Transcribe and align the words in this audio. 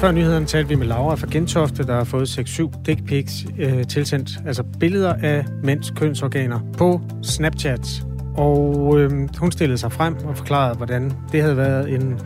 Før 0.00 0.12
nyhederne 0.12 0.46
talte 0.46 0.68
vi 0.68 0.74
med 0.74 0.86
Laura 0.86 1.14
fra 1.14 1.26
Gentofte, 1.30 1.86
der 1.86 1.94
har 1.94 2.04
fået 2.04 2.38
6-7 2.38 2.82
dick 2.86 3.04
pics 3.04 3.46
øh, 3.58 3.86
tilsendt, 3.86 4.30
altså 4.46 4.62
billeder 4.80 5.14
af 5.14 5.44
mænds 5.62 5.90
kønsorganer 5.90 6.60
på 6.78 7.00
Snapchat. 7.22 8.04
Og 8.36 8.94
øh, 8.98 9.10
hun 9.38 9.52
stillede 9.52 9.78
sig 9.78 9.92
frem 9.92 10.16
og 10.24 10.36
forklarede, 10.36 10.76
hvordan 10.76 11.12
det 11.32 11.42
havde 11.42 11.56
været 11.56 11.94
en 11.94 12.20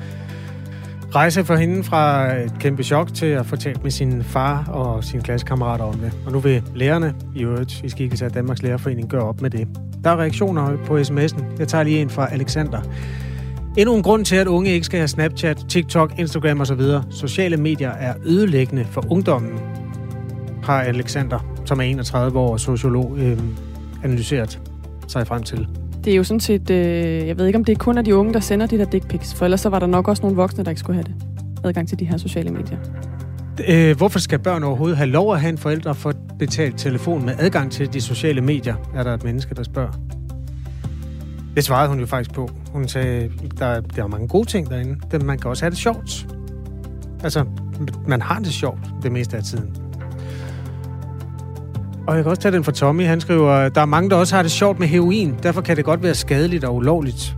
rejse 1.14 1.44
for 1.44 1.54
hende 1.56 1.84
fra 1.84 2.34
et 2.34 2.52
kæmpe 2.60 2.82
chok 2.82 3.14
til 3.14 3.26
at 3.26 3.46
få 3.46 3.56
talt 3.56 3.82
med 3.82 3.90
sin 3.90 4.24
far 4.24 4.64
og 4.64 5.04
sine 5.04 5.22
klassekammerater 5.22 5.84
om 5.84 5.94
det. 5.94 6.12
Og 6.26 6.32
nu 6.32 6.38
vil 6.38 6.62
lærerne, 6.74 7.14
i 7.36 7.42
øvrigt 7.42 7.80
i 7.84 7.88
skikkelse 7.88 8.24
af 8.24 8.32
Danmarks 8.32 8.62
Lærerforening, 8.62 9.10
gøre 9.10 9.22
op 9.22 9.40
med 9.40 9.50
det. 9.50 9.68
Der 10.04 10.10
er 10.10 10.16
reaktioner 10.16 10.76
på 10.86 10.98
sms'en. 10.98 11.44
Jeg 11.58 11.68
tager 11.68 11.84
lige 11.84 12.00
en 12.00 12.10
fra 12.10 12.32
Alexander. 12.32 12.80
Endnu 13.76 13.96
en 13.96 14.02
grund 14.02 14.24
til, 14.24 14.36
at 14.36 14.46
unge 14.46 14.70
ikke 14.70 14.86
skal 14.86 14.98
have 14.98 15.08
Snapchat, 15.08 15.64
TikTok, 15.68 16.18
Instagram 16.18 16.60
osv. 16.60 16.80
Sociale 17.10 17.56
medier 17.56 17.90
er 17.90 18.14
ødelæggende 18.24 18.84
for 18.90 19.12
ungdommen, 19.12 19.58
har 20.62 20.80
Alexander, 20.80 21.38
som 21.64 21.80
er 21.80 21.84
31 21.84 22.38
år 22.38 22.52
og 22.52 22.60
sociolog, 22.60 23.14
øh, 23.18 23.38
analyseret 24.04 24.60
sig 25.08 25.26
frem 25.26 25.42
til. 25.42 25.68
Det 26.04 26.12
er 26.12 26.16
jo 26.16 26.24
sådan 26.24 26.40
set, 26.40 26.70
øh, 26.70 27.26
jeg 27.26 27.38
ved 27.38 27.46
ikke 27.46 27.58
om 27.58 27.64
det 27.64 27.72
er 27.72 27.76
kun 27.76 27.98
af 27.98 28.04
de 28.04 28.16
unge, 28.16 28.34
der 28.34 28.40
sender 28.40 28.66
de 28.66 28.78
der 28.78 28.84
dick 28.84 29.08
pics, 29.08 29.34
for 29.34 29.44
ellers 29.44 29.60
så 29.60 29.68
var 29.68 29.78
der 29.78 29.86
nok 29.86 30.08
også 30.08 30.22
nogle 30.22 30.36
voksne, 30.36 30.64
der 30.64 30.70
ikke 30.70 30.80
skulle 30.80 30.94
have 30.94 31.04
det. 31.04 31.14
Adgang 31.64 31.88
til 31.88 31.98
de 31.98 32.04
her 32.04 32.16
sociale 32.16 32.50
medier. 32.50 32.78
Øh, 33.68 33.96
hvorfor 33.96 34.18
skal 34.18 34.38
børn 34.38 34.62
overhovedet 34.62 34.96
have 34.96 35.10
lov 35.10 35.34
at 35.34 35.40
have 35.40 35.50
en 35.50 35.58
forælder 35.58 35.92
for 35.92 36.12
betalt 36.38 36.78
telefon 36.78 37.24
med 37.24 37.34
adgang 37.38 37.72
til 37.72 37.92
de 37.92 38.00
sociale 38.00 38.40
medier, 38.40 38.74
er 38.94 39.02
der 39.02 39.14
et 39.14 39.24
menneske, 39.24 39.54
der 39.54 39.62
spørger. 39.62 40.09
Det 41.54 41.64
svarede 41.64 41.88
hun 41.88 42.00
jo 42.00 42.06
faktisk 42.06 42.34
på. 42.34 42.50
Hun 42.72 42.88
sagde, 42.88 43.30
der, 43.58 43.80
der 43.80 44.02
er 44.02 44.06
mange 44.06 44.28
gode 44.28 44.48
ting 44.48 44.70
derinde. 44.70 45.24
Man 45.24 45.38
kan 45.38 45.50
også 45.50 45.64
have 45.64 45.70
det 45.70 45.78
sjovt. 45.78 46.26
Altså, 47.24 47.44
man 48.06 48.22
har 48.22 48.38
det 48.38 48.52
sjovt 48.52 48.80
det 49.02 49.12
meste 49.12 49.36
af 49.36 49.42
tiden. 49.42 49.76
Og 52.06 52.16
jeg 52.16 52.24
kan 52.24 52.30
også 52.30 52.42
tage 52.42 52.52
den 52.52 52.64
fra 52.64 52.72
Tommy. 52.72 53.06
Han 53.06 53.20
skriver, 53.20 53.68
der 53.68 53.80
er 53.80 53.84
mange, 53.86 54.10
der 54.10 54.16
også 54.16 54.34
har 54.36 54.42
det 54.42 54.50
sjovt 54.50 54.78
med 54.78 54.88
heroin. 54.88 55.34
Derfor 55.42 55.60
kan 55.60 55.76
det 55.76 55.84
godt 55.84 56.02
være 56.02 56.14
skadeligt 56.14 56.64
og 56.64 56.74
ulovligt. 56.74 57.36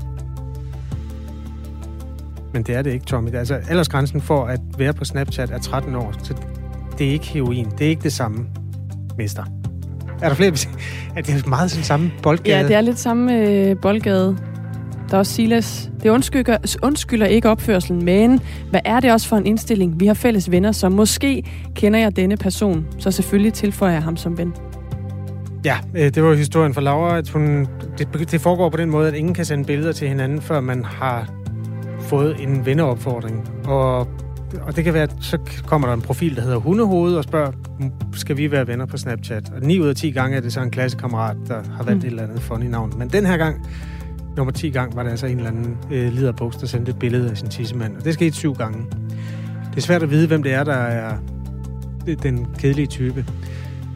Men 2.52 2.62
det 2.62 2.74
er 2.74 2.82
det 2.82 2.92
ikke, 2.92 3.06
Tommy. 3.06 3.34
Altså, 3.34 3.54
aldersgrænsen 3.54 4.20
for 4.20 4.44
at 4.44 4.60
være 4.78 4.92
på 4.92 5.04
Snapchat 5.04 5.50
er 5.50 5.58
13 5.58 5.94
år. 5.94 6.14
Så 6.22 6.34
det 6.98 7.06
er 7.06 7.10
ikke 7.10 7.26
heroin. 7.26 7.70
Det 7.78 7.86
er 7.86 7.90
ikke 7.90 8.02
det 8.02 8.12
samme, 8.12 8.46
mester. 9.18 9.61
Er 10.22 10.28
der 10.28 10.34
flere? 10.34 10.52
Er 11.16 11.22
det 11.22 11.46
meget 11.46 11.70
sådan 11.70 11.84
samme 11.84 12.12
boldgade? 12.22 12.56
Ja, 12.56 12.62
det 12.62 12.76
er 12.76 12.80
lidt 12.80 12.98
samme 12.98 13.38
øh, 13.38 13.76
boldgade. 13.82 14.36
Der 15.08 15.14
er 15.14 15.18
også 15.18 15.32
Silas. 15.32 15.90
Det 16.02 16.10
undskylder, 16.10 16.76
undskylder 16.82 17.26
ikke 17.26 17.50
opførselen, 17.50 18.04
men 18.04 18.40
hvad 18.70 18.80
er 18.84 19.00
det 19.00 19.12
også 19.12 19.28
for 19.28 19.36
en 19.36 19.46
indstilling? 19.46 20.00
Vi 20.00 20.06
har 20.06 20.14
fælles 20.14 20.50
venner, 20.50 20.72
så 20.72 20.88
måske 20.88 21.44
kender 21.74 21.98
jeg 21.98 22.16
denne 22.16 22.36
person, 22.36 22.86
så 22.98 23.10
selvfølgelig 23.10 23.52
tilføjer 23.52 23.92
jeg 23.92 24.02
ham 24.02 24.16
som 24.16 24.38
ven. 24.38 24.54
Ja, 25.64 25.76
øh, 25.94 26.14
det 26.14 26.22
var 26.22 26.34
historien 26.34 26.74
for 26.74 26.80
Laura, 26.80 27.18
at 27.18 27.28
hun, 27.28 27.68
det, 27.98 28.30
det 28.30 28.40
foregår 28.40 28.68
på 28.68 28.76
den 28.76 28.90
måde, 28.90 29.08
at 29.08 29.14
ingen 29.14 29.34
kan 29.34 29.44
sende 29.44 29.64
billeder 29.64 29.92
til 29.92 30.08
hinanden, 30.08 30.40
før 30.40 30.60
man 30.60 30.84
har 30.84 31.28
fået 32.00 32.36
en 32.40 32.66
venneopfordring. 32.66 33.48
Og, 33.64 34.08
og 34.60 34.76
det 34.76 34.84
kan 34.84 34.94
være, 34.94 35.02
at 35.02 35.14
så 35.20 35.38
kommer 35.66 35.88
der 35.88 35.94
en 35.94 36.02
profil, 36.02 36.36
der 36.36 36.42
hedder 36.42 36.56
Hundehoved, 36.56 37.16
og 37.16 37.24
spørger, 37.24 37.52
skal 38.14 38.36
vi 38.36 38.50
være 38.50 38.66
venner 38.66 38.86
på 38.86 38.96
Snapchat? 38.96 39.52
Og 39.54 39.60
9 39.60 39.80
ud 39.80 39.88
af 39.88 39.96
10 39.96 40.10
gange 40.10 40.36
er 40.36 40.40
det 40.40 40.52
så 40.52 40.60
en 40.60 40.70
klassekammerat, 40.70 41.36
der 41.48 41.62
har 41.76 41.84
valgt 41.84 42.02
mm. 42.02 42.06
et 42.06 42.10
eller 42.10 42.22
andet 42.22 42.42
funny 42.42 42.66
navn. 42.66 42.92
Men 42.98 43.08
den 43.08 43.26
her 43.26 43.36
gang, 43.36 43.66
nummer 44.36 44.52
10 44.52 44.70
gang, 44.70 44.96
var 44.96 45.02
det 45.02 45.10
altså 45.10 45.26
en 45.26 45.36
eller 45.36 45.50
anden 45.50 45.76
øh, 45.90 46.12
liderbuks, 46.12 46.56
der 46.56 46.66
sendte 46.66 46.90
et 46.90 46.98
billede 46.98 47.30
af 47.30 47.36
sin 47.36 47.48
tissemand. 47.48 47.96
Og 47.96 48.04
det 48.04 48.14
skete 48.14 48.36
syv 48.36 48.54
gange. 48.54 48.86
Det 49.70 49.76
er 49.76 49.80
svært 49.80 50.02
at 50.02 50.10
vide, 50.10 50.26
hvem 50.26 50.42
det 50.42 50.52
er, 50.52 50.64
der 50.64 50.72
er 50.72 51.16
den 52.22 52.46
kedelige 52.58 52.86
type. 52.86 53.24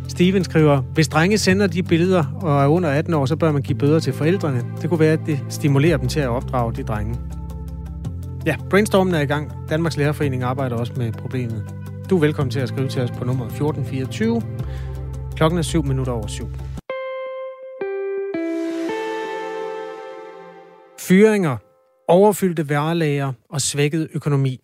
Steven 0.08 0.44
skriver, 0.44 0.80
hvis 0.80 1.08
drenge 1.08 1.38
sender 1.38 1.66
de 1.66 1.82
billeder 1.82 2.24
og 2.40 2.62
er 2.62 2.66
under 2.66 2.88
18 2.88 3.14
år, 3.14 3.26
så 3.26 3.36
bør 3.36 3.52
man 3.52 3.62
give 3.62 3.78
bøder 3.78 4.00
til 4.00 4.12
forældrene. 4.12 4.62
Det 4.82 4.90
kunne 4.90 5.00
være, 5.00 5.12
at 5.12 5.20
det 5.26 5.40
stimulerer 5.48 5.96
dem 5.96 6.08
til 6.08 6.20
at 6.20 6.28
opdrage 6.28 6.72
de 6.72 6.82
drenge. 6.82 7.14
Ja, 8.46 8.56
brainstormen 8.70 9.14
er 9.14 9.20
i 9.20 9.26
gang. 9.26 9.52
Danmarks 9.68 9.96
Lærerforening 9.96 10.42
arbejder 10.42 10.76
også 10.76 10.92
med 10.96 11.12
problemet. 11.12 11.74
Du 12.10 12.16
er 12.16 12.20
velkommen 12.20 12.50
til 12.50 12.60
at 12.60 12.68
skrive 12.68 12.88
til 12.88 13.02
os 13.02 13.10
på 13.10 13.24
nummer 13.24 13.44
1424. 13.44 14.42
Klokken 15.36 15.58
er 15.58 15.62
7 15.62 15.84
minutter 15.84 16.12
over 16.12 16.26
7. 16.26 16.48
Fyringer, 20.98 21.56
overfyldte 22.08 22.68
værelager 22.68 23.32
og 23.50 23.60
svækket 23.60 24.08
økonomi. 24.14 24.60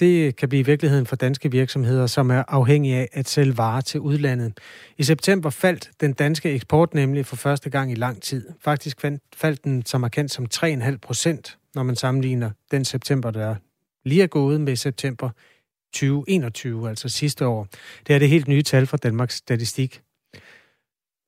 Det 0.00 0.36
kan 0.36 0.48
blive 0.48 0.66
virkeligheden 0.66 1.06
for 1.06 1.16
danske 1.16 1.50
virksomheder, 1.50 2.06
som 2.06 2.30
er 2.30 2.42
afhængige 2.48 2.96
af 2.96 3.08
at 3.12 3.28
sælge 3.28 3.58
varer 3.58 3.80
til 3.80 4.00
udlandet. 4.00 4.58
I 4.98 5.02
september 5.02 5.50
faldt 5.50 5.90
den 6.00 6.12
danske 6.12 6.50
eksport 6.50 6.94
nemlig 6.94 7.26
for 7.26 7.36
første 7.36 7.70
gang 7.70 7.92
i 7.92 7.94
lang 7.94 8.22
tid. 8.22 8.48
Faktisk 8.60 9.00
faldt 9.36 9.64
den 9.64 9.86
som 9.86 10.00
markant 10.00 10.30
som 10.30 10.46
3,5 10.54 10.96
procent, 11.02 11.58
når 11.78 11.82
man 11.82 11.96
sammenligner 11.96 12.50
den 12.70 12.84
september, 12.84 13.30
der 13.30 13.54
lige 14.04 14.22
er 14.22 14.26
gået 14.26 14.60
med 14.60 14.76
september 14.76 15.30
2021, 15.92 16.88
altså 16.88 17.08
sidste 17.08 17.46
år. 17.46 17.66
Det 18.06 18.14
er 18.14 18.18
det 18.18 18.28
helt 18.28 18.48
nye 18.48 18.62
tal 18.62 18.86
fra 18.86 18.96
Danmarks 18.96 19.34
Statistik. 19.34 20.02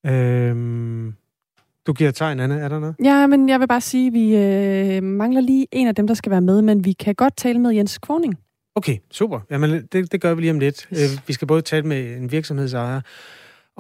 Øhm, 0.07 1.15
du 1.87 1.93
giver 1.93 2.11
tegn, 2.11 2.41
Anna. 2.41 2.55
Er 2.55 2.69
der 2.69 2.79
noget? 2.79 2.95
Ja, 3.05 3.27
men 3.27 3.49
jeg 3.49 3.61
vil 3.61 3.69
bare 3.69 3.81
sige, 3.81 4.07
at 4.07 4.13
vi 4.13 4.37
øh, 4.37 5.03
mangler 5.03 5.41
lige 5.41 5.67
en 5.73 5.89
af 5.89 5.95
dem, 5.95 6.07
der 6.07 6.15
skal 6.15 6.31
være 6.31 6.41
med, 6.41 6.63
men 6.63 6.85
vi 6.85 6.93
kan 6.93 7.15
godt 7.15 7.37
tale 7.37 7.59
med 7.59 7.71
Jens 7.71 7.99
Kvorning. 7.99 8.39
Okay, 8.75 8.97
super. 9.11 9.41
Jamen, 9.51 9.87
det, 9.93 10.13
det 10.13 10.21
gør 10.21 10.35
vi 10.35 10.41
lige 10.41 10.51
om 10.51 10.59
lidt. 10.59 10.89
Yes. 10.93 11.15
Øh, 11.15 11.29
vi 11.29 11.33
skal 11.33 11.49
både 11.49 11.63
tale 11.63 11.87
med 11.87 12.17
en 12.17 12.33
virksomhedsejer, 12.33 13.01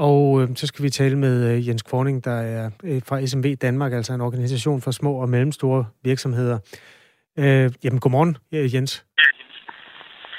og 0.09 0.43
øh, 0.43 0.49
så 0.57 0.67
skal 0.67 0.85
vi 0.85 0.91
tale 0.91 1.19
med 1.19 1.35
øh, 1.51 1.69
Jens 1.69 1.83
Kvorning, 1.83 2.25
der 2.25 2.37
er 2.57 2.71
øh, 2.85 3.03
fra 3.09 3.27
SMV 3.27 3.57
Danmark, 3.57 3.93
altså 3.93 4.13
en 4.13 4.21
organisation 4.21 4.81
for 4.81 4.91
små 4.91 5.13
og 5.23 5.29
mellemstore 5.29 5.85
virksomheder. 6.05 6.59
Øh, 7.39 7.71
jamen, 7.85 8.01
godmorgen, 8.01 8.37
Jens. 8.53 9.07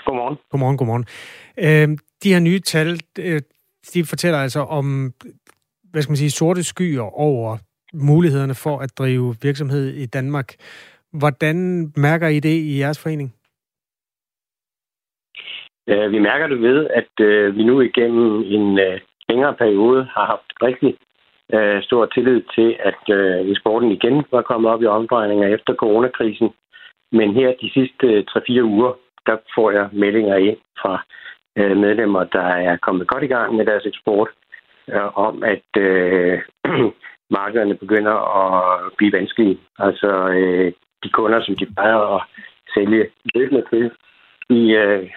Godmorgen. 0.05 0.37
Godmorgen, 0.51 0.77
godmorgen. 0.77 1.05
Øh, 1.65 1.97
de 2.23 2.33
her 2.33 2.39
nye 2.39 2.59
tal, 2.59 2.99
øh, 3.19 3.41
de 3.93 4.03
fortæller 4.05 4.39
altså 4.39 4.59
om, 4.59 5.13
hvad 5.91 6.01
skal 6.01 6.11
man 6.11 6.17
sige, 6.17 6.31
sorte 6.31 6.63
skyer 6.63 7.01
over 7.01 7.57
mulighederne 7.93 8.55
for 8.55 8.79
at 8.79 8.97
drive 8.97 9.35
virksomhed 9.41 9.93
i 9.93 10.05
Danmark. 10.05 10.47
Hvordan 11.19 11.57
mærker 11.97 12.27
I 12.27 12.39
det 12.39 12.55
i 12.71 12.79
jeres 12.79 12.99
forening? 13.03 13.33
Vi 15.87 16.19
mærker 16.19 16.47
det 16.47 16.61
ved, 16.61 16.87
at 16.93 17.25
øh, 17.25 17.55
vi 17.55 17.63
nu 17.63 17.81
igennem 17.81 18.41
en 18.41 18.79
øh, 18.79 18.99
længere 19.31 19.53
periode 19.63 20.01
har 20.15 20.25
haft 20.33 20.49
rigtig 20.67 20.91
øh, 21.55 21.83
stor 21.83 22.05
tillid 22.05 22.41
til, 22.55 22.69
at 22.89 23.03
øh, 23.17 23.49
eksporten 23.51 23.91
igen 23.91 24.15
var 24.31 24.41
kommet 24.41 24.71
op 24.71 24.81
i 24.81 24.93
omdrejninger 24.97 25.47
efter 25.47 25.73
coronakrisen. 25.73 26.49
Men 27.11 27.33
her 27.33 27.49
de 27.61 27.69
sidste 27.77 28.07
øh, 28.07 28.23
3-4 28.29 28.61
uger, 28.61 28.93
der 29.27 29.37
får 29.55 29.71
jeg 29.71 29.89
meldinger 29.91 30.35
ind 30.35 30.57
fra 30.81 30.93
øh, 31.57 31.77
medlemmer, 31.77 32.23
der 32.23 32.47
er 32.69 32.77
kommet 32.77 33.07
godt 33.07 33.23
i 33.23 33.33
gang 33.35 33.55
med 33.55 33.65
deres 33.65 33.85
eksport, 33.85 34.29
øh, 34.87 35.17
om 35.17 35.43
at 35.43 35.69
øh, 35.77 36.39
markederne 37.37 37.75
begynder 37.83 38.15
at 38.41 38.91
blive 38.97 39.13
vanskelige. 39.13 39.57
Altså 39.79 40.09
øh, 40.29 40.73
de 41.03 41.09
kunder, 41.09 41.41
som 41.43 41.55
de 41.55 41.65
plejer 41.73 41.97
at 42.15 42.21
sælge 42.73 43.09
løbende 43.35 43.63
til, 43.71 43.91
de, 44.49 44.59
øh, 44.71 45.09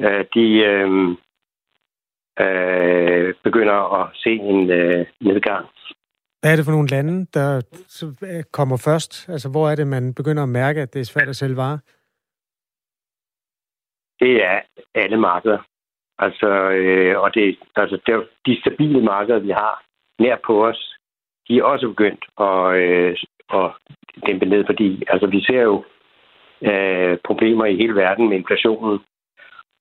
øh, 0.00 0.24
de 0.34 0.46
øh, 0.70 1.16
øh, 2.40 3.34
begynder 3.44 3.78
at 4.00 4.10
se 4.14 4.30
en 4.30 4.70
øh, 4.70 5.06
nedgang. 5.20 5.66
Hvad 6.40 6.52
er 6.52 6.56
det 6.56 6.64
for 6.64 6.72
nogle 6.72 6.88
lande, 6.88 7.26
der 7.34 7.62
kommer 8.52 8.76
først? 8.76 9.28
Altså, 9.28 9.48
hvor 9.50 9.68
er 9.70 9.74
det, 9.76 9.86
man 9.86 10.14
begynder 10.14 10.42
at 10.42 10.48
mærke, 10.48 10.80
at 10.80 10.94
det 10.94 11.00
er 11.00 11.04
svært 11.04 11.28
at 11.28 11.36
sælge 11.36 11.56
varer? 11.56 11.78
Det 14.20 14.44
er 14.44 14.60
alle 14.94 15.16
markeder. 15.16 15.58
Altså, 16.18 16.48
øh, 16.70 17.20
og 17.20 17.34
det, 17.34 17.58
altså, 17.76 17.98
det, 18.06 18.28
de 18.46 18.60
stabile 18.60 19.02
markeder, 19.02 19.38
vi 19.38 19.50
har 19.50 19.82
nær 20.18 20.36
på 20.46 20.66
os, 20.66 20.96
de 21.48 21.58
er 21.58 21.62
også 21.62 21.88
begyndt 21.88 22.24
at, 22.40 22.76
øh, 22.82 23.16
at 23.54 23.70
dæmpe 24.26 24.46
ned, 24.46 24.64
fordi 24.66 25.02
altså, 25.08 25.26
vi 25.26 25.40
ser 25.40 25.62
jo 25.62 25.84
øh, 26.62 27.18
problemer 27.24 27.64
i 27.64 27.76
hele 27.76 27.94
verden 27.94 28.28
med 28.28 28.36
inflationen. 28.36 28.98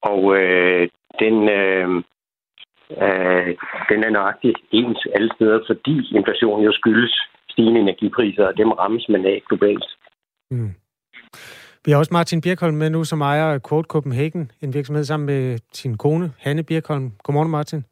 Og 0.02 0.38
øh, 0.38 0.90
den, 1.20 1.50
øh, 1.50 2.04
øh, 2.92 3.56
den 3.90 4.04
er 4.04 4.10
nøjagtigt 4.10 4.58
ens 4.72 5.08
alle 5.16 5.30
steder, 5.36 5.60
fordi 5.68 5.96
inflationen 6.20 6.66
jo 6.66 6.72
skyldes 6.72 7.14
stigende 7.50 7.80
energipriser, 7.80 8.46
og 8.48 8.58
dem 8.58 8.72
rammes 8.72 9.10
man 9.10 9.26
af 9.26 9.42
globalt. 9.48 9.86
Mm. 10.52 10.74
Vi 11.86 11.92
har 11.92 11.98
også 11.98 12.14
Martin 12.14 12.42
Birkholm 12.42 12.76
med 12.76 12.90
nu, 12.90 13.04
som 13.04 13.22
ejer 13.22 13.60
Quote 13.70 13.88
Copenhagen, 13.88 14.52
en 14.62 14.74
virksomhed 14.74 15.04
sammen 15.04 15.26
med 15.26 15.60
sin 15.74 15.98
kone, 15.98 16.32
Hanne 16.40 16.64
Birkholm. 16.64 17.12
Godmorgen, 17.24 17.52
Martin. 17.52 17.84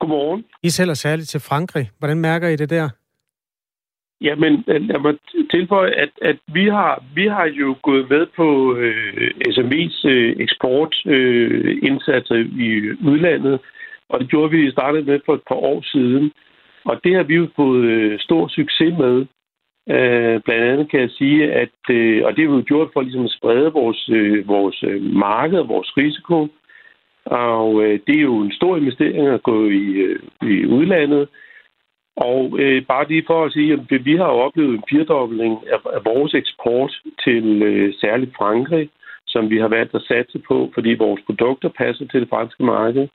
Godmorgen. 0.00 0.44
I 0.62 0.68
sælger 0.70 0.94
særligt 0.94 1.28
til 1.28 1.40
Frankrig. 1.40 1.90
Hvordan 1.98 2.18
mærker 2.18 2.48
I 2.48 2.56
det 2.56 2.70
der? 2.70 2.88
Jamen, 4.20 4.64
lad 4.66 5.00
mig 5.00 5.14
tilføje, 5.50 5.90
at, 5.90 6.10
at 6.22 6.36
vi, 6.52 6.68
har, 6.68 7.04
vi 7.14 7.26
har 7.26 7.44
jo 7.44 7.76
gået 7.82 8.10
med 8.10 8.26
på 8.36 8.76
øh, 8.76 9.30
SME's 9.48 10.08
øh, 10.08 10.36
eksportindsatser 10.38 12.34
øh, 12.34 12.46
i 12.46 12.90
udlandet, 13.10 13.60
og 14.08 14.20
det 14.20 14.28
gjorde 14.30 14.50
vi 14.50 14.66
i 14.66 14.70
startet 14.70 15.06
med 15.06 15.20
for 15.26 15.34
et 15.34 15.42
par 15.48 15.54
år 15.54 15.82
siden. 15.82 16.32
Og 16.84 17.00
det 17.04 17.14
har 17.14 17.22
vi 17.22 17.34
jo 17.34 17.48
fået 17.56 17.84
øh, 17.84 18.18
stor 18.18 18.48
succes 18.48 18.94
med. 18.98 19.26
Øh, 19.90 20.40
blandt 20.44 20.64
andet 20.64 20.90
kan 20.90 21.00
jeg 21.00 21.10
sige, 21.10 21.52
at, 21.52 21.78
øh, 21.90 22.24
og 22.24 22.36
det 22.36 22.44
har 22.44 22.50
vi 22.50 22.56
jo 22.56 22.64
gjort 22.66 22.90
for 22.92 23.02
ligesom 23.02 23.24
at 23.24 23.30
sprede 23.30 23.72
vores, 23.72 24.08
øh, 24.12 24.48
vores 24.48 24.82
øh, 24.82 25.02
marked 25.02 25.58
og 25.58 25.68
vores 25.68 25.96
risiko. 25.96 26.48
Og 27.24 27.82
øh, 27.84 28.00
det 28.06 28.16
er 28.16 28.22
jo 28.22 28.38
en 28.40 28.52
stor 28.52 28.76
investering 28.76 29.28
at 29.28 29.42
gå 29.42 29.68
i, 29.68 29.86
øh, 30.06 30.20
i 30.42 30.66
udlandet. 30.66 31.28
Og 32.16 32.58
øh, 32.58 32.86
bare 32.86 33.08
lige 33.08 33.24
for 33.26 33.44
at 33.44 33.52
sige, 33.52 33.72
at 33.72 34.04
vi 34.04 34.16
har 34.16 34.28
jo 34.32 34.38
oplevet 34.46 34.74
en 34.74 34.84
firedobling 34.90 35.52
af, 35.72 35.80
af 35.96 36.04
vores 36.04 36.34
eksport 36.34 36.92
til 37.24 37.62
øh, 37.62 37.94
særligt 38.00 38.36
Frankrig, 38.36 38.90
som 39.26 39.50
vi 39.50 39.58
har 39.58 39.68
valgt 39.68 39.94
at 39.94 40.02
satse 40.02 40.38
på, 40.48 40.70
fordi 40.74 40.94
vores 40.94 41.22
produkter 41.26 41.68
passer 41.68 42.06
til 42.06 42.20
det 42.20 42.28
franske 42.28 42.62
marked. 42.62 43.08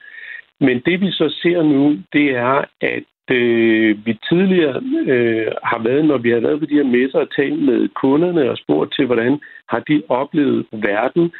Men 0.67 0.81
det 0.85 1.01
vi 1.01 1.11
så 1.11 1.27
ser 1.41 1.63
nu, 1.63 1.97
det 2.13 2.27
er, 2.35 2.65
at 2.81 3.03
øh, 3.31 4.05
vi 4.05 4.13
tidligere 4.29 4.81
øh, 5.13 5.51
har 5.63 5.79
været, 5.83 6.05
når 6.05 6.17
vi 6.17 6.29
har 6.29 6.39
været 6.39 6.59
på 6.59 6.65
de 6.65 6.75
her 6.75 6.83
messer 6.97 7.19
og 7.19 7.35
talt 7.35 7.61
med 7.69 7.89
kunderne 8.01 8.49
og 8.51 8.57
spurgt 8.57 8.93
til, 8.95 9.05
hvordan 9.05 9.39
har 9.69 9.79
de 9.79 10.03
oplevet 10.09 10.65
verden, 10.71 11.31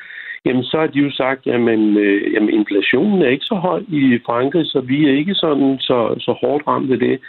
jamen 0.45 0.63
så 0.63 0.79
har 0.79 0.87
de 0.87 0.99
jo 0.99 1.11
sagt, 1.11 1.45
jamen, 1.45 1.97
øh, 1.97 2.33
jamen 2.33 2.49
inflationen 2.49 3.21
er 3.21 3.29
ikke 3.29 3.45
så 3.45 3.55
høj 3.55 3.81
i 3.87 4.19
Frankrig, 4.25 4.65
så 4.65 4.81
vi 4.81 5.09
er 5.09 5.13
ikke 5.13 5.35
sådan 5.35 5.79
så, 5.79 6.15
så 6.19 6.31
hårdt 6.41 6.67
ramt 6.67 6.91
af 6.91 6.99
det. 6.99 7.19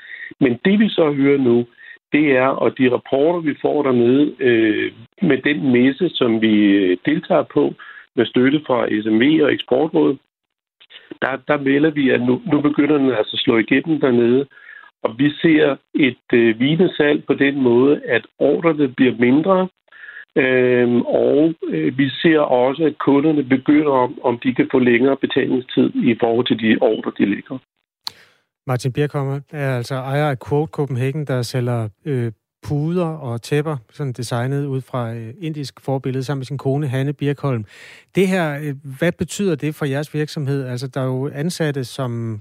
Men 0.41 0.58
det 0.64 0.81
vi 0.81 0.88
så 0.88 1.12
hører 1.12 1.38
nu, 1.38 1.67
det 2.12 2.37
er, 2.37 2.46
og 2.46 2.79
de 2.79 2.93
rapporter, 2.93 3.41
vi 3.41 3.55
får 3.62 3.82
dernede 3.82 4.35
øh, 4.41 4.93
med 5.23 5.38
den 5.38 5.73
messe, 5.73 6.08
som 6.08 6.41
vi 6.41 6.55
øh, 6.61 6.96
deltager 7.06 7.43
på, 7.43 7.75
med 8.17 8.26
støtte 8.26 8.61
fra 8.67 8.79
SMV 9.02 9.43
og 9.44 9.52
Eksportrådet, 9.52 10.19
der, 11.23 11.37
der 11.49 11.58
melder 11.58 11.91
vi, 11.91 12.11
at 12.11 12.20
nu, 12.20 12.43
nu 12.52 12.61
begynder 12.61 12.99
den 12.99 13.11
altså 13.11 13.37
at 13.37 13.44
slå 13.44 13.58
igennem 13.58 14.00
dernede. 14.00 14.46
Og 15.02 15.19
vi 15.19 15.31
ser 15.31 15.76
et 15.94 16.26
øh, 16.32 16.61
vinesalg 16.61 17.25
på 17.26 17.35
den 17.35 17.62
måde, 17.62 18.00
at 18.05 18.26
ordrene 18.38 18.88
bliver 18.88 19.14
mindre, 19.19 19.69
Øhm, 20.37 21.00
og 21.02 21.55
øh, 21.69 21.99
vi 21.99 22.08
ser 22.08 22.38
også, 22.38 22.85
at 22.85 22.99
kunderne 22.99 23.44
begynder 23.44 23.93
om, 23.93 24.19
om 24.23 24.38
de 24.44 24.55
kan 24.55 24.69
få 24.73 24.79
længere 24.79 25.17
betalingstid 25.17 25.91
i 25.94 26.17
forhold 26.20 26.46
til 26.46 26.58
de 26.58 26.79
ordre, 26.81 27.12
de 27.19 27.25
ligger. 27.35 27.58
Martin 28.67 28.93
Birkommer 28.93 29.41
er 29.52 29.76
altså 29.76 29.94
ejer 29.94 30.31
af 30.31 30.38
Quote 30.49 30.70
Copenhagen, 30.70 31.26
der 31.26 31.43
sælger 31.43 31.88
øh, 32.05 32.32
puder 32.69 33.07
og 33.07 33.43
tæpper, 33.43 33.77
sådan 33.91 34.13
designet 34.13 34.67
ud 34.67 34.81
fra 34.81 35.15
øh, 35.15 35.35
indisk 35.39 35.81
forbillede, 35.81 36.25
sammen 36.25 36.41
med 36.41 36.47
sin 36.47 36.59
kone 36.59 36.89
Hanne 36.89 37.13
Birkholm. 37.13 37.65
Det 38.15 38.29
her, 38.29 38.59
øh, 38.63 38.75
hvad 38.99 39.13
betyder 39.13 39.55
det 39.55 39.75
for 39.75 39.85
jeres 39.85 40.15
virksomhed? 40.15 40.67
Altså, 40.67 40.89
der 40.89 41.01
er 41.01 41.05
jo 41.05 41.31
ansatte, 41.35 41.85
som, 41.85 42.41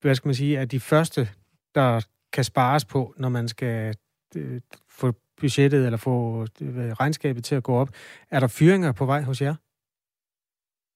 hvad 0.00 0.14
skal 0.14 0.28
man 0.28 0.34
sige, 0.34 0.56
er 0.56 0.64
de 0.64 0.80
første, 0.80 1.28
der 1.74 2.06
kan 2.32 2.44
spares 2.44 2.84
på, 2.84 3.14
når 3.16 3.28
man 3.28 3.48
skal 3.48 3.94
øh, 4.36 4.60
få 4.90 5.12
budgettet 5.40 5.84
eller 5.84 5.98
få 5.98 6.46
øh, 6.62 6.92
regnskabet 7.00 7.44
til 7.44 7.54
at 7.54 7.62
gå 7.62 7.74
op. 7.74 7.88
Er 8.30 8.40
der 8.40 8.48
fyringer 8.58 8.92
på 8.92 9.06
vej 9.06 9.22
hos 9.22 9.42
jer? 9.42 9.54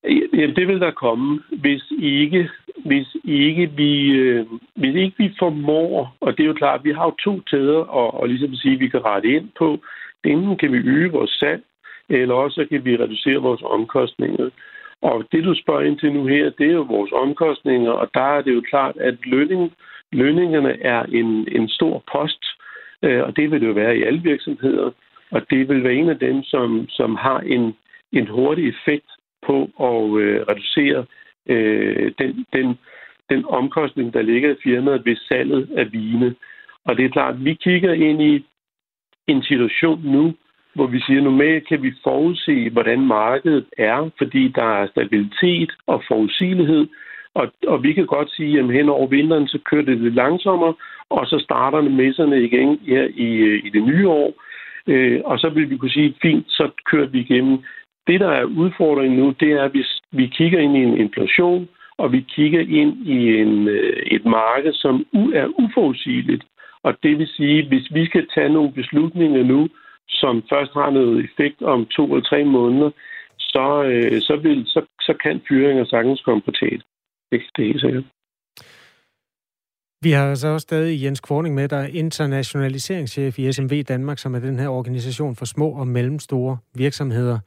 Ja, 0.05 0.47
det 0.57 0.69
vil 0.69 0.81
der 0.81 0.91
komme, 0.91 1.41
hvis 1.61 1.93
ikke, 1.99 2.51
hvis 2.85 3.17
ikke 3.25 3.71
vi, 3.77 4.11
øh, 4.11 4.47
hvis 4.75 4.95
ikke 4.95 5.15
vi 5.19 5.35
formår, 5.39 6.17
og 6.21 6.37
det 6.37 6.43
er 6.43 6.47
jo 6.47 6.55
klart, 6.55 6.85
vi 6.85 6.93
har 6.93 7.05
jo 7.05 7.11
to 7.25 7.41
tæder 7.41 7.79
og, 7.79 8.21
og 8.21 8.29
ligesom 8.29 8.55
sige, 8.55 8.75
at 8.75 8.81
vi 8.81 8.89
kan 8.89 9.05
rette 9.05 9.29
ind 9.29 9.49
på. 9.59 9.79
Enten 10.25 10.57
kan 10.57 10.73
vi 10.73 10.79
øge 10.79 11.13
vores 11.13 11.31
salg, 11.31 11.63
eller 12.09 12.35
også 12.35 12.67
kan 12.71 12.85
vi 12.85 12.97
reducere 12.97 13.37
vores 13.37 13.63
omkostninger. 13.65 14.51
Og 15.03 15.25
det, 15.33 15.45
du 15.45 15.55
spørger 15.55 15.81
ind 15.81 15.99
til 15.99 16.13
nu 16.13 16.27
her, 16.27 16.51
det 16.51 16.67
er 16.67 16.73
jo 16.73 16.83
vores 16.83 17.13
omkostninger, 17.13 17.91
og 17.91 18.09
der 18.15 18.23
er 18.37 18.43
det 18.43 18.55
jo 18.55 18.63
klart, 18.71 18.97
at 18.97 19.17
lønning, 19.23 19.73
lønningerne 20.13 20.83
er 20.83 21.03
en, 21.03 21.49
en 21.53 21.69
stor 21.69 22.03
post, 22.13 22.45
øh, 23.03 23.23
og 23.23 23.37
det 23.37 23.51
vil 23.51 23.61
det 23.61 23.67
jo 23.67 23.73
være 23.73 23.97
i 23.99 24.03
alle 24.03 24.23
virksomheder, 24.23 24.91
og 25.31 25.51
det 25.51 25.69
vil 25.69 25.85
være 25.85 25.95
en 25.95 26.09
af 26.09 26.19
dem, 26.19 26.43
som, 26.43 26.87
som 26.89 27.17
har 27.17 27.41
en, 27.41 27.75
en 28.13 28.27
hurtig 28.27 28.69
effekt 28.69 29.11
på 29.47 29.57
at 29.81 30.21
øh, 30.23 30.41
reducere 30.51 31.05
øh, 31.47 32.13
den, 32.19 32.47
den, 32.53 32.79
den 33.31 33.45
omkostning, 33.45 34.15
der 34.15 34.23
ligger 34.23 34.51
i 34.51 34.63
firmaet 34.63 35.05
ved 35.05 35.17
salget 35.17 35.69
af 35.77 35.93
vine. 35.93 36.35
Og 36.85 36.97
det 36.97 37.05
er 37.05 37.09
klart, 37.09 37.35
at 37.35 37.45
vi 37.45 37.55
kigger 37.55 37.93
ind 37.93 38.23
i 38.23 38.47
en 39.27 39.43
situation 39.43 40.01
nu, 40.05 40.35
hvor 40.75 40.87
vi 40.87 41.01
siger, 41.01 41.19
at 41.19 41.25
normalt 41.25 41.69
kan 41.69 41.83
vi 41.83 41.93
forudse, 42.03 42.71
hvordan 42.71 43.01
markedet 43.01 43.67
er, 43.79 44.11
fordi 44.19 44.49
der 44.49 44.83
er 44.83 44.87
stabilitet 44.87 45.73
og 45.87 46.03
forudsigelighed, 46.09 46.87
og, 47.35 47.53
og 47.67 47.83
vi 47.83 47.93
kan 47.93 48.07
godt 48.07 48.31
sige, 48.31 48.59
at 48.59 48.73
hen 48.73 48.89
over 48.89 49.07
vinteren, 49.07 49.49
så 49.49 49.59
kører 49.65 49.85
det 49.85 49.99
lidt 49.99 50.15
langsommere, 50.15 50.75
og 51.11 51.27
så 51.27 51.39
starter 51.39 51.81
messerne 51.81 52.43
igen 52.43 52.81
her 52.87 53.09
i, 53.15 53.37
øh, 53.37 53.67
i 53.67 53.71
det 53.71 53.83
nye 53.83 54.09
år. 54.09 54.43
Øh, 54.87 55.21
og 55.25 55.39
så 55.39 55.49
vil 55.49 55.71
vi 55.71 55.77
kunne 55.77 55.91
sige, 55.91 56.15
fint, 56.23 56.47
så 56.49 56.71
kører 56.85 57.07
vi 57.07 57.21
igennem 57.21 57.59
det, 58.11 58.21
der 58.21 58.33
er 58.41 58.45
udfordringen 58.63 59.19
nu, 59.21 59.27
det 59.41 59.51
er, 59.53 59.63
at 59.65 59.75
vi, 59.75 59.83
vi 60.13 60.27
kigger 60.27 60.59
ind 60.59 60.77
i 60.77 60.83
en 60.89 60.97
inflation, 61.05 61.69
og 61.99 62.13
vi 62.13 62.21
kigger 62.37 62.61
ind 62.61 62.93
i 63.17 63.19
en, 63.43 63.69
øh, 63.69 63.97
et 64.17 64.25
marked, 64.25 64.73
som 64.73 64.95
er 65.35 65.47
uforudsigeligt. 65.63 66.45
Og 66.83 66.93
det 67.03 67.19
vil 67.19 67.29
sige, 67.37 67.69
hvis 67.69 67.87
vi 67.97 68.07
skal 68.07 68.27
tage 68.35 68.53
nogle 68.57 68.73
beslutninger 68.73 69.43
nu, 69.45 69.69
som 70.09 70.43
først 70.53 70.73
har 70.75 70.91
noget 70.91 71.25
effekt 71.25 71.63
om 71.63 71.87
to 71.97 72.05
eller 72.05 72.29
tre 72.31 72.45
måneder, 72.45 72.91
så, 73.39 73.83
øh, 73.83 74.21
så, 74.21 74.37
vil, 74.37 74.67
så, 74.67 74.81
så 75.01 75.13
kan 75.23 75.41
fyringer 75.49 75.85
sagtens 75.85 76.23
komme 76.23 76.43
på 76.43 76.51
tæt. 76.51 76.83
Det, 77.31 77.41
det 77.57 77.63
er 77.63 77.67
helt 77.73 77.81
sikkert. 77.81 78.05
Vi 80.03 80.11
har 80.11 80.31
altså 80.31 80.49
også 80.49 80.65
stadig 80.65 81.03
Jens 81.03 81.21
Kvorning 81.21 81.55
med, 81.55 81.69
der 81.69 81.77
er 81.77 81.87
internationaliseringschef 81.87 83.39
i 83.39 83.53
SMV 83.53 83.83
Danmark, 83.83 84.19
som 84.19 84.35
er 84.35 84.39
den 84.39 84.59
her 84.59 84.69
organisation 84.69 85.37
for 85.37 85.45
små 85.45 85.69
og 85.71 85.87
mellemstore 85.87 86.59
virksomheder. 86.75 87.39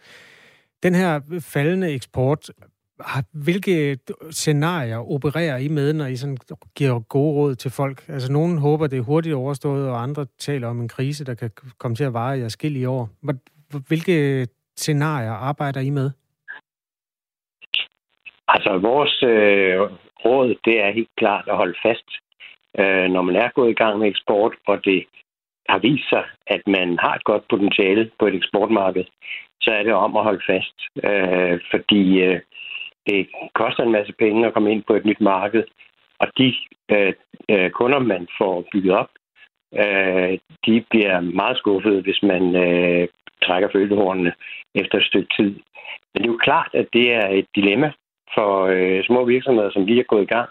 Den 0.84 0.96
her 0.96 1.22
faldende 1.54 1.94
eksport, 1.94 2.50
hvilke 3.46 3.98
scenarier 4.30 5.12
opererer 5.12 5.58
I 5.58 5.68
med, 5.68 5.94
når 5.94 6.06
I 6.06 6.16
sådan 6.16 6.38
giver 6.76 7.00
gode 7.00 7.34
råd 7.34 7.56
til 7.56 7.72
folk? 7.72 8.10
Altså, 8.10 8.32
nogen 8.32 8.58
håber, 8.58 8.88
det 8.88 8.98
er 8.98 9.04
hurtigt 9.04 9.36
overstået, 9.36 9.90
og 9.90 10.04
andre 10.04 10.26
taler 10.38 10.68
om 10.68 10.82
en 10.82 10.88
krise, 10.88 11.26
der 11.26 11.36
kan 11.36 11.52
komme 11.78 11.96
til 11.96 12.04
at 12.04 12.14
vare 12.14 12.38
i 12.38 12.42
forskellige 12.42 12.90
år. 12.90 13.10
Hvilke 13.88 14.48
scenarier 14.76 15.32
arbejder 15.32 15.82
I 15.82 15.90
med? 15.90 16.12
Altså, 18.48 18.78
vores 18.78 19.24
øh, 19.24 19.80
råd, 20.26 20.56
det 20.66 20.76
er 20.82 20.94
helt 20.94 21.16
klart 21.18 21.46
at 21.48 21.56
holde 21.56 21.78
fast, 21.86 22.10
øh, 22.80 23.08
når 23.16 23.22
man 23.22 23.36
er 23.36 23.50
gået 23.56 23.72
i 23.72 23.80
gang 23.82 24.00
med 24.00 24.08
eksport, 24.08 24.54
og 24.68 24.86
det 24.86 25.06
har 25.70 25.80
vist 25.80 26.10
sig, 26.10 26.26
at 26.48 26.62
man 26.68 26.98
har 27.04 27.14
et 27.16 27.24
godt 27.24 27.44
potentiale 27.50 28.12
på 28.20 28.28
et 28.28 28.36
eksportmarked, 28.36 29.06
så 29.64 29.72
er 29.72 29.84
det 29.84 29.94
om 29.94 30.18
at 30.18 30.24
holde 30.24 30.44
fast. 30.52 30.78
Øh, 31.10 31.60
fordi 31.72 32.22
øh, 32.22 32.40
det 33.08 33.28
koster 33.54 33.84
en 33.84 33.92
masse 33.92 34.14
penge 34.14 34.48
at 34.48 34.54
komme 34.54 34.72
ind 34.72 34.84
på 34.88 34.94
et 34.94 35.06
nyt 35.06 35.22
marked, 35.22 35.64
og 36.20 36.28
de 36.38 36.56
øh, 36.92 37.14
øh, 37.50 37.70
kunder, 37.72 38.00
man 38.00 38.28
får 38.38 38.66
bygget 38.72 38.94
op, 39.02 39.10
øh, 39.84 40.40
de 40.66 40.86
bliver 40.90 41.20
meget 41.20 41.58
skuffede, 41.58 42.02
hvis 42.02 42.24
man 42.24 42.56
øh, 42.56 43.08
trækker 43.44 43.70
følehornene 43.74 44.34
efter 44.76 44.98
et 44.98 45.06
stykke 45.06 45.32
tid. 45.38 45.52
Men 46.12 46.18
det 46.22 46.28
er 46.28 46.34
jo 46.34 46.38
klart, 46.38 46.70
at 46.74 46.88
det 46.94 47.14
er 47.14 47.28
et 47.28 47.48
dilemma 47.56 47.92
for 48.36 48.66
øh, 48.66 49.04
små 49.04 49.26
virksomheder, 49.26 49.72
som 49.72 49.86
lige 49.86 50.00
er 50.00 50.12
gået 50.14 50.24
i 50.24 50.34
gang, 50.36 50.50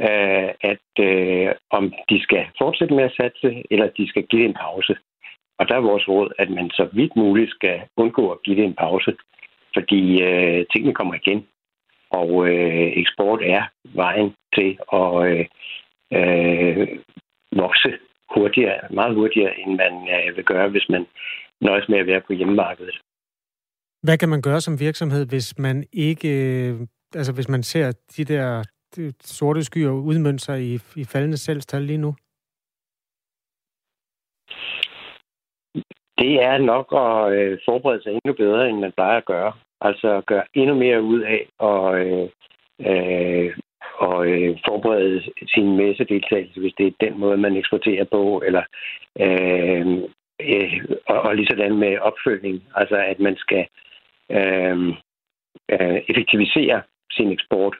øh, 0.00 0.50
at 0.72 0.88
øh, 1.00 1.48
om 1.70 1.92
de 2.10 2.22
skal 2.22 2.46
fortsætte 2.58 2.94
med 2.94 3.04
at 3.04 3.16
satse, 3.20 3.62
eller 3.70 3.88
de 3.98 4.08
skal 4.08 4.22
give 4.22 4.44
en 4.44 4.54
pause. 4.54 4.96
Og 5.60 5.68
der 5.68 5.74
er 5.76 5.88
vores 5.90 6.08
råd, 6.08 6.28
at 6.38 6.50
man 6.50 6.70
så 6.70 6.88
vidt 6.92 7.16
muligt 7.16 7.50
skal 7.50 7.76
undgå 7.96 8.30
at 8.30 8.42
give 8.44 8.56
det 8.56 8.64
en 8.64 8.80
pause, 8.84 9.12
fordi 9.76 10.22
øh, 10.22 10.66
tingene 10.72 10.94
kommer 10.94 11.14
igen. 11.14 11.46
Og 12.10 12.48
øh, 12.48 12.92
eksport 13.02 13.40
er 13.42 13.62
vejen 13.84 14.30
til 14.56 14.70
at 15.00 15.10
øh, 15.28 15.44
øh, 16.18 16.88
vokse 17.52 17.90
hurtigere, 18.34 18.80
meget 18.90 19.14
hurtigere, 19.14 19.60
end 19.60 19.70
man 19.76 19.94
øh, 20.14 20.36
vil 20.36 20.44
gøre, 20.44 20.68
hvis 20.68 20.86
man 20.88 21.06
nøjes 21.60 21.88
med 21.88 21.98
at 21.98 22.06
være 22.06 22.20
på 22.26 22.32
hjemmemarkedet. 22.32 22.96
Hvad 24.02 24.18
kan 24.18 24.28
man 24.28 24.42
gøre 24.42 24.60
som 24.60 24.80
virksomhed, 24.80 25.26
hvis 25.26 25.58
man 25.58 25.84
ikke, 25.92 26.28
øh, 26.28 26.80
altså 27.14 27.32
hvis 27.34 27.48
man 27.48 27.62
ser 27.62 27.92
de 28.16 28.24
der 28.24 28.64
sorte 29.22 29.64
skyer 29.64 29.90
udmønte 29.90 30.44
sig 30.44 30.62
i, 30.62 30.74
i 30.96 31.04
faldende 31.04 31.36
salgstal 31.36 31.82
lige 31.82 31.98
nu? 31.98 32.14
Det 36.20 36.42
er 36.42 36.58
nok 36.58 36.86
at 37.04 37.38
øh, 37.38 37.58
forberede 37.64 38.02
sig 38.02 38.10
endnu 38.12 38.32
bedre, 38.32 38.68
end 38.68 38.78
man 38.78 38.92
plejer 38.92 39.16
at 39.16 39.24
gøre. 39.24 39.52
Altså 39.80 40.22
gøre 40.26 40.44
endnu 40.54 40.74
mere 40.74 41.02
ud 41.02 41.20
af 41.20 41.42
at, 41.70 42.06
øh, 42.06 42.28
øh, 42.90 43.56
at 44.02 44.26
øh, 44.28 44.58
forberede 44.66 45.22
sin 45.54 45.76
messedeltagelse, 45.76 46.60
hvis 46.60 46.74
det 46.78 46.86
er 46.86 47.06
den 47.06 47.20
måde, 47.20 47.36
man 47.36 47.56
eksporterer 47.56 48.04
på, 48.04 48.42
eller 48.46 48.62
øh, 49.20 49.86
øh, 50.40 50.84
og, 51.06 51.20
og 51.22 51.36
lige 51.36 51.46
sådan 51.46 51.76
med 51.76 51.98
opfølgning, 51.98 52.62
altså 52.74 52.96
at 52.96 53.20
man 53.20 53.36
skal 53.36 53.66
øh, 54.30 54.88
øh, 55.72 55.98
effektivisere 56.08 56.82
sin 57.12 57.32
eksport. 57.32 57.76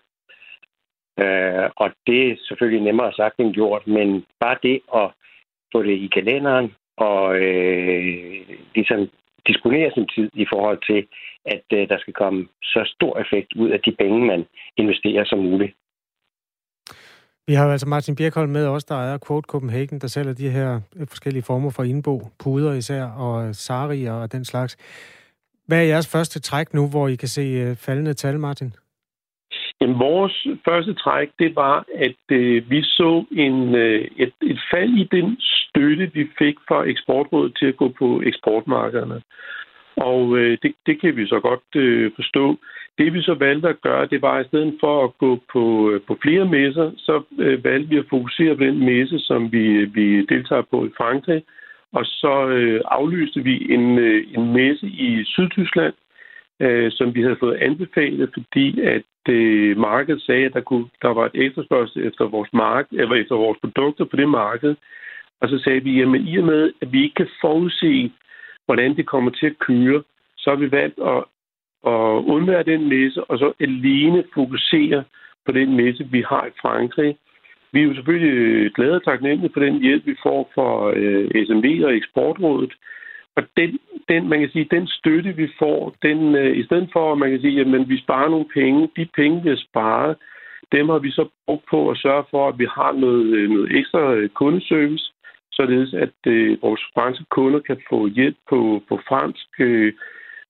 Øh, 1.20 1.70
og 1.76 1.90
det 2.06 2.30
er 2.30 2.36
selvfølgelig 2.48 2.84
nemmere 2.84 3.12
sagt 3.12 3.34
end 3.38 3.54
gjort, 3.54 3.86
men 3.86 4.24
bare 4.40 4.58
det 4.62 4.80
at 4.94 5.10
få 5.72 5.82
det 5.82 5.96
i 5.98 6.10
kalenderen 6.14 6.74
og 7.08 7.36
øh, 7.36 8.04
ligesom 8.74 9.00
disponere 9.48 9.90
sin 9.94 10.08
tid 10.14 10.30
i 10.34 10.46
forhold 10.52 10.80
til, 10.90 11.00
at 11.44 11.64
øh, 11.72 11.88
der 11.88 11.98
skal 11.98 12.14
komme 12.14 12.48
så 12.62 12.82
stor 12.94 13.18
effekt 13.18 13.50
ud 13.62 13.68
af 13.70 13.80
de 13.86 13.92
penge, 13.98 14.26
man 14.26 14.46
investerer 14.76 15.24
som 15.24 15.38
muligt. 15.38 15.72
Vi 17.46 17.54
har 17.54 17.72
altså 17.72 17.88
Martin 17.88 18.16
Birkholm 18.16 18.50
med 18.50 18.66
os, 18.66 18.84
der 18.84 18.94
ejer 18.94 19.18
Quote 19.26 19.46
Copenhagen, 19.46 19.98
der 19.98 20.08
sælger 20.08 20.32
de 20.32 20.50
her 20.50 20.80
øh, 20.96 21.06
forskellige 21.06 21.42
former 21.42 21.70
for 21.70 21.82
indbo, 21.82 22.22
puder 22.38 22.72
især, 22.72 23.04
og 23.04 23.48
øh, 23.48 23.54
sarier 23.54 24.12
og 24.12 24.32
den 24.32 24.44
slags. 24.44 24.76
Hvad 25.66 25.78
er 25.78 25.82
jeres 25.92 26.08
første 26.08 26.40
træk 26.40 26.74
nu, 26.74 26.88
hvor 26.88 27.08
I 27.08 27.14
kan 27.14 27.28
se 27.28 27.42
øh, 27.42 27.76
faldende 27.76 28.14
tal, 28.14 28.38
Martin? 28.38 28.72
Jamen, 29.80 29.98
vores 29.98 30.46
første 30.64 30.94
træk, 30.94 31.28
det 31.38 31.56
var, 31.56 31.84
at 31.94 32.22
øh, 32.32 32.70
vi 32.70 32.82
så 32.82 33.24
en, 33.30 33.74
øh, 33.74 34.08
et, 34.16 34.32
et 34.42 34.60
fald 34.74 34.94
i 34.94 35.08
den 35.12 35.36
støtte, 35.40 36.10
vi 36.14 36.28
fik 36.38 36.56
fra 36.68 36.84
eksportrådet 36.84 37.56
til 37.58 37.66
at 37.66 37.76
gå 37.76 37.88
på 37.88 38.22
eksportmarkederne. 38.24 39.22
Og 39.96 40.38
øh, 40.38 40.58
det, 40.62 40.72
det 40.86 41.00
kan 41.00 41.16
vi 41.16 41.26
så 41.26 41.40
godt 41.40 41.76
øh, 41.76 42.10
forstå. 42.16 42.56
Det 42.98 43.14
vi 43.14 43.22
så 43.22 43.34
valgte 43.34 43.68
at 43.68 43.80
gøre, 43.80 44.06
det 44.06 44.22
var 44.22 44.40
i 44.40 44.44
stedet 44.44 44.76
for 44.80 45.04
at 45.04 45.18
gå 45.18 45.40
på, 45.52 45.90
øh, 45.90 46.00
på 46.06 46.18
flere 46.22 46.44
messer, 46.44 46.90
så 46.96 47.22
øh, 47.38 47.64
valgte 47.64 47.88
vi 47.90 47.98
at 47.98 48.10
fokusere 48.10 48.56
på 48.56 48.64
den 48.64 48.78
messe, 48.84 49.18
som 49.18 49.52
vi, 49.52 49.66
øh, 49.66 49.94
vi 49.94 50.26
deltager 50.26 50.62
på 50.70 50.86
i 50.86 50.90
Frankrig. 50.96 51.42
Og 51.92 52.04
så 52.04 52.48
øh, 52.48 52.80
aflyste 52.84 53.40
vi 53.44 53.72
en, 53.74 53.98
øh, 53.98 54.24
en 54.36 54.52
messe 54.52 54.86
i 54.86 55.24
Sydtyskland, 55.24 55.94
øh, 56.60 56.92
som 56.92 57.14
vi 57.14 57.22
havde 57.22 57.36
fået 57.40 57.56
anbefalet, 57.56 58.30
fordi 58.32 58.80
at 58.80 59.02
øh, 59.28 59.76
markedet 59.78 60.22
sagde, 60.22 60.44
at 60.44 60.54
der, 60.54 60.60
kunne, 60.60 60.86
der 61.02 61.08
var 61.08 61.26
et 61.26 61.46
efterspørgsel 61.46 62.06
efter 62.06 62.24
vores, 62.24 62.52
mark, 62.52 62.86
eller 62.92 63.14
efter 63.14 63.34
vores 63.34 63.58
produkter 63.62 64.04
på 64.04 64.16
det 64.16 64.28
marked. 64.28 64.74
Og 65.40 65.48
så 65.48 65.58
sagde 65.58 65.80
vi, 65.80 66.00
at 66.00 66.08
i 66.20 66.36
og 66.36 66.44
med, 66.44 66.72
at 66.82 66.92
vi 66.92 67.02
ikke 67.02 67.14
kan 67.14 67.28
forudse, 67.40 68.12
hvordan 68.66 68.96
det 68.96 69.06
kommer 69.06 69.30
til 69.30 69.46
at 69.46 69.58
køre, 69.58 70.02
så 70.36 70.50
har 70.50 70.56
vi 70.56 70.72
valgt 70.72 70.98
at, 70.98 71.24
at 71.92 72.24
undvære 72.34 72.62
den 72.62 72.88
messe, 72.88 73.24
og 73.24 73.38
så 73.38 73.52
alene 73.60 74.24
fokusere 74.34 75.04
på 75.46 75.52
den 75.52 75.76
messe, 75.76 76.08
vi 76.10 76.24
har 76.28 76.46
i 76.46 76.58
Frankrig. 76.62 77.16
Vi 77.72 77.80
er 77.80 77.84
jo 77.84 77.94
selvfølgelig 77.94 78.72
glade 78.72 78.94
og 78.94 79.04
taknemmelige 79.04 79.52
for 79.52 79.60
den 79.60 79.82
hjælp, 79.82 80.06
vi 80.06 80.16
får 80.22 80.50
fra 80.54 80.92
øh, 80.96 81.46
SMV 81.46 81.84
og 81.84 81.96
Eksportrådet, 81.96 82.72
og 83.40 83.46
den, 83.56 83.78
den, 84.08 84.28
man 84.28 84.38
kan 84.40 84.50
sige, 84.50 84.74
den 84.76 84.86
støtte, 84.86 85.32
vi 85.42 85.48
får, 85.58 85.94
den, 86.02 86.34
øh, 86.34 86.56
i 86.56 86.64
stedet 86.64 86.88
for, 86.92 87.12
at 87.12 87.18
man 87.18 87.30
kan 87.30 87.40
sige, 87.40 87.60
at 87.60 87.88
vi 87.88 87.98
sparer 88.04 88.28
nogle 88.28 88.48
penge, 88.54 88.90
de 88.96 89.06
penge, 89.16 89.42
vi 89.42 89.48
har 89.48 89.62
sparet, 89.68 90.16
dem 90.72 90.88
har 90.88 90.98
vi 90.98 91.10
så 91.10 91.28
brugt 91.46 91.64
på 91.70 91.90
at 91.90 91.98
sørge 91.98 92.24
for, 92.30 92.48
at 92.48 92.58
vi 92.58 92.66
har 92.76 92.92
noget, 92.92 93.26
øh, 93.36 93.50
noget 93.50 93.78
ekstra 93.78 94.14
øh, 94.14 94.28
kundeservice, 94.28 95.12
således 95.52 95.94
at 95.94 96.18
øh, 96.26 96.62
vores 96.62 96.82
franske 96.94 97.24
kunder 97.30 97.60
kan 97.60 97.78
få 97.90 98.06
hjælp 98.06 98.36
på, 98.50 98.82
på 98.88 99.00
fransk, 99.08 99.48
øh, 99.60 99.92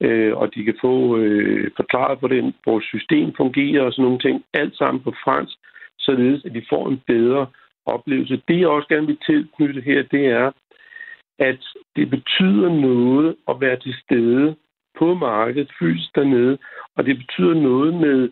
øh, 0.00 0.36
og 0.36 0.54
de 0.54 0.64
kan 0.64 0.76
få 0.80 1.16
øh, 1.16 1.70
forklaret, 1.76 2.18
hvordan 2.18 2.54
vores 2.66 2.84
system 2.84 3.34
fungerer 3.36 3.82
og 3.82 3.92
sådan 3.92 4.04
nogle 4.04 4.18
ting, 4.18 4.44
alt 4.54 4.76
sammen 4.76 5.02
på 5.02 5.12
fransk, 5.24 5.56
således 5.98 6.44
at 6.44 6.54
de 6.54 6.62
får 6.70 6.88
en 6.88 7.00
bedre 7.06 7.46
oplevelse. 7.86 8.42
Det, 8.48 8.58
jeg 8.60 8.68
også 8.68 8.88
gerne 8.88 9.06
vil 9.06 9.18
tilknytte 9.26 9.80
her, 9.80 10.02
det 10.02 10.26
er, 10.26 10.50
at 11.40 11.60
det 11.96 12.10
betyder 12.10 12.68
noget 12.68 13.36
at 13.48 13.60
være 13.60 13.76
til 13.76 13.94
stede 14.04 14.56
på 14.98 15.14
markedet 15.14 15.70
fysisk 15.78 16.14
dernede, 16.14 16.58
og 16.96 17.06
det 17.06 17.16
betyder 17.18 17.54
noget 17.54 17.94
med 17.94 18.28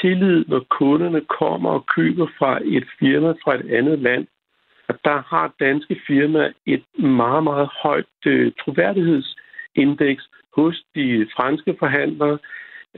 tillid, 0.00 0.44
når 0.48 0.62
kunderne 0.70 1.20
kommer 1.20 1.70
og 1.70 1.86
køber 1.86 2.26
fra 2.38 2.60
et 2.64 2.86
firma 2.98 3.30
fra 3.44 3.54
et 3.54 3.70
andet 3.70 3.98
land. 3.98 4.26
Og 4.88 4.94
der 5.04 5.22
har 5.26 5.54
danske 5.60 6.00
firmaer 6.06 6.52
et 6.66 6.84
meget, 6.98 7.44
meget 7.44 7.68
højt 7.82 8.20
øh, 8.26 8.52
troværdighedsindeks 8.60 10.24
hos 10.56 10.82
de 10.94 11.26
franske 11.36 11.76
forhandlere. 11.78 12.38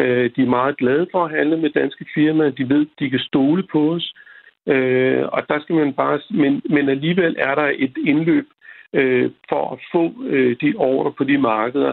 Øh, 0.00 0.30
de 0.36 0.42
er 0.42 0.54
meget 0.58 0.76
glade 0.76 1.06
for 1.12 1.24
at 1.24 1.30
handle 1.30 1.56
med 1.56 1.70
danske 1.70 2.06
firmaer. 2.14 2.50
De 2.50 2.68
ved, 2.68 2.86
de 2.98 3.10
kan 3.10 3.18
stole 3.18 3.62
på 3.62 3.94
os. 3.94 4.14
Øh, 4.66 5.24
og 5.32 5.48
der 5.48 5.60
skal 5.60 5.74
man 5.74 5.92
bare... 5.92 6.20
Men, 6.30 6.62
men 6.70 6.88
alligevel 6.88 7.36
er 7.38 7.54
der 7.54 7.72
et 7.78 7.96
indløb 8.06 8.46
øh, 8.92 9.30
for 9.48 9.72
at 9.72 9.78
få 9.92 10.24
øh, 10.24 10.56
de 10.60 10.74
ordre 10.76 11.12
på 11.12 11.24
de 11.24 11.38
markeder. 11.38 11.92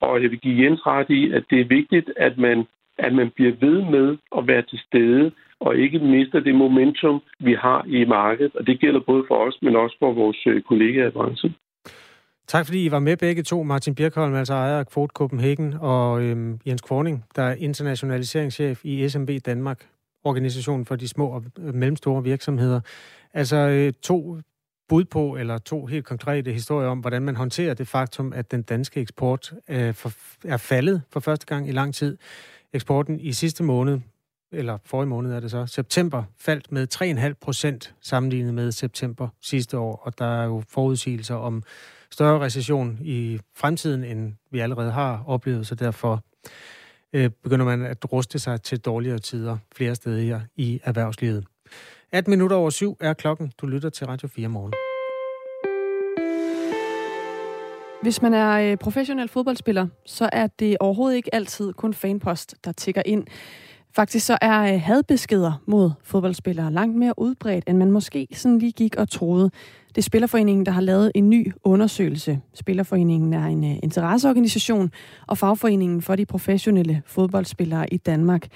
Og 0.00 0.22
jeg 0.22 0.30
vil 0.30 0.40
give 0.40 0.64
Jens 0.64 0.86
ret 0.86 1.10
i, 1.10 1.32
at 1.32 1.44
det 1.50 1.60
er 1.60 1.64
vigtigt, 1.78 2.12
at 2.16 2.38
man, 2.38 2.64
at 2.98 3.12
man 3.14 3.30
bliver 3.30 3.52
ved 3.60 3.82
med 3.94 4.16
at 4.38 4.46
være 4.46 4.62
til 4.62 4.78
stede 4.86 5.32
og 5.60 5.76
ikke 5.76 5.98
mister 5.98 6.40
det 6.40 6.54
momentum, 6.54 7.22
vi 7.38 7.54
har 7.54 7.84
i 7.86 8.04
markedet. 8.04 8.56
Og 8.56 8.66
det 8.66 8.80
gælder 8.80 9.00
både 9.00 9.24
for 9.28 9.36
os, 9.46 9.58
men 9.62 9.76
også 9.76 9.96
for 9.98 10.12
vores 10.12 10.46
øh, 10.46 10.62
kollegaer 10.62 11.08
i 11.08 11.10
branchen. 11.10 11.54
Tak 12.46 12.66
fordi 12.66 12.86
I 12.86 12.90
var 12.90 12.98
med 12.98 13.16
begge 13.16 13.42
to. 13.42 13.62
Martin 13.62 13.94
Birkholm, 13.94 14.34
altså 14.34 14.54
ejer 14.54 14.78
af 14.78 14.86
Quote 14.94 15.12
Copenhagen, 15.12 15.74
og 15.80 16.22
øhm, 16.22 16.60
Jens 16.66 16.82
Kvorning, 16.82 17.24
der 17.36 17.42
er 17.42 17.54
internationaliseringschef 17.58 18.80
i 18.84 19.08
SMB 19.08 19.30
Danmark, 19.46 19.88
organisationen 20.24 20.86
for 20.86 20.96
de 20.96 21.08
små 21.08 21.26
og 21.26 21.44
øh, 21.58 21.74
mellemstore 21.74 22.22
virksomheder. 22.24 22.80
Altså 23.34 23.56
øh, 23.56 23.92
to 24.02 24.36
bud 24.92 25.04
på, 25.04 25.36
eller 25.36 25.58
to 25.58 25.86
helt 25.86 26.04
konkrete 26.04 26.52
historier 26.52 26.88
om, 26.88 26.98
hvordan 26.98 27.22
man 27.22 27.36
håndterer 27.36 27.74
det 27.74 27.88
faktum, 27.88 28.32
at 28.32 28.50
den 28.50 28.62
danske 28.62 29.00
eksport 29.00 29.52
øh, 29.68 29.94
for, 29.94 30.12
er 30.44 30.56
faldet 30.56 31.02
for 31.10 31.20
første 31.20 31.46
gang 31.46 31.68
i 31.68 31.72
lang 31.72 31.94
tid. 31.94 32.18
Eksporten 32.72 33.20
i 33.20 33.32
sidste 33.32 33.62
måned, 33.62 34.00
eller 34.52 34.78
forrige 34.84 35.08
måned 35.08 35.32
er 35.32 35.40
det 35.40 35.50
så, 35.50 35.66
september, 35.66 36.24
faldt 36.38 36.72
med 36.72 36.86
3,5 36.94 37.32
procent 37.40 37.94
sammenlignet 38.00 38.54
med 38.54 38.72
september 38.72 39.28
sidste 39.42 39.78
år, 39.78 40.02
og 40.04 40.18
der 40.18 40.42
er 40.42 40.44
jo 40.44 40.62
forudsigelser 40.68 41.34
om 41.34 41.62
større 42.10 42.44
recession 42.44 42.98
i 43.02 43.40
fremtiden, 43.56 44.04
end 44.04 44.34
vi 44.50 44.58
allerede 44.58 44.92
har 44.92 45.24
oplevet, 45.26 45.66
så 45.66 45.74
derfor 45.74 46.24
øh, 47.12 47.30
begynder 47.42 47.64
man 47.66 47.82
at 47.82 48.12
ruste 48.12 48.38
sig 48.38 48.62
til 48.62 48.78
dårligere 48.80 49.18
tider 49.18 49.58
flere 49.74 49.94
steder 49.94 50.40
i 50.56 50.80
erhvervslivet. 50.84 51.44
18 52.14 52.30
minutter 52.30 52.56
over 52.56 52.70
syv 52.70 52.96
er 53.00 53.12
klokken. 53.12 53.52
Du 53.58 53.66
lytter 53.66 53.90
til 53.90 54.06
Radio 54.06 54.28
4 54.28 54.48
morgen. 54.48 54.72
Hvis 58.02 58.22
man 58.22 58.34
er 58.34 58.50
øh, 58.50 58.76
professionel 58.76 59.28
fodboldspiller, 59.28 59.86
så 60.06 60.28
er 60.32 60.46
det 60.46 60.76
overhovedet 60.80 61.16
ikke 61.16 61.34
altid 61.34 61.72
kun 61.72 61.94
fanpost, 61.94 62.54
der 62.64 62.72
tigger 62.72 63.02
ind. 63.06 63.26
Faktisk 63.96 64.26
så 64.26 64.38
er 64.40 64.74
øh, 64.74 64.80
hadbeskeder 64.80 65.62
mod 65.66 65.90
fodboldspillere 66.04 66.72
langt 66.72 66.96
mere 66.96 67.18
udbredt, 67.18 67.64
end 67.68 67.78
man 67.78 67.90
måske 67.90 68.26
sådan 68.32 68.58
lige 68.58 68.72
gik 68.72 68.96
og 68.96 69.08
troede. 69.08 69.50
Det 69.88 69.98
er 69.98 70.02
Spillerforeningen, 70.02 70.66
der 70.66 70.72
har 70.72 70.80
lavet 70.80 71.12
en 71.14 71.30
ny 71.30 71.52
undersøgelse. 71.64 72.40
Spillerforeningen 72.54 73.32
er 73.32 73.46
en 73.46 73.64
øh, 73.64 73.76
interesseorganisation 73.82 74.90
og 75.26 75.38
fagforeningen 75.38 76.02
for 76.02 76.16
de 76.16 76.26
professionelle 76.26 77.02
fodboldspillere 77.06 77.92
i 77.94 77.96
Danmark. 77.96 78.48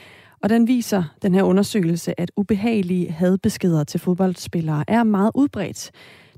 Og 0.43 0.49
den 0.49 0.69
viser, 0.69 1.05
den 1.23 1.35
her 1.35 1.43
undersøgelse, 1.43 2.21
at 2.21 2.31
ubehagelige 2.37 3.11
hadbeskeder 3.11 3.85
til 3.85 4.01
fodboldspillere 4.01 4.85
er 4.89 5.05
meget 5.05 5.31
udbredt. 5.35 5.91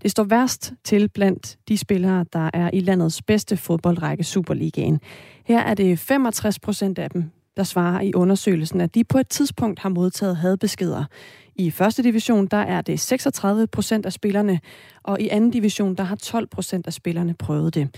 Det 0.03 0.11
står 0.11 0.25
værst 0.25 0.73
til 0.85 1.09
blandt 1.09 1.59
de 1.69 1.79
spillere, 1.79 2.25
der 2.33 2.51
er 2.55 2.71
i 2.73 2.81
landets 2.81 3.23
bedste 3.23 3.57
fodboldrække 3.57 4.25
Superligaen. 4.25 5.01
Her 5.45 5.61
er 5.61 5.75
det 5.75 5.99
65 5.99 6.59
procent 6.59 6.99
af 6.99 7.11
dem, 7.11 7.31
der 7.57 7.63
svarer 7.63 8.01
i 8.01 8.15
undersøgelsen, 8.15 8.81
at 8.81 8.95
de 8.95 9.05
på 9.05 9.19
et 9.19 9.29
tidspunkt 9.29 9.79
har 9.81 9.89
modtaget 9.89 10.37
hadbeskeder. 10.37 11.05
I 11.57 11.71
første 11.71 12.03
division, 12.03 12.47
der 12.47 12.57
er 12.57 12.81
det 12.81 13.01
36 13.01 13.67
procent 13.67 14.07
af 14.07 14.13
spillerne, 14.13 14.61
og 15.03 15.21
i 15.21 15.29
anden 15.29 15.51
division, 15.51 15.95
der 15.95 16.05
har 16.05 16.17
12 16.17 16.47
procent 16.47 16.87
af 16.87 16.93
spillerne 16.93 17.35
prøvet 17.35 17.75
det. 17.75 17.89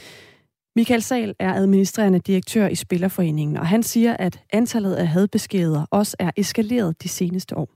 Michael 0.77 1.03
Sal 1.03 1.35
er 1.39 1.55
administrerende 1.55 2.19
direktør 2.19 2.69
i 2.69 2.75
Spillerforeningen, 2.75 3.57
og 3.57 3.67
han 3.67 3.83
siger, 3.83 4.17
at 4.17 4.45
antallet 4.53 4.95
af 4.95 5.07
hadbeskeder 5.07 5.87
også 5.91 6.17
er 6.19 6.31
eskaleret 6.37 7.03
de 7.03 7.09
seneste 7.09 7.57
år. 7.57 7.69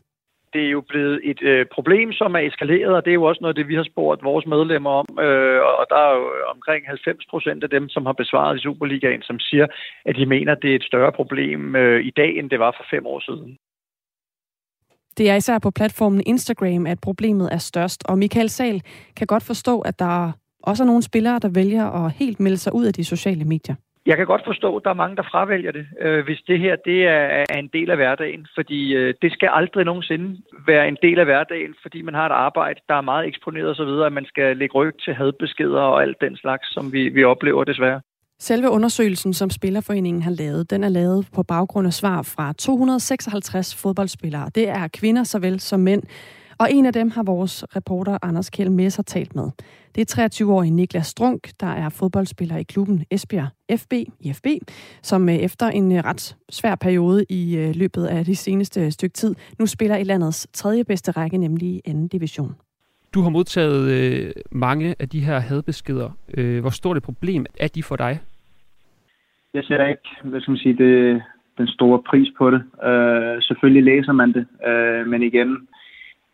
Det 0.53 0.65
er 0.65 0.71
jo 0.71 0.81
blevet 0.81 1.21
et 1.25 1.43
øh, 1.43 1.67
problem, 1.75 2.13
som 2.13 2.35
er 2.35 2.39
eskaleret, 2.39 2.93
og 2.97 3.05
det 3.05 3.11
er 3.11 3.15
jo 3.15 3.23
også 3.25 3.39
noget 3.41 3.57
det, 3.57 3.69
vi 3.69 3.75
har 3.75 3.85
spurgt 3.93 4.25
vores 4.25 4.47
medlemmer 4.47 4.91
om. 4.91 5.07
Øh, 5.19 5.61
og 5.81 5.87
der 5.91 5.97
er 5.97 6.15
jo 6.19 6.27
omkring 6.55 6.87
90 6.87 7.27
procent 7.31 7.65
af 7.65 7.71
dem, 7.71 7.89
som 7.89 8.07
har 8.07 8.13
besvaret 8.13 8.57
i 8.57 8.63
Superligaen, 8.63 9.23
som 9.23 9.39
siger, 9.39 9.67
at 10.05 10.17
de 10.17 10.27
mener, 10.27 10.53
at 10.53 10.63
det 10.63 10.71
er 10.71 10.77
et 10.77 10.85
større 10.91 11.13
problem 11.13 11.77
øh, 11.77 12.05
i 12.05 12.11
dag, 12.11 12.39
end 12.39 12.51
det 12.51 12.59
var 12.59 12.75
for 12.79 12.85
fem 12.91 13.07
år 13.07 13.21
siden. 13.21 13.59
Det 15.19 15.31
er 15.31 15.35
især 15.35 15.59
på 15.59 15.71
platformen 15.71 16.23
Instagram, 16.27 16.87
at 16.87 16.99
problemet 17.01 17.49
er 17.53 17.59
størst, 17.59 18.05
og 18.09 18.19
Michael 18.19 18.49
Sal 18.49 18.83
kan 19.17 19.27
godt 19.27 19.43
forstå, 19.43 19.81
at 19.81 19.99
der 19.99 20.33
også 20.71 20.83
er 20.83 20.87
nogle 20.87 21.03
spillere, 21.03 21.39
der 21.39 21.49
vælger 21.49 21.87
at 22.05 22.13
helt 22.13 22.41
melde 22.41 22.57
sig 22.57 22.75
ud 22.75 22.85
af 22.85 22.93
de 22.93 23.05
sociale 23.05 23.45
medier. 23.45 23.75
Jeg 24.07 24.17
kan 24.17 24.27
godt 24.27 24.45
forstå, 24.45 24.77
at 24.77 24.85
der 24.85 24.91
er 24.91 25.03
mange, 25.03 25.17
der 25.17 25.23
fravælger 25.33 25.73
det, 25.73 25.87
øh, 26.01 26.25
hvis 26.25 26.41
det 26.47 26.59
her 26.61 26.77
det 26.77 27.07
er, 27.07 27.45
er 27.55 27.59
en 27.59 27.71
del 27.73 27.91
af 27.91 27.97
hverdagen. 27.97 28.47
Fordi 28.55 28.95
øh, 28.95 29.15
det 29.23 29.33
skal 29.33 29.49
aldrig 29.53 29.85
nogensinde 29.85 30.41
være 30.67 30.89
en 30.89 30.97
del 31.03 31.19
af 31.19 31.25
hverdagen, 31.25 31.75
fordi 31.83 32.03
man 32.03 32.15
har 32.15 32.27
et 32.27 32.33
arbejde, 32.33 32.81
der 32.89 32.95
er 32.95 33.01
meget 33.01 33.27
eksponeret 33.27 33.71
osv., 33.71 33.93
at 34.07 34.13
man 34.13 34.25
skal 34.25 34.57
lægge 34.57 34.75
ryg 34.75 34.95
til 35.05 35.15
hadbeskeder 35.15 35.81
og 35.81 36.03
alt 36.03 36.17
den 36.21 36.37
slags, 36.37 36.75
som 36.75 36.93
vi, 36.93 37.09
vi 37.09 37.25
oplever 37.25 37.65
desværre. 37.65 38.01
Selve 38.39 38.71
undersøgelsen, 38.71 39.35
som 39.35 39.51
Spillerforeningen 39.51 40.23
har 40.23 40.31
lavet, 40.31 40.71
den 40.71 40.85
er 40.85 40.89
lavet 40.89 41.29
på 41.35 41.43
baggrund 41.43 41.87
af 41.87 41.93
svar 41.93 42.23
fra 42.23 42.53
256 42.53 43.83
fodboldspillere. 43.83 44.51
Det 44.55 44.69
er 44.69 44.89
kvinder 44.89 45.25
såvel 45.25 45.61
som 45.61 45.81
mænd. 45.81 46.03
Og 46.59 46.69
en 46.71 46.87
af 46.87 46.93
dem 46.93 47.11
har 47.11 47.23
vores 47.23 47.65
reporter 47.77 48.19
Anders 48.23 48.51
Kjeld 48.51 48.71
Messer 48.71 49.03
talt 49.03 49.35
med. 49.35 49.51
Det 49.95 50.19
er 50.19 50.29
23-årige 50.43 50.71
Niklas 50.71 51.07
Strunk, 51.07 51.51
der 51.61 51.67
er 51.67 51.89
fodboldspiller 51.89 52.57
i 52.57 52.63
klubben 52.63 53.05
Esbjerg 53.11 53.49
FB, 53.79 53.93
IFB, 54.21 54.47
som 55.03 55.29
øh, 55.29 55.35
efter 55.35 55.67
en 55.67 55.93
øh, 55.93 55.99
ret 56.05 56.37
svær 56.51 56.75
periode 56.75 57.25
i 57.31 57.57
øh, 57.57 57.75
løbet 57.75 58.07
af 58.07 58.25
de 58.25 58.37
seneste 58.37 58.91
stykke 58.91 59.13
tid, 59.13 59.35
nu 59.59 59.67
spiller 59.67 59.97
i 59.97 60.05
landets 60.05 60.49
tredje 60.53 60.85
bedste 60.85 61.11
række, 61.11 61.39
nemlig 61.39 61.69
i 61.69 61.81
anden 61.85 62.09
division. 62.09 62.55
Du 63.15 63.21
har 63.21 63.31
modtaget 63.31 63.91
øh, 63.91 64.31
mange 64.53 64.95
af 64.99 65.09
de 65.09 65.21
her 65.21 65.39
hadbeskeder. 65.39 66.11
Øh, 66.37 66.61
hvor 66.61 66.71
stort 66.71 66.97
et 66.97 67.03
problem 67.03 67.47
er 67.61 67.69
de 67.69 67.83
for 67.83 67.97
dig? 67.97 68.21
Jeg 69.55 69.65
ser 69.65 69.87
ikke, 69.87 70.09
hvad 70.25 70.41
skal 70.41 70.51
man 70.51 70.59
sige, 70.59 70.77
det, 70.77 71.23
den 71.59 71.69
store 71.69 72.03
pris 72.03 72.29
på 72.39 72.51
det. 72.51 72.63
Øh, 72.89 73.43
selvfølgelig 73.43 73.85
læser 73.85 74.13
man 74.13 74.33
det, 74.33 74.47
øh, 74.69 75.07
men 75.07 75.23
igen 75.23 75.69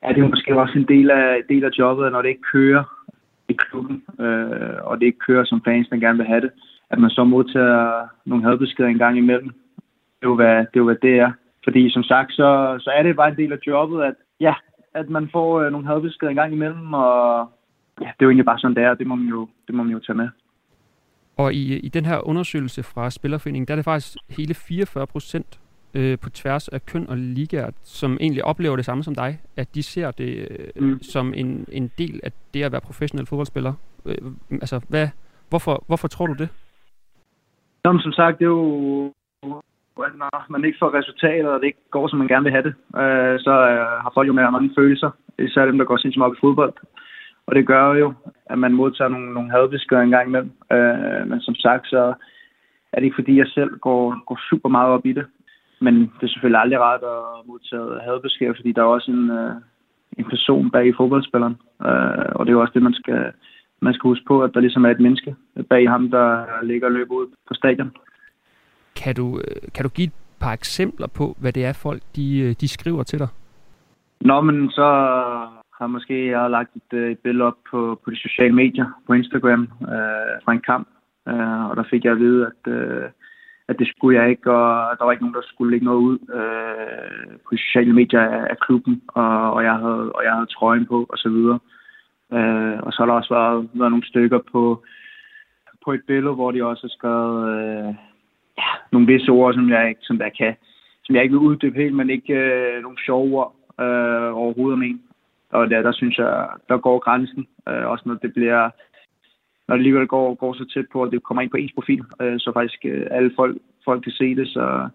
ja, 0.03 0.13
det 0.13 0.31
måske 0.31 0.61
også 0.61 0.79
en 0.79 0.89
del 0.89 1.11
af, 1.11 1.43
del 1.49 1.65
af 1.65 1.71
jobbet, 1.79 2.13
når 2.13 2.23
det 2.23 2.29
ikke 2.29 2.51
kører 2.53 2.85
i 3.49 3.53
klubben, 3.53 4.03
øh, 4.21 4.79
og 4.83 5.01
det 5.01 5.07
ikke 5.07 5.19
kører 5.19 5.45
som 5.45 5.63
fansene 5.65 6.01
gerne 6.01 6.19
vil 6.19 6.27
have 6.27 6.41
det, 6.41 6.51
at 6.91 6.99
man 6.99 7.11
så 7.11 7.25
modtager 7.25 8.09
nogle 8.25 8.45
hadbeskeder 8.45 8.89
en 8.89 8.99
gang 8.99 9.19
imellem. 9.19 9.49
Det 10.19 10.27
er 10.27 10.33
jo, 10.33 10.35
hvad 10.35 10.57
det, 10.59 10.75
er 10.75 10.83
jo, 10.85 10.85
hvad 10.85 11.01
det 11.03 11.19
er. 11.19 11.33
Fordi 11.65 11.91
som 11.91 12.03
sagt, 12.03 12.33
så, 12.33 12.79
så 12.81 12.91
er 12.91 13.03
det 13.03 13.17
bare 13.17 13.29
en 13.29 13.37
del 13.37 13.53
af 13.53 13.59
jobbet, 13.67 14.03
at 14.03 14.15
ja, 14.41 14.55
at 14.95 15.11
man 15.11 15.29
får 15.33 15.61
øh, 15.61 15.73
nogle 15.73 15.87
hadbeskeder 15.87 16.31
en 16.31 16.37
gang 16.37 16.53
imellem, 16.53 16.93
og 16.95 17.51
ja, 18.01 18.07
det 18.07 18.21
er 18.21 18.27
jo 18.27 18.29
egentlig 18.29 18.45
bare 18.45 18.59
sådan, 18.59 18.77
det 18.77 18.85
er, 18.85 18.95
det 18.95 19.07
må 19.07 19.15
man 19.15 19.29
jo, 19.29 19.49
det 19.67 19.75
må 19.75 19.83
man 19.83 19.93
jo 19.93 20.01
tage 20.01 20.17
med. 20.17 20.29
Og 21.37 21.55
i, 21.55 21.79
i 21.79 21.89
den 21.89 22.05
her 22.05 22.29
undersøgelse 22.29 22.83
fra 22.83 23.11
Spillerforeningen, 23.11 23.69
der 23.69 23.75
er 23.75 23.77
det 23.77 23.85
faktisk 23.85 24.17
hele 24.39 24.55
44 24.55 25.07
procent 25.07 25.61
øh, 25.95 26.19
på 26.19 26.31
tværs 26.31 26.69
af 26.69 26.87
køn 26.87 27.07
og 27.09 27.17
ligaer, 27.17 27.71
som 27.83 28.19
egentlig 28.21 28.45
oplever 28.45 28.77
det 28.77 28.85
samme 28.85 29.05
som 29.05 29.15
dig, 29.15 29.41
at 29.57 29.75
de 29.75 29.83
ser 29.83 30.11
det 30.11 30.49
øh, 30.77 30.85
mm. 30.85 31.03
som 31.03 31.35
en, 31.37 31.67
en 31.73 31.91
del 31.99 32.21
af 32.23 32.33
det 32.55 32.63
at 32.63 32.73
være 32.73 32.81
professionel 32.81 33.27
fodboldspiller. 33.27 33.73
Øh, 34.07 34.33
altså, 34.51 34.81
hvad, 34.89 35.09
hvorfor, 35.49 35.85
hvorfor 35.87 36.09
tror 36.09 36.27
du 36.27 36.35
det? 36.35 36.49
Jamen, 37.85 38.01
som 38.01 38.13
sagt, 38.13 38.39
det 38.39 38.45
er 38.45 38.49
jo 38.49 39.13
når 39.97 40.53
man 40.53 40.65
ikke 40.65 40.79
får 40.81 40.95
resultater, 40.95 41.49
og 41.49 41.61
det 41.61 41.67
ikke 41.67 41.91
går, 41.91 42.09
som 42.09 42.19
man 42.19 42.29
gerne 42.29 42.45
vil 42.45 42.53
have 42.53 42.67
det, 42.69 42.75
øh, 43.03 43.41
så 43.47 43.55
øh, 43.73 43.87
har 44.05 44.11
folk 44.15 44.29
jo 44.29 44.33
mere 44.33 44.53
mange 44.53 44.71
følelser, 44.79 45.11
især 45.39 45.65
dem, 45.67 45.79
der 45.79 45.85
går 45.85 45.97
sindssygt 45.97 46.21
meget 46.21 46.31
op 46.31 46.37
i 46.37 46.41
fodbold. 46.41 46.73
Og 47.47 47.55
det 47.55 47.67
gør 47.67 47.95
jo, 47.95 48.13
at 48.47 48.59
man 48.59 48.73
modtager 48.73 49.09
nogle, 49.09 49.33
nogle 49.35 49.51
hadbeskeder 49.51 50.01
en 50.01 50.11
gang 50.11 50.29
imellem. 50.29 50.53
Øh, 50.73 51.29
men 51.31 51.41
som 51.41 51.55
sagt, 51.55 51.87
så 51.87 52.15
er 52.93 52.97
det 52.97 53.05
ikke 53.05 53.21
fordi, 53.21 53.39
jeg 53.39 53.47
selv 53.47 53.79
går, 53.79 54.25
går 54.27 54.39
super 54.51 54.69
meget 54.69 54.91
op 54.91 55.07
i 55.07 55.13
det. 55.13 55.27
Men 55.81 55.95
det 56.01 56.23
er 56.23 56.33
selvfølgelig 56.33 56.61
aldrig 56.61 56.81
rart 56.81 57.03
at 57.03 57.47
modtage 57.47 58.01
hadbeskeder, 58.07 58.55
fordi 58.57 58.73
der 58.73 58.83
er 58.83 58.87
også 58.97 59.11
en, 59.11 59.31
øh, 59.31 59.55
en 60.19 60.25
person 60.25 60.71
bag 60.71 60.87
i 60.87 60.97
fodboldspilleren. 60.97 61.57
Øh, 61.87 62.31
og 62.37 62.47
det 62.47 62.51
er 62.51 62.59
jo 62.59 62.61
også 62.61 62.75
det, 62.75 62.83
man 62.83 62.95
skal, 62.95 63.33
man 63.81 63.95
skal 63.95 64.09
huske 64.09 64.25
på, 64.29 64.43
at 64.43 64.51
der 64.55 64.61
ligesom 64.61 64.85
er 64.85 64.91
et 64.91 65.01
menneske 65.01 65.35
bag 65.69 65.91
ham, 65.91 66.11
der 66.11 66.45
ligger 66.63 66.87
og 66.87 66.93
løber 66.93 67.15
ud 67.15 67.27
på 67.49 67.55
stadion. 67.55 67.91
Kan 68.97 69.15
du, 69.15 69.39
øh, 69.39 69.73
kan 69.75 69.83
du 69.85 69.89
give 69.89 70.07
et 70.07 70.13
par 70.41 70.53
eksempler 70.53 71.07
på, 71.07 71.37
hvad 71.41 71.53
det 71.53 71.65
er 71.65 71.73
folk, 71.73 72.03
de, 72.17 72.39
øh, 72.39 72.55
de 72.61 72.69
skriver 72.69 73.03
til 73.03 73.19
dig? 73.19 73.29
Nå, 74.21 74.41
men 74.41 74.71
så 74.71 74.87
har 75.79 75.87
måske 75.87 76.31
jeg 76.31 76.51
lagt 76.51 76.77
et, 76.77 76.93
øh, 76.99 77.11
et 77.11 77.19
billede 77.19 77.45
op 77.47 77.59
på, 77.71 78.01
på 78.05 78.11
de 78.11 78.17
sociale 78.17 78.55
medier, 78.55 78.87
på 79.07 79.13
Instagram, 79.13 79.63
øh, 79.83 80.35
fra 80.45 80.53
en 80.53 80.61
kamp. 80.61 80.89
Øh, 81.29 81.71
og 81.71 81.77
der 81.77 81.85
fik 81.91 82.05
jeg 82.05 82.13
at 82.13 82.19
vide, 82.19 82.47
at, 82.47 82.73
øh, 82.73 83.03
at 83.71 83.79
det 83.79 83.89
skulle 83.89 84.21
jeg 84.21 84.31
ikke, 84.31 84.51
og 84.53 84.97
der 84.99 85.05
var 85.05 85.13
ikke 85.13 85.25
nogen, 85.25 85.35
der 85.35 85.51
skulle 85.51 85.71
lægge 85.71 85.87
noget 85.87 86.03
ud 86.09 86.19
øh, 86.39 87.33
på 87.45 87.51
sociale 87.57 87.93
medier 87.93 88.21
af, 88.21 88.47
af 88.51 88.59
klubben, 88.59 89.03
og, 89.09 89.53
og, 89.53 89.65
jeg 89.65 89.75
havde, 89.75 90.13
og 90.13 90.23
jeg 90.25 90.33
havde 90.33 90.55
trøjen 90.57 90.87
på, 90.87 91.07
og 91.09 91.19
så 91.19 91.29
videre. 91.29 91.59
Øh, 92.33 92.79
og 92.83 92.93
så 92.93 92.97
har 92.99 93.07
der 93.07 93.13
også 93.21 93.35
været, 93.35 93.71
været 93.73 93.93
nogle 93.93 94.07
stykker 94.07 94.41
på, 94.53 94.85
på 95.85 95.93
et 95.93 96.03
billede, 96.07 96.35
hvor 96.35 96.51
de 96.51 96.65
også 96.65 96.83
har 96.83 96.95
skrevet 96.99 97.39
øh, 97.55 97.95
ja, 98.59 98.71
nogle 98.93 99.07
visse 99.07 99.31
ord, 99.31 99.55
som 99.55 99.71
jeg 99.71 99.89
ikke, 99.89 100.01
som 100.05 100.19
jeg 100.19 100.33
kan, 100.39 100.55
som 101.05 101.15
jeg 101.15 101.23
ikke 101.23 101.33
vil 101.33 101.49
uddybe 101.49 101.79
helt, 101.83 101.97
men 101.97 102.11
ikke 102.11 102.35
øh, 102.35 102.83
nogle 102.83 102.99
sjove 103.07 103.37
ord 103.39 103.55
øh, 103.81 104.31
overhovedet 104.43 104.77
om 104.79 104.83
en. 104.83 105.03
Og 105.53 105.71
der, 105.71 105.83
der 105.83 105.93
synes 105.93 106.19
jeg, 106.19 106.49
der 106.69 106.79
går 106.79 106.99
grænsen, 106.99 107.47
øh, 107.69 107.87
også 107.87 108.03
når 108.07 108.15
det 108.15 108.33
bliver, 108.35 108.71
når 109.71 109.77
det 109.77 109.81
alligevel 109.81 110.07
går, 110.07 110.35
går 110.35 110.53
så 110.53 110.65
tæt 110.75 110.87
på, 110.93 111.03
at 111.03 111.13
det 111.13 111.23
kommer 111.23 111.43
ind 111.43 111.51
på 111.51 111.57
ens 111.57 111.73
profil, 111.75 112.03
øh, 112.23 112.39
så 112.39 112.51
faktisk 112.55 112.81
øh, 112.85 113.07
alle 113.11 113.31
folk, 113.37 113.57
folk 113.85 114.03
kan 114.03 114.13
se 114.13 114.35
det, 114.35 114.49
så, 114.49 114.89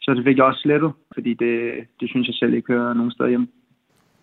så 0.00 0.14
det 0.14 0.24
fik 0.24 0.36
jeg 0.36 0.44
også 0.44 0.60
slettet, 0.60 0.92
fordi 1.14 1.34
det, 1.34 1.54
det 2.00 2.10
synes 2.10 2.26
jeg 2.26 2.34
selv 2.34 2.54
ikke 2.54 2.72
hører 2.72 2.94
nogen 2.94 3.12
steder 3.12 3.28
hjemme. 3.28 3.48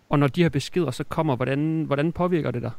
Og 0.08 0.18
når 0.18 0.26
de 0.26 0.42
her 0.42 0.50
beskeder 0.50 0.90
så 0.90 1.04
kommer, 1.04 1.36
hvordan, 1.36 1.84
hvordan 1.86 2.12
påvirker 2.12 2.50
det 2.50 2.62
dig? 2.62 2.72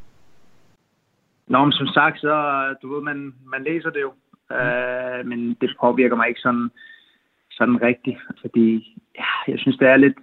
Nå, 1.47 1.65
men 1.65 1.71
som 1.71 1.87
sagt, 1.87 2.19
så 2.19 2.35
du 2.81 2.93
ved, 2.93 3.01
man, 3.03 3.33
man 3.45 3.63
læser 3.63 3.89
det 3.89 4.01
jo, 4.01 4.11
Øh, 4.51 5.25
men 5.25 5.39
det 5.61 5.69
påvirker 5.81 6.15
mig 6.15 6.27
ikke 6.27 6.41
sådan, 6.41 6.69
sådan 7.51 7.81
rigtigt, 7.81 8.19
fordi 8.41 8.67
ja, 9.19 9.51
jeg 9.51 9.59
synes, 9.59 9.77
det 9.77 9.87
er 9.87 9.97
lidt, 9.97 10.17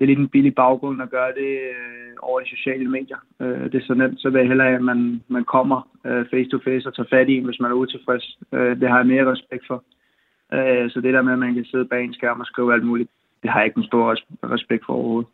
det 0.00 0.04
er 0.04 0.12
lidt 0.12 0.18
en 0.18 0.28
billig 0.28 0.54
baggrund 0.54 1.02
at 1.02 1.10
gøre 1.10 1.32
det 1.40 1.52
øh, 1.76 2.12
over 2.22 2.40
i 2.40 2.48
sociale 2.54 2.90
medier. 2.90 3.20
Øh, 3.40 3.64
det 3.72 3.74
er 3.74 3.86
så 3.86 3.94
nemt, 3.94 4.20
så 4.20 4.30
vil 4.30 4.38
jeg 4.38 4.48
hellere, 4.48 4.74
at 4.74 4.82
man, 4.82 5.22
man 5.28 5.44
kommer 5.44 5.88
øh, 6.06 6.24
face 6.30 6.50
to 6.50 6.58
face 6.64 6.88
og 6.88 6.94
tager 6.94 7.12
fat 7.14 7.28
i 7.28 7.36
en, 7.36 7.44
hvis 7.44 7.60
man 7.60 7.70
er 7.70 7.74
utilfreds. 7.74 8.38
Øh, 8.52 8.80
det 8.80 8.88
har 8.88 8.96
jeg 8.96 9.06
mere 9.06 9.32
respekt 9.32 9.64
for. 9.66 9.84
Øh, 10.52 10.90
så 10.90 11.00
det 11.00 11.14
der 11.14 11.22
med, 11.22 11.32
at 11.32 11.38
man 11.38 11.54
kan 11.54 11.64
sidde 11.64 11.84
bag 11.84 12.04
en 12.04 12.14
skærm 12.14 12.40
og 12.40 12.46
skrive 12.46 12.72
alt 12.74 12.86
muligt, 12.86 13.10
det 13.42 13.50
har 13.50 13.58
jeg 13.58 13.66
ikke 13.66 13.78
en 13.78 13.90
stor 13.92 14.16
respekt 14.54 14.82
for 14.86 14.92
overhovedet. 14.92 15.30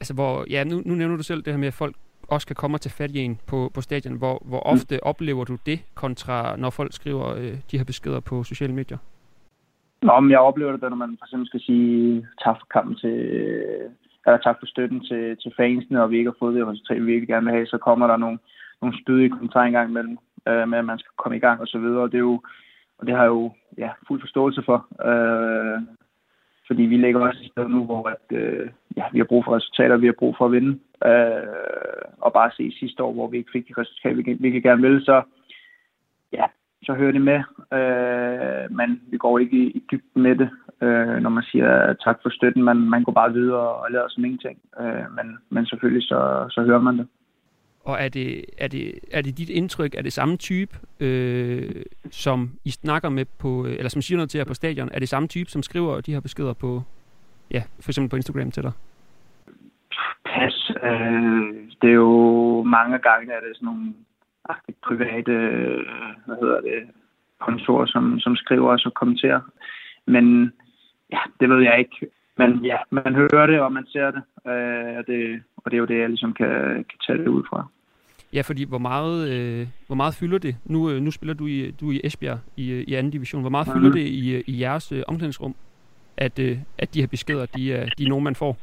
Altså, 0.00 0.14
hvor, 0.14 0.44
ja, 0.50 0.64
nu, 0.64 0.82
nu 0.84 0.94
nævner 0.94 1.16
du 1.16 1.22
selv 1.22 1.42
det 1.42 1.52
her 1.52 1.58
med, 1.58 1.68
at 1.68 1.74
folk 1.74 1.94
også 2.28 2.46
kan 2.46 2.56
komme 2.56 2.76
og 2.76 2.80
tage 2.80 2.92
fat 2.92 3.10
i 3.10 3.18
en 3.18 3.38
på, 3.46 3.70
på 3.74 3.80
stadion. 3.80 4.16
Hvor, 4.16 4.42
hvor 4.44 4.60
ofte 4.60 4.94
mm. 4.94 5.00
oplever 5.02 5.44
du 5.44 5.56
det, 5.66 5.78
kontra 5.94 6.56
når 6.56 6.70
folk 6.70 6.92
skriver 6.92 7.34
øh, 7.36 7.54
de 7.70 7.78
her 7.78 7.84
beskeder 7.84 8.20
på 8.20 8.44
sociale 8.44 8.74
medier? 8.74 8.98
Nå, 10.02 10.20
men 10.20 10.30
jeg 10.30 10.38
oplever 10.38 10.72
det, 10.72 10.80
når 10.80 10.96
man 10.96 11.16
for 11.18 11.26
eksempel 11.26 11.48
skal 11.48 11.60
sige 11.60 12.26
tak 12.44 12.56
for 12.60 12.66
kampen 12.72 12.96
til, 12.96 13.16
eller 14.26 14.38
tak 14.38 14.56
for 14.58 14.66
støtten 14.66 15.00
til, 15.00 15.36
til 15.42 15.52
fansene, 15.56 16.02
og 16.02 16.10
vi 16.10 16.18
ikke 16.18 16.30
har 16.30 16.36
fået 16.38 16.54
det 16.54 16.66
resultat, 16.66 17.00
vi 17.00 17.06
virkelig 17.06 17.28
gerne 17.28 17.46
vil 17.46 17.54
have, 17.54 17.66
så 17.66 17.78
kommer 17.78 18.06
der 18.06 18.16
nogle, 18.16 18.38
nogle 18.80 18.98
spydige 19.02 19.30
kommentarer 19.30 19.64
engang 19.64 19.90
imellem, 19.90 20.18
øh, 20.48 20.68
med 20.68 20.78
at 20.78 20.84
man 20.84 20.98
skal 20.98 21.12
komme 21.16 21.36
i 21.36 21.40
gang 21.40 21.60
og 21.60 21.66
så 21.66 21.78
videre. 21.78 22.02
Og 22.02 22.12
det 22.12 22.18
er 22.18 22.26
jo, 22.30 22.40
og 22.98 23.06
det 23.06 23.14
har 23.14 23.22
jeg 23.22 23.28
jo 23.28 23.52
ja, 23.78 23.90
fuld 24.08 24.20
forståelse 24.20 24.62
for. 24.62 24.78
Øh, 25.08 25.82
fordi 26.66 26.82
vi 26.82 26.96
ligger 26.96 27.20
også 27.20 27.40
i 27.42 27.48
sted 27.48 27.68
nu, 27.68 27.84
hvor 27.84 28.08
at, 28.08 28.36
øh, 28.38 28.70
ja, 28.96 29.04
vi 29.12 29.18
har 29.18 29.24
brug 29.24 29.44
for 29.44 29.56
resultater, 29.56 29.96
vi 29.96 30.06
har 30.06 30.18
brug 30.18 30.34
for 30.38 30.46
at 30.46 30.52
vinde. 30.52 30.78
Øh, 31.04 32.02
og 32.20 32.32
bare 32.32 32.50
se 32.56 32.72
sidste 32.78 33.02
år, 33.02 33.12
hvor 33.12 33.28
vi 33.28 33.36
ikke 33.38 33.50
fik 33.52 33.68
de 33.68 33.80
resultater, 33.80 34.16
vi, 34.16 34.50
vi 34.50 34.60
gerne 34.60 34.82
ville, 34.82 35.04
så 35.04 35.22
så 36.82 36.94
hører 36.94 37.12
det 37.12 37.22
med. 37.22 37.40
Øh, 37.78 38.76
men 38.76 39.00
vi 39.10 39.16
går 39.16 39.38
ikke 39.38 39.56
i, 39.56 39.70
i 39.70 39.82
dybden 39.90 40.22
med 40.22 40.36
det, 40.36 40.50
øh, 40.82 41.16
når 41.22 41.30
man 41.30 41.42
siger 41.42 41.92
tak 42.04 42.18
for 42.22 42.30
støtten. 42.30 42.62
Man, 42.62 42.76
man 42.76 43.04
går 43.04 43.12
bare 43.12 43.32
videre 43.32 43.68
og 43.68 43.90
lader 43.90 44.08
som 44.08 44.24
ingenting. 44.24 44.58
Øh, 44.80 45.04
men, 45.16 45.38
men 45.50 45.66
selvfølgelig 45.66 46.02
så, 46.02 46.46
så 46.50 46.62
hører 46.62 46.80
man 46.80 46.98
det. 46.98 47.06
Og 47.84 47.96
er 48.00 48.08
det, 48.08 48.44
er 48.58 48.68
det, 48.68 48.98
er 49.12 49.22
det 49.22 49.38
dit 49.38 49.50
indtryk, 49.50 49.94
er 49.94 50.02
det 50.02 50.12
samme 50.12 50.36
type, 50.36 50.78
øh, 51.00 51.84
som 52.10 52.50
I 52.64 52.70
snakker 52.70 53.08
med 53.08 53.24
på, 53.38 53.64
eller 53.64 53.88
som 53.88 54.02
siger 54.02 54.16
noget 54.16 54.30
til 54.30 54.38
jer 54.38 54.44
på 54.44 54.54
stadion, 54.54 54.90
er 54.92 54.98
det 54.98 55.08
samme 55.08 55.28
type, 55.28 55.50
som 55.50 55.62
skriver 55.62 56.00
de 56.00 56.12
her 56.12 56.20
beskeder 56.20 56.52
på, 56.52 56.82
ja, 57.50 57.62
for 57.80 57.90
eksempel 57.90 58.10
på 58.10 58.16
Instagram 58.16 58.50
til 58.50 58.62
dig? 58.62 58.72
Pas. 60.24 60.70
Øh, 60.82 61.42
det 61.82 61.90
er 61.90 61.94
jo 61.94 62.62
mange 62.62 62.98
gange, 62.98 63.34
at 63.34 63.42
det 63.48 63.56
sådan 63.56 63.66
nogle 63.66 63.94
private, 64.86 65.32
hvad 66.26 66.36
hedder 66.40 66.60
det, 66.60 66.82
kontorer, 67.40 67.86
som, 67.86 68.20
som 68.20 68.36
skriver 68.36 68.70
og 68.72 68.78
så 68.78 68.90
kommenterer. 68.90 69.40
Men 70.06 70.52
ja, 71.12 71.18
det 71.40 71.48
ved 71.48 71.62
jeg 71.62 71.78
ikke. 71.78 72.06
Men 72.38 72.64
ja, 72.64 72.76
man 72.90 73.14
hører 73.14 73.46
det, 73.46 73.60
og 73.60 73.72
man 73.72 73.86
ser 73.86 74.10
det. 74.10 74.22
Øh, 74.50 74.96
og 74.98 75.06
det, 75.06 75.42
og 75.56 75.70
det 75.70 75.76
er 75.76 75.80
jo 75.80 75.84
det, 75.84 75.98
jeg 75.98 76.08
ligesom 76.08 76.32
kan, 76.32 76.48
kan 76.74 76.98
tage 77.06 77.18
det 77.18 77.28
ud 77.28 77.42
fra. 77.50 77.66
Ja, 78.32 78.40
fordi 78.40 78.64
hvor 78.64 78.78
meget, 78.78 79.30
øh, 79.32 79.66
hvor 79.86 79.96
meget 79.96 80.14
fylder 80.20 80.38
det? 80.38 80.56
Nu, 80.64 80.90
øh, 80.90 81.00
nu 81.00 81.10
spiller 81.10 81.34
du 81.34 81.46
i, 81.46 81.70
du 81.80 81.90
i 81.90 82.00
Esbjerg 82.04 82.38
i, 82.56 82.72
øh, 82.72 82.84
i 82.88 82.94
anden 82.94 83.12
division. 83.12 83.40
Hvor 83.40 83.50
meget 83.50 83.66
mm-hmm. 83.66 83.80
fylder 83.80 83.92
det 83.92 84.06
i, 84.08 84.36
øh, 84.36 84.44
i 84.46 84.60
jeres 84.60 84.92
øh, 84.92 85.02
omklædningsrum, 85.08 85.54
at, 86.16 86.38
øh, 86.38 86.58
at 86.78 86.94
de 86.94 87.00
her 87.00 87.06
beskeder, 87.06 87.46
de 87.46 87.72
er, 87.74 87.86
de 87.98 88.04
er 88.04 88.08
nogen, 88.08 88.24
man 88.24 88.34
får? 88.34 88.56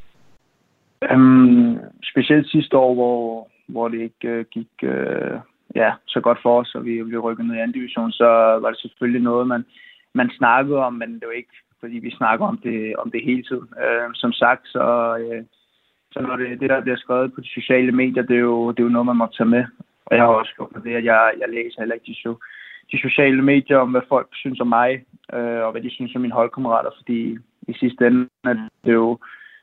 Um, 1.13 1.77
specielt 2.03 2.49
sidste 2.49 2.77
år, 2.77 2.93
hvor, 2.93 3.49
hvor 3.67 3.87
det 3.87 4.01
ikke 4.01 4.27
øh, 4.27 4.45
gik, 4.51 4.67
øh, 4.83 5.39
ja, 5.75 5.91
så 6.07 6.19
godt 6.21 6.39
for 6.43 6.59
os, 6.59 6.75
og 6.75 6.85
vi 6.85 7.03
blev 7.03 7.19
rykket 7.19 7.45
ned 7.45 7.55
i 7.55 7.59
anden 7.59 7.77
division, 7.79 8.11
så 8.11 8.27
var 8.61 8.69
det 8.69 8.79
selvfølgelig 8.79 9.21
noget, 9.21 9.47
man, 9.47 9.65
man 10.13 10.29
snakkede 10.37 10.77
om, 10.77 10.93
men 10.93 11.13
det 11.13 11.27
var 11.27 11.33
ikke, 11.33 11.55
fordi 11.79 11.97
vi 11.99 12.11
snakker 12.11 12.45
om 12.45 12.57
det, 12.57 12.95
om 12.95 13.11
det 13.11 13.23
hele 13.23 13.43
tiden. 13.43 13.67
Øh, 13.83 14.09
som 14.13 14.31
sagt, 14.31 14.67
så, 14.67 15.17
øh, 15.17 15.43
så 16.11 16.19
når 16.21 16.35
det, 16.35 16.59
det, 16.59 16.69
der 16.69 16.81
bliver 16.81 16.97
skrevet 16.97 17.33
på 17.33 17.41
de 17.41 17.49
sociale 17.49 17.91
medier, 17.91 18.23
det 18.23 18.35
er 18.35 18.45
jo, 18.51 18.71
det 18.71 18.79
er 18.79 18.83
jo 18.83 18.95
noget, 18.95 19.05
man 19.05 19.17
må 19.17 19.27
tage 19.37 19.49
med. 19.49 19.65
Og 20.05 20.15
jeg 20.15 20.23
har 20.23 20.29
også 20.29 20.53
gjort 20.55 20.83
det, 20.83 20.95
at 20.95 21.05
jeg, 21.05 21.31
jeg 21.39 21.49
læser 21.49 21.81
heller 21.81 21.95
ikke 21.95 22.11
de, 22.11 22.15
so, 22.21 22.35
de 22.91 23.01
sociale 23.01 23.41
medier 23.41 23.77
om, 23.77 23.91
hvad 23.91 24.01
folk 24.09 24.27
synes 24.33 24.59
om 24.59 24.67
mig, 24.67 25.05
øh, 25.33 25.61
og 25.65 25.71
hvad 25.71 25.81
de 25.81 25.91
synes 25.91 26.15
om 26.15 26.21
mine 26.21 26.33
holdkammerater, 26.33 26.89
fordi 26.97 27.37
i 27.67 27.73
sidste 27.73 28.07
ende 28.07 28.29
er 28.43 28.53
det 28.85 28.93
jo, 28.93 29.17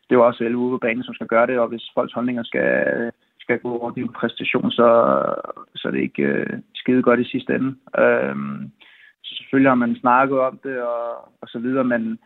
det 0.04 0.12
er 0.12 0.18
jo 0.20 0.26
også 0.26 0.44
alle 0.44 0.56
ude 0.56 0.74
på 0.74 0.78
banen, 0.78 1.04
som 1.04 1.14
skal 1.14 1.26
gøre 1.26 1.46
det, 1.46 1.58
og 1.58 1.68
hvis 1.68 1.90
folks 1.94 2.12
holdninger 2.12 2.42
skal, 2.42 2.66
skal 3.46 3.58
gå 3.58 3.78
over 3.78 3.90
din 3.90 4.12
præstation, 4.18 4.70
så, 4.70 4.88
så 5.76 5.88
er 5.88 5.92
det 5.92 6.02
ikke 6.02 6.22
øh, 6.22 6.58
skide 6.74 7.02
godt 7.02 7.20
i 7.20 7.30
sidste 7.32 7.54
ende. 7.54 7.70
Øh, 8.02 8.36
så 9.24 9.30
selvfølgelig 9.36 9.70
har 9.70 9.82
man 9.84 9.96
snakket 10.00 10.38
om 10.38 10.58
det, 10.64 10.82
og, 10.82 11.04
og 11.40 11.48
så 11.48 11.58
videre, 11.58 11.84
men, 11.84 12.18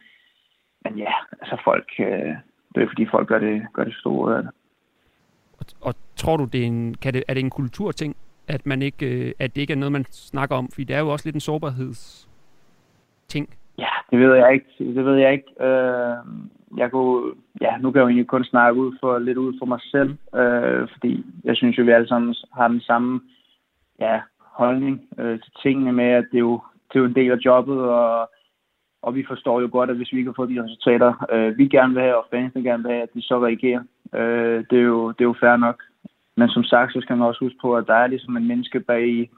men 0.84 0.98
ja, 0.98 1.12
altså 1.40 1.56
folk, 1.64 1.88
øh, 1.98 2.34
det 2.74 2.82
er 2.82 2.90
fordi 2.92 3.06
folk 3.10 3.28
gør 3.28 3.38
det, 3.38 3.66
gør 3.72 3.84
det 3.84 3.94
store 3.94 4.36
af 4.36 4.42
det. 4.42 4.52
Og, 5.58 5.66
og 5.80 5.94
tror 6.16 6.36
du, 6.36 6.44
det 6.44 6.62
er, 6.62 6.66
en, 6.66 6.94
kan 6.94 7.14
det, 7.14 7.24
er 7.28 7.34
det 7.34 7.40
en 7.40 7.50
kulturting, 7.50 8.16
at, 8.48 8.66
man 8.66 8.82
ikke, 8.82 9.06
øh, 9.06 9.32
at 9.38 9.54
det 9.54 9.60
ikke 9.60 9.72
er 9.72 9.76
noget, 9.76 9.92
man 9.92 10.04
snakker 10.10 10.56
om? 10.56 10.68
Fordi 10.68 10.84
det 10.84 10.96
er 10.96 11.00
jo 11.00 11.08
også 11.08 11.26
lidt 11.26 11.34
en 11.34 11.40
sårbarhedsting. 11.40 13.48
Ja, 13.80 13.94
det 14.10 14.18
ved 14.18 14.34
jeg 14.34 14.52
ikke. 14.52 14.66
Det 14.78 15.04
ved 15.04 15.16
jeg 15.16 15.32
ikke. 15.32 15.64
Øh, 15.66 16.16
jeg 16.76 16.90
kunne, 16.90 17.34
ja, 17.60 17.76
nu 17.76 17.90
kan 17.90 17.98
jeg 17.98 18.02
jo 18.02 18.08
egentlig 18.08 18.26
kun 18.26 18.44
snakke 18.44 18.80
ud 18.80 18.96
for, 19.00 19.18
lidt 19.18 19.38
ud 19.38 19.54
for 19.58 19.66
mig 19.66 19.80
selv, 19.80 20.10
øh, 20.40 20.88
fordi 20.92 21.24
jeg 21.44 21.56
synes 21.56 21.78
jo, 21.78 21.84
vi 21.84 21.90
alle 21.90 22.08
sammen 22.08 22.34
har 22.52 22.68
den 22.68 22.80
samme 22.80 23.20
ja, 24.00 24.20
holdning 24.38 25.00
øh, 25.18 25.38
til 25.40 25.52
tingene 25.62 25.92
med, 25.92 26.04
at 26.04 26.24
det 26.32 26.36
er, 26.36 26.46
jo, 26.50 26.60
det 26.88 26.96
er 26.96 27.00
jo 27.00 27.06
en 27.06 27.14
del 27.14 27.30
af 27.30 27.44
jobbet, 27.44 27.80
og, 27.80 28.30
og 29.02 29.14
vi 29.14 29.24
forstår 29.28 29.60
jo 29.60 29.68
godt, 29.72 29.90
at 29.90 29.96
hvis 29.96 30.12
vi 30.12 30.18
ikke 30.18 30.28
har 30.28 30.40
fået 30.40 30.50
de 30.50 30.64
resultater, 30.64 31.26
øh, 31.32 31.58
vi 31.58 31.68
gerne 31.68 31.94
vil 31.94 32.02
have, 32.02 32.16
og 32.16 32.26
fansene 32.30 32.62
gerne 32.62 32.82
vil 32.82 32.92
have, 32.92 33.02
at 33.02 33.14
de 33.14 33.22
så 33.22 33.44
reagerer. 33.44 33.82
Øh, 34.14 34.64
det, 34.70 34.78
er 34.78 34.82
jo, 34.94 35.08
det 35.08 35.20
er 35.20 35.30
jo 35.32 35.40
fair 35.40 35.56
nok. 35.56 35.82
Men 36.36 36.48
som 36.48 36.64
sagt, 36.64 36.92
så 36.92 37.00
skal 37.00 37.16
man 37.16 37.26
også 37.28 37.44
huske 37.44 37.58
på, 37.60 37.76
at 37.76 37.86
der 37.86 37.94
er 37.94 38.06
ligesom 38.06 38.36
en 38.36 38.48
menneske 38.48 38.80
bag, 38.80 39.30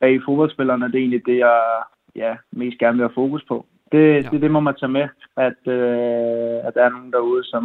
bag 0.00 0.20
fodboldspillerne, 0.24 0.84
og 0.84 0.92
det 0.92 0.98
er 0.98 1.02
egentlig 1.02 1.26
det, 1.26 1.38
jeg 1.38 1.82
ja, 2.16 2.36
mest 2.50 2.78
gerne 2.78 2.96
vil 2.96 3.06
have 3.08 3.14
fokus 3.14 3.44
på. 3.48 3.66
Det, 3.92 4.24
ja. 4.24 4.28
det, 4.30 4.42
det 4.42 4.50
må 4.50 4.60
man 4.60 4.74
tage 4.80 4.92
med, 4.92 5.08
at, 5.36 5.60
øh, 5.66 6.66
at 6.66 6.74
der 6.74 6.84
er 6.84 6.90
nogen 6.90 7.12
derude, 7.12 7.44
som, 7.44 7.64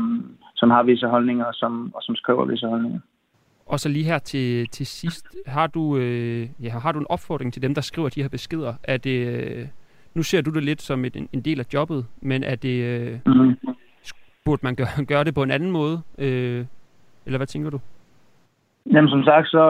som 0.56 0.70
har 0.70 0.84
visse 0.84 1.08
holdninger, 1.08 1.46
og 1.46 1.54
som, 1.54 1.92
og 1.96 2.04
som 2.04 2.16
skriver 2.16 2.46
visse 2.46 2.68
holdninger. 2.68 3.00
Og 3.66 3.80
så 3.80 3.90
lige 3.90 4.06
her 4.06 4.18
til, 4.18 4.68
til 4.68 4.86
sidst, 4.86 5.26
har 5.46 5.68
du, 5.68 5.98
øh, 5.98 6.48
ja, 6.64 6.70
har 6.70 6.92
du 6.92 7.00
en 7.00 7.06
opfordring 7.10 7.54
til 7.54 7.62
dem, 7.62 7.74
der 7.76 7.82
skriver 7.82 8.10
de 8.10 8.22
her 8.22 8.30
beskeder? 8.30 8.74
Er 8.84 8.98
det, 8.98 9.18
øh, 9.28 9.68
nu 10.14 10.24
ser 10.24 10.42
du 10.42 10.52
det 10.52 10.64
lidt 10.64 10.82
som 10.82 11.06
et, 11.06 11.16
en 11.34 11.42
del 11.42 11.60
af 11.60 11.74
jobbet, 11.74 12.06
men 12.22 12.44
er 12.44 12.56
det, 12.56 12.84
øh, 12.84 13.20
mm. 13.26 13.56
burde 14.46 14.62
man 14.64 14.76
gøre, 14.76 15.06
gøre 15.12 15.24
det 15.24 15.36
på 15.36 15.44
en 15.44 15.52
anden 15.52 15.72
måde? 15.72 16.02
Øh, 16.18 16.66
eller 17.26 17.38
hvad 17.38 17.48
tænker 17.48 17.70
du? 17.70 17.80
Jamen 18.92 19.10
som 19.10 19.24
sagt, 19.24 19.48
så 19.48 19.64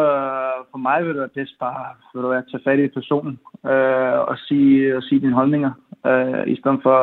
for 0.72 0.78
mig 0.78 1.02
vil 1.02 1.10
det 1.10 1.20
være 1.20 1.36
bedst 1.40 1.60
bare 1.60 1.86
vil 2.14 2.24
du 2.24 2.30
være, 2.30 2.38
at 2.38 2.46
tage 2.52 2.64
fat 2.64 2.80
i 2.80 2.88
personen 2.88 3.40
øh, 3.66 4.20
og, 4.32 4.38
sige, 4.38 4.98
og 4.98 5.04
sige 5.04 5.22
dine 5.22 5.34
holdninger, 5.34 5.72
øh, 6.10 6.48
i 6.48 6.56
stedet 6.60 6.80
for 6.84 6.98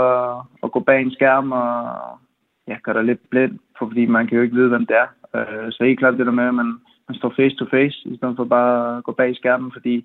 at 0.64 0.72
gå 0.72 0.80
bag 0.80 1.00
en 1.00 1.12
skærm 1.12 1.52
og 1.52 1.74
ja, 2.68 2.76
gøre 2.82 2.96
dig 2.96 3.04
lidt 3.04 3.30
blind, 3.30 3.58
for, 3.78 3.86
fordi 3.86 4.06
man 4.06 4.26
kan 4.26 4.36
jo 4.36 4.42
ikke 4.42 4.56
vide, 4.56 4.68
hvem 4.68 4.86
det 4.86 4.96
er. 4.96 5.08
Øh, 5.36 5.72
så 5.72 5.84
helt 5.84 5.98
klart 5.98 6.18
det 6.18 6.26
der 6.26 6.32
med, 6.32 6.44
at 6.44 6.54
man, 6.54 6.70
man 7.08 7.16
står 7.18 7.32
face 7.36 7.56
to 7.56 7.64
face, 7.70 7.96
i 8.04 8.16
stedet 8.16 8.36
for 8.36 8.44
bare 8.44 8.96
at 8.96 9.04
gå 9.04 9.12
bag 9.12 9.36
skærmen, 9.36 9.72
fordi 9.72 10.04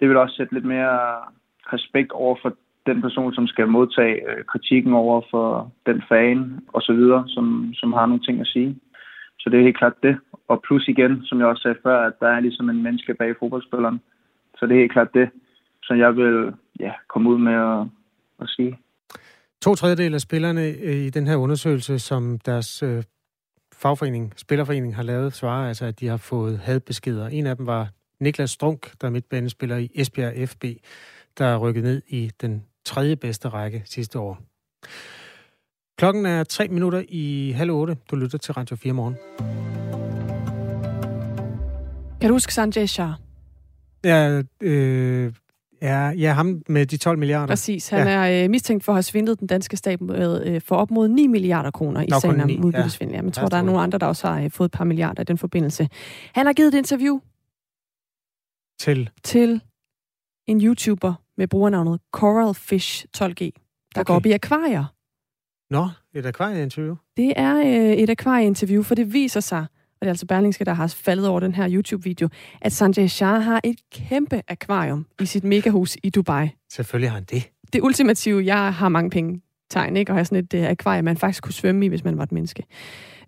det 0.00 0.08
vil 0.08 0.16
også 0.16 0.36
sætte 0.36 0.54
lidt 0.54 0.64
mere 0.64 0.98
respekt 1.72 2.12
over 2.12 2.36
for 2.42 2.52
den 2.86 3.02
person, 3.02 3.34
som 3.34 3.46
skal 3.46 3.68
modtage 3.68 4.30
øh, 4.30 4.44
kritikken 4.44 4.92
over 4.92 5.22
for 5.30 5.72
den 5.86 6.02
fan 6.08 6.60
og 6.68 6.82
så 6.82 6.92
videre, 6.92 7.24
som, 7.26 7.70
som 7.74 7.92
har 7.92 8.06
nogle 8.06 8.22
ting 8.22 8.40
at 8.40 8.46
sige. 8.46 8.76
Så 9.40 9.50
det 9.50 9.58
er 9.58 9.64
helt 9.64 9.78
klart 9.78 10.02
det. 10.02 10.16
Og 10.48 10.62
plus 10.62 10.88
igen, 10.88 11.22
som 11.24 11.38
jeg 11.38 11.46
også 11.46 11.62
sagde 11.62 11.78
før, 11.82 12.06
at 12.06 12.20
der 12.20 12.28
er 12.28 12.40
ligesom 12.40 12.70
en 12.70 12.82
menneske 12.82 13.14
bag 13.14 13.34
fodboldspilleren. 13.38 14.00
Så 14.58 14.66
det 14.66 14.74
er 14.74 14.80
helt 14.80 14.92
klart 14.92 15.14
det, 15.14 15.28
som 15.82 15.98
jeg 15.98 16.16
vil 16.16 16.54
ja, 16.80 16.92
komme 17.08 17.30
ud 17.30 17.38
med 17.38 17.52
at, 17.52 17.86
at 18.40 18.48
sige. 18.48 18.78
To 19.62 19.74
tredjedel 19.74 20.14
af 20.14 20.20
spillerne 20.20 20.76
i 21.06 21.10
den 21.10 21.26
her 21.26 21.36
undersøgelse, 21.36 21.98
som 21.98 22.38
deres 22.38 22.82
øh, 22.82 23.02
fagforening, 23.72 24.32
Spillerforening, 24.36 24.96
har 24.96 25.02
lavet, 25.02 25.32
svarer 25.32 25.68
altså, 25.68 25.84
at 25.84 26.00
de 26.00 26.06
har 26.06 26.16
fået 26.16 26.58
hadbeskeder. 26.58 27.28
En 27.28 27.46
af 27.46 27.56
dem 27.56 27.66
var 27.66 27.88
Niklas 28.20 28.50
Strunk, 28.50 29.00
der 29.00 29.06
er 29.06 29.10
midtbanespiller 29.10 29.76
i 29.76 29.90
Esbjerg 29.94 30.48
FB, 30.48 30.64
der 31.38 31.44
er 31.44 31.56
rykket 31.58 31.82
ned 31.82 32.02
i 32.08 32.30
den 32.40 32.64
tredje 32.84 33.16
bedste 33.16 33.48
række 33.48 33.82
sidste 33.84 34.18
år. 34.18 34.40
Klokken 35.98 36.26
er 36.26 36.44
tre 36.44 36.68
minutter 36.68 37.02
i 37.08 37.52
halv 37.56 37.70
otte. 37.70 37.96
Du 38.10 38.16
lytter 38.16 38.38
til 38.38 38.54
Radio 38.54 38.76
4 38.76 38.92
morgen. 38.92 39.16
Kan 42.20 42.28
du 42.28 42.34
huske 42.34 42.54
Sanjay 42.54 42.86
Shah? 42.86 43.12
Ja, 44.04 44.42
øh, 44.60 45.32
ja, 45.84 46.10
ja, 46.10 46.32
ham 46.32 46.62
med 46.68 46.86
de 46.86 46.96
12 46.96 47.18
milliarder. 47.18 47.46
Præcis. 47.46 47.88
Han 47.88 48.06
ja. 48.06 48.12
er 48.12 48.44
øh, 48.44 48.50
mistænkt 48.50 48.84
for 48.84 48.92
at 48.92 48.96
have 48.96 49.02
svindlet 49.02 49.40
den 49.40 49.46
danske 49.46 49.76
stat 49.76 50.00
med, 50.00 50.46
øh, 50.46 50.60
for 50.60 50.76
op 50.76 50.90
mod 50.90 51.08
9 51.08 51.26
milliarder 51.26 51.70
kroner 51.70 52.02
i 52.02 52.08
sagen 52.20 52.40
om 52.40 52.64
udbyttesvindel. 52.64 53.16
Ja. 53.16 53.22
Jeg 53.22 53.32
tror, 53.32 53.48
der 53.48 53.56
er 53.56 53.62
nogle 53.62 53.80
andre, 53.80 53.98
der 53.98 54.06
også 54.06 54.26
har 54.28 54.40
øh, 54.40 54.50
fået 54.50 54.68
et 54.68 54.72
par 54.72 54.84
milliarder 54.84 55.22
i 55.22 55.24
den 55.24 55.38
forbindelse. 55.38 55.88
Han 56.34 56.46
har 56.46 56.52
givet 56.52 56.74
et 56.74 56.78
interview 56.78 57.20
til, 58.78 59.10
til 59.22 59.60
en 60.46 60.60
YouTuber 60.60 61.14
med 61.36 61.48
brugernavnet 61.48 62.00
Coral 62.12 62.54
Fish 62.54 63.06
12G, 63.16 63.38
der 63.94 64.00
okay. 64.00 64.04
går 64.04 64.14
op 64.14 64.26
i 64.26 64.32
akvarier. 64.32 64.84
Nå, 65.70 65.88
et 66.14 66.26
akvarieinterview? 66.26 66.96
Det 67.16 67.32
er 67.36 67.56
øh, 67.56 67.92
et 67.92 68.10
akvarieinterview, 68.10 68.82
for 68.82 68.94
det 68.94 69.12
viser 69.12 69.40
sig, 69.40 69.66
det 70.04 70.08
er 70.08 70.12
altså 70.12 70.26
Berlingske, 70.26 70.64
der 70.64 70.72
har 70.72 70.86
faldet 70.86 71.28
over 71.28 71.40
den 71.40 71.54
her 71.54 71.68
YouTube-video, 71.70 72.28
at 72.60 72.72
Sanjay 72.72 73.06
Shah 73.06 73.42
har 73.42 73.60
et 73.64 73.76
kæmpe 73.92 74.42
akvarium 74.48 75.06
i 75.20 75.26
sit 75.26 75.44
megahus 75.44 75.96
i 76.02 76.10
Dubai. 76.10 76.48
Selvfølgelig 76.72 77.10
har 77.10 77.14
han 77.14 77.24
det. 77.30 77.50
Det 77.72 77.82
ultimative, 77.82 78.44
jeg 78.44 78.74
har 78.74 78.88
mange 78.88 79.10
penge 79.10 79.40
tegn, 79.70 79.96
ikke? 79.96 80.12
Og 80.12 80.16
har 80.16 80.24
sådan 80.24 80.44
et 80.52 80.54
uh, 80.54 80.70
akvarium, 80.70 81.04
man 81.04 81.16
faktisk 81.16 81.42
kunne 81.42 81.52
svømme 81.52 81.84
i, 81.86 81.88
hvis 81.88 82.04
man 82.04 82.18
var 82.18 82.22
et 82.22 82.32
menneske. 82.32 82.64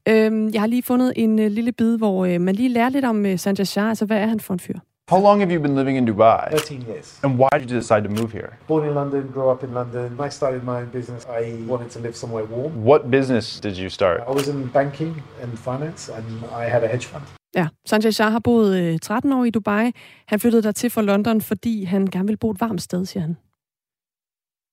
Øhm, 0.08 0.50
jeg 0.52 0.60
har 0.60 0.66
lige 0.66 0.82
fundet 0.82 1.12
en 1.16 1.38
uh, 1.38 1.46
lille 1.46 1.72
bid, 1.72 1.98
hvor 1.98 2.26
uh, 2.26 2.40
man 2.40 2.54
lige 2.54 2.68
lærer 2.68 2.88
lidt 2.88 3.04
om 3.04 3.24
uh, 3.24 3.36
Sanjay 3.36 3.64
Shah. 3.64 3.88
Altså, 3.88 4.04
hvad 4.04 4.18
er 4.18 4.26
han 4.26 4.40
for 4.40 4.54
en 4.54 4.60
fyr? 4.60 4.78
How 5.08 5.20
long 5.20 5.38
have 5.38 5.52
you 5.52 5.60
been 5.60 5.76
living 5.76 5.94
in 5.94 6.04
Dubai? 6.04 6.50
13 6.50 6.82
years. 6.88 7.20
And 7.22 7.38
why 7.38 7.48
did 7.52 7.70
you 7.70 7.78
decide 7.78 8.02
to 8.02 8.10
move 8.10 8.32
here? 8.32 8.58
Born 8.66 8.88
in 8.88 8.94
London, 8.96 9.28
grew 9.28 9.48
up 9.50 9.62
in 9.62 9.72
London. 9.72 10.18
I 10.18 10.28
started 10.30 10.64
my 10.64 10.80
own 10.80 10.90
business. 10.92 11.24
I 11.24 11.64
wanted 11.68 11.90
to 11.90 12.00
live 12.00 12.16
somewhere 12.16 12.44
warm. 12.44 12.72
What 12.84 13.08
business 13.10 13.60
did 13.60 13.76
you 13.76 13.88
start? 13.88 14.20
I 14.28 14.32
was 14.32 14.48
in 14.48 14.68
banking 14.72 15.22
and 15.42 15.58
finance, 15.58 16.08
and 16.08 16.26
I 16.62 16.68
had 16.68 16.82
a 16.82 16.88
hedge 16.88 17.06
fund. 17.06 17.22
Ja, 17.54 17.68
Sanjay 17.84 18.10
Shah 18.10 18.32
har 18.32 18.38
boet 18.38 18.76
øh, 18.76 18.98
13 18.98 19.32
år 19.32 19.44
i 19.44 19.50
Dubai. 19.50 19.92
Han 20.26 20.40
flyttede 20.40 20.62
der 20.62 20.72
til 20.72 20.90
fra 20.90 21.02
London, 21.02 21.40
fordi 21.40 21.84
han 21.84 22.06
gerne 22.06 22.26
ville 22.26 22.38
bo 22.38 22.50
et 22.50 22.60
varmt 22.60 22.82
sted, 22.82 23.06
siger 23.06 23.22
han. 23.22 23.36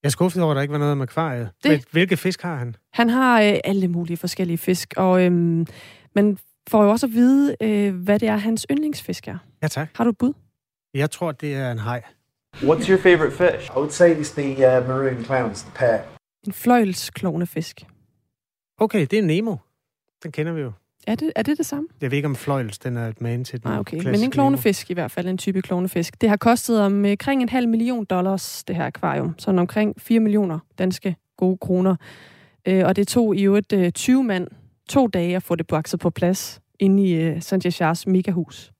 Jeg 0.02 0.08
er 0.08 0.10
skuffet 0.10 0.42
over, 0.42 0.52
at 0.52 0.56
der 0.56 0.62
ikke 0.62 0.72
var 0.72 0.78
noget 0.78 0.96
med 0.96 1.02
akvariet. 1.02 1.50
Det... 1.64 1.84
Hvilke 1.92 2.16
fisk 2.16 2.42
har 2.42 2.56
han? 2.56 2.76
Han 2.92 3.08
har 3.08 3.40
øh, 3.42 3.54
alle 3.64 3.88
mulige 3.88 4.16
forskellige 4.16 4.58
fisk, 4.58 4.94
og 4.96 5.22
øhm, 5.22 5.66
man 6.14 6.38
får 6.70 6.84
jo 6.84 6.90
også 6.90 7.06
at 7.06 7.12
vide, 7.12 7.56
øh, 7.60 7.94
hvad 7.94 8.18
det 8.18 8.28
er, 8.28 8.36
hans 8.36 8.66
yndlingsfisk 8.70 9.28
er. 9.28 9.38
Ja, 9.62 9.68
tak. 9.68 9.88
Har 9.94 10.04
du 10.04 10.10
et 10.10 10.18
bud? 10.18 10.32
Jeg 10.94 11.10
tror, 11.10 11.32
det 11.32 11.54
er 11.54 11.72
en 11.72 11.78
haj. 11.78 12.02
What's 12.56 12.90
your 12.90 12.98
favorite 12.98 13.36
fish? 13.36 13.70
I 13.70 13.76
would 13.76 13.90
say 13.90 14.14
it's 14.14 14.40
the 14.40 14.78
uh, 14.78 14.88
maroon 14.88 15.24
clowns, 15.24 15.62
the 15.62 15.72
pair. 15.74 15.98
En 16.46 16.52
fløjelsklovnefisk. 16.52 17.82
Okay, 18.78 19.06
det 19.10 19.18
er 19.18 19.22
Nemo. 19.22 19.56
Den 20.22 20.32
kender 20.32 20.52
vi 20.52 20.60
jo. 20.60 20.72
Er 21.06 21.14
det, 21.14 21.32
er 21.36 21.42
det 21.42 21.58
det 21.58 21.66
samme? 21.66 21.88
Jeg 22.00 22.10
ved 22.10 22.16
ikke, 22.16 22.28
om 22.28 22.36
fløjels 22.36 22.78
den 22.78 22.96
er 22.96 23.08
et 23.08 23.20
man 23.20 23.44
til 23.44 23.62
den 23.62 23.70
ah, 23.70 23.78
okay. 23.78 24.04
Men 24.04 24.22
en 24.22 24.30
klovnefisk 24.30 24.90
i 24.90 24.94
hvert 24.94 25.10
fald, 25.10 25.28
en 25.28 25.38
type 25.38 25.62
klovnefisk. 25.62 26.20
Det 26.20 26.28
har 26.28 26.36
kostet 26.36 26.80
omkring 26.80 27.42
en 27.42 27.48
halv 27.48 27.68
million 27.68 28.04
dollars, 28.04 28.64
det 28.64 28.76
her 28.76 28.86
akvarium. 28.86 29.34
Sådan 29.38 29.58
omkring 29.58 29.94
4 30.00 30.20
millioner 30.20 30.58
danske 30.78 31.16
gode 31.36 31.58
kroner. 31.58 31.96
Øh, 32.66 32.84
og 32.86 32.96
det 32.96 33.08
tog 33.08 33.36
i 33.36 33.42
øvrigt 33.42 33.94
20 33.94 34.18
øh, 34.18 34.24
mand 34.24 34.48
to 34.88 35.06
dage 35.06 35.36
at 35.36 35.42
få 35.42 35.54
det 35.54 35.66
bakset 35.66 36.00
på 36.00 36.10
plads 36.10 36.60
inde 36.78 37.08
i 37.08 37.30
uh, 37.30 37.40
Sanjay 37.40 37.70
Shahs 37.70 38.06
megahus. 38.06 38.72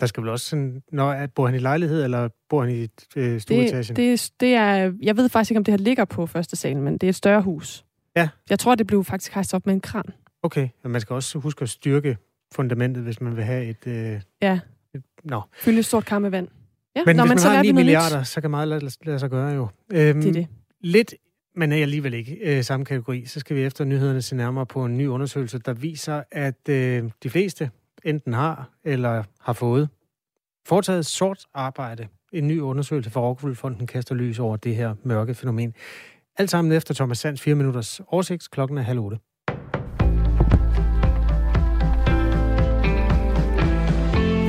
Der 0.00 0.06
skal 0.06 0.22
vel 0.22 0.30
også 0.30 0.46
sådan... 0.46 0.82
Når, 0.92 1.26
bor 1.26 1.46
han 1.46 1.54
i 1.54 1.58
lejlighed, 1.58 2.04
eller 2.04 2.28
bor 2.48 2.64
han 2.64 2.74
i 2.74 2.88
øh, 3.16 3.40
stueetagen? 3.40 3.96
Det, 3.96 3.96
det, 3.96 4.30
det 4.40 4.54
er... 4.54 4.92
Jeg 5.02 5.16
ved 5.16 5.28
faktisk 5.28 5.50
ikke, 5.50 5.58
om 5.58 5.64
det 5.64 5.72
her 5.72 5.78
ligger 5.78 6.04
på 6.04 6.26
første 6.26 6.56
salen, 6.56 6.82
men 6.82 6.92
det 6.92 7.02
er 7.02 7.08
et 7.08 7.14
større 7.14 7.42
hus. 7.42 7.84
Ja. 8.16 8.28
Jeg 8.50 8.58
tror, 8.58 8.74
det 8.74 8.86
blev 8.86 9.04
faktisk 9.04 9.34
hejst 9.34 9.54
op 9.54 9.66
med 9.66 9.74
en 9.74 9.80
kran. 9.80 10.04
Okay, 10.42 10.68
men 10.82 10.92
man 10.92 11.00
skal 11.00 11.14
også 11.14 11.38
huske 11.38 11.62
at 11.62 11.68
styrke 11.68 12.16
fundamentet, 12.52 13.02
hvis 13.02 13.20
man 13.20 13.36
vil 13.36 13.44
have 13.44 13.64
et... 13.64 13.86
Øh, 13.86 14.20
ja. 14.42 14.60
Et, 14.94 15.02
no. 15.24 15.40
Fylde 15.58 15.78
et 15.78 15.84
stort 15.84 16.04
kar 16.04 16.18
med 16.18 16.30
vand. 16.30 16.48
Ja, 16.96 17.02
men 17.06 17.16
Nå, 17.16 17.22
hvis 17.22 17.28
man 17.28 17.38
så 17.38 17.48
har 17.48 17.62
9 17.62 17.72
milliarder, 17.72 18.18
nyt. 18.18 18.26
så 18.26 18.40
kan 18.40 18.50
meget 18.50 18.68
lade, 18.68 18.90
lade 19.04 19.18
sig 19.18 19.30
gøre 19.30 19.50
jo. 19.50 19.68
Øhm, 19.92 20.20
det 20.20 20.28
er 20.28 20.32
det. 20.32 20.46
Lidt, 20.80 21.14
men 21.58 21.72
er 21.72 21.82
alligevel 21.82 22.14
ikke 22.14 22.34
øh, 22.34 22.64
samme 22.64 22.86
kategori. 22.86 23.24
Så 23.26 23.40
skal 23.40 23.56
vi 23.56 23.62
efter 23.62 23.84
nyhederne 23.84 24.22
se 24.22 24.36
nærmere 24.36 24.66
på 24.66 24.84
en 24.84 24.98
ny 24.98 25.06
undersøgelse, 25.06 25.58
der 25.58 25.72
viser, 25.72 26.22
at 26.30 26.68
øh, 26.68 27.10
de 27.22 27.30
fleste 27.30 27.70
enten 28.04 28.32
har 28.32 28.70
eller 28.84 29.24
har 29.40 29.52
fået 29.52 29.88
foretaget 30.66 31.06
sort 31.06 31.46
arbejde. 31.54 32.08
En 32.32 32.48
ny 32.48 32.60
undersøgelse 32.60 33.10
fra 33.10 33.20
Rockwool-fonden 33.20 33.86
kaster 33.86 34.14
lys 34.14 34.38
over 34.38 34.56
det 34.56 34.76
her 34.76 34.94
mørke 35.02 35.34
fænomen. 35.34 35.74
Alt 36.36 36.50
sammen 36.50 36.72
efter 36.72 36.94
Thomas 36.94 37.18
Sands 37.18 37.40
4 37.40 37.54
minutters 37.54 38.00
oversigt. 38.06 38.50
Klokken 38.50 38.78
er 38.78 38.82
halv 38.82 38.98
otte. 38.98 39.18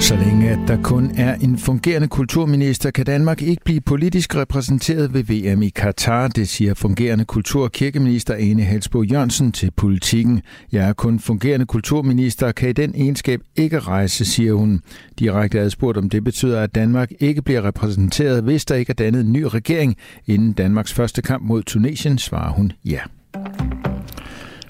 Så 0.10 0.15
længe 0.15 0.50
at 0.50 0.60
der 0.67 0.82
kun 0.84 1.12
er 1.17 1.36
en 1.36 1.58
fungerende 1.58 2.08
kulturminister, 2.08 2.91
kan 2.91 3.06
Danmark 3.06 3.41
ikke 3.41 3.63
blive 3.65 3.82
politisk 3.82 4.36
repræsenteret 4.36 5.13
ved 5.13 5.24
VM 5.24 5.62
i 5.62 5.69
Katar, 5.69 6.28
det 6.28 6.50
siger 6.50 6.74
fungerende 6.74 7.26
kultur- 7.26 7.63
og 7.63 7.72
kirkeminister 7.72 8.34
Ane 8.34 8.62
Helsbo 8.62 9.04
Jørgensen 9.04 9.52
til 9.52 9.72
politikken. 9.72 10.41
Jeg 10.72 10.89
er 10.89 10.93
kun 10.93 11.19
fungerende 11.19 11.65
kulturminister, 11.65 12.52
kan 12.52 12.69
i 12.69 12.74
den 12.74 12.95
egenskab 12.95 13.41
ikke 13.56 13.80
rejse, 13.80 14.26
siger 14.26 14.54
hun. 14.54 14.82
Direkte 15.19 15.60
adspurgt 15.60 15.98
om 15.98 16.10
det 16.10 16.24
betyder, 16.24 16.62
at 16.62 16.76
Danmark 16.76 17.12
ikke 17.19 17.41
bliver 17.41 17.63
repræsenteret, 17.63 18.43
hvis 18.43 18.65
der 18.65 18.76
ikke 18.76 18.89
er 18.89 18.95
dannet 18.95 19.22
en 19.22 19.34
ny 19.34 19.43
regering 19.43 19.95
inden 20.28 20.54
Danmarks 20.54 20.93
første 20.93 21.22
kamp 21.22 21.43
mod 21.43 21.63
Tunesien, 21.63 22.17
svarer 22.17 22.52
hun 22.52 22.72
ja. 22.86 23.00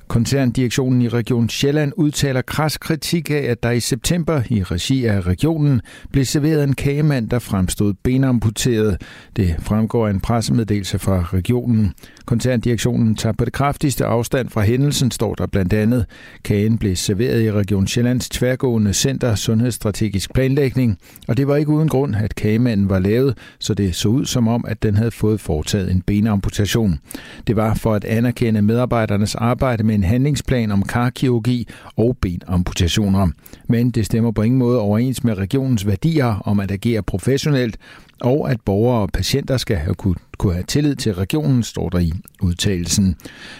Koncerndirektionen 0.09 1.01
i 1.01 1.07
Region 1.07 1.49
Sjælland 1.49 1.93
udtaler 1.97 2.41
kras 2.41 2.77
kritik 2.77 3.31
af, 3.31 3.45
at 3.49 3.63
der 3.63 3.71
i 3.71 3.79
september 3.79 4.41
i 4.49 4.63
regi 4.63 5.05
af 5.05 5.21
regionen 5.27 5.81
blev 6.11 6.25
serveret 6.25 6.63
en 6.63 6.73
kagemand, 6.73 7.29
der 7.29 7.39
fremstod 7.39 7.93
benamputeret. 8.03 9.01
Det 9.35 9.55
fremgår 9.59 10.07
af 10.07 10.11
en 10.11 10.19
pressemeddelelse 10.19 10.99
fra 10.99 11.29
regionen. 11.33 11.93
Koncerndirektionen 12.29 13.15
tager 13.15 13.33
på 13.33 13.45
det 13.45 13.53
kraftigste 13.53 14.05
afstand 14.05 14.49
fra 14.49 14.61
hændelsen, 14.61 15.11
står 15.11 15.35
der 15.35 15.47
blandt 15.47 15.73
andet. 15.73 16.05
Kagen 16.43 16.77
blev 16.77 16.95
serveret 16.95 17.41
i 17.41 17.51
Region 17.51 17.87
Sjællands 17.87 18.29
tværgående 18.29 18.93
Center 18.93 19.35
Sundhedsstrategisk 19.35 20.33
Planlægning, 20.33 20.97
og 21.27 21.37
det 21.37 21.47
var 21.47 21.55
ikke 21.55 21.71
uden 21.71 21.89
grund, 21.89 22.15
at 22.15 22.35
kagemanden 22.35 22.89
var 22.89 22.99
lavet, 22.99 23.37
så 23.59 23.73
det 23.73 23.95
så 23.95 24.09
ud 24.09 24.25
som 24.25 24.47
om, 24.47 24.65
at 24.67 24.83
den 24.83 24.97
havde 24.97 25.11
fået 25.11 25.39
foretaget 25.39 25.91
en 25.91 26.01
benamputation. 26.01 26.99
Det 27.47 27.55
var 27.55 27.73
for 27.73 27.93
at 27.93 28.05
anerkende 28.05 28.61
medarbejdernes 28.61 29.35
arbejde 29.35 29.83
med 29.83 29.95
en 29.95 30.03
handlingsplan 30.03 30.71
om 30.71 30.83
karkirurgi 30.83 31.67
og 31.95 32.17
benamputationer. 32.21 33.27
Men 33.67 33.89
det 33.89 34.05
stemmer 34.05 34.31
på 34.31 34.41
ingen 34.41 34.59
måde 34.59 34.79
overens 34.79 35.23
med 35.23 35.37
regionens 35.37 35.87
værdier 35.87 36.41
om 36.45 36.59
at 36.59 36.71
agere 36.71 37.03
professionelt, 37.03 37.77
og 38.21 38.51
at 38.51 38.61
borgere 38.61 39.01
og 39.01 39.09
patienter 39.13 39.57
skal 39.57 39.77
have 39.77 39.95
kunne, 39.95 40.15
kunne 40.37 40.53
have 40.53 40.63
tillid 40.63 40.95
til 40.95 41.13
regionen, 41.13 41.63
står 41.63 41.89
der 41.89 41.99
i 41.99 42.13
udtalelsen. 42.41 43.15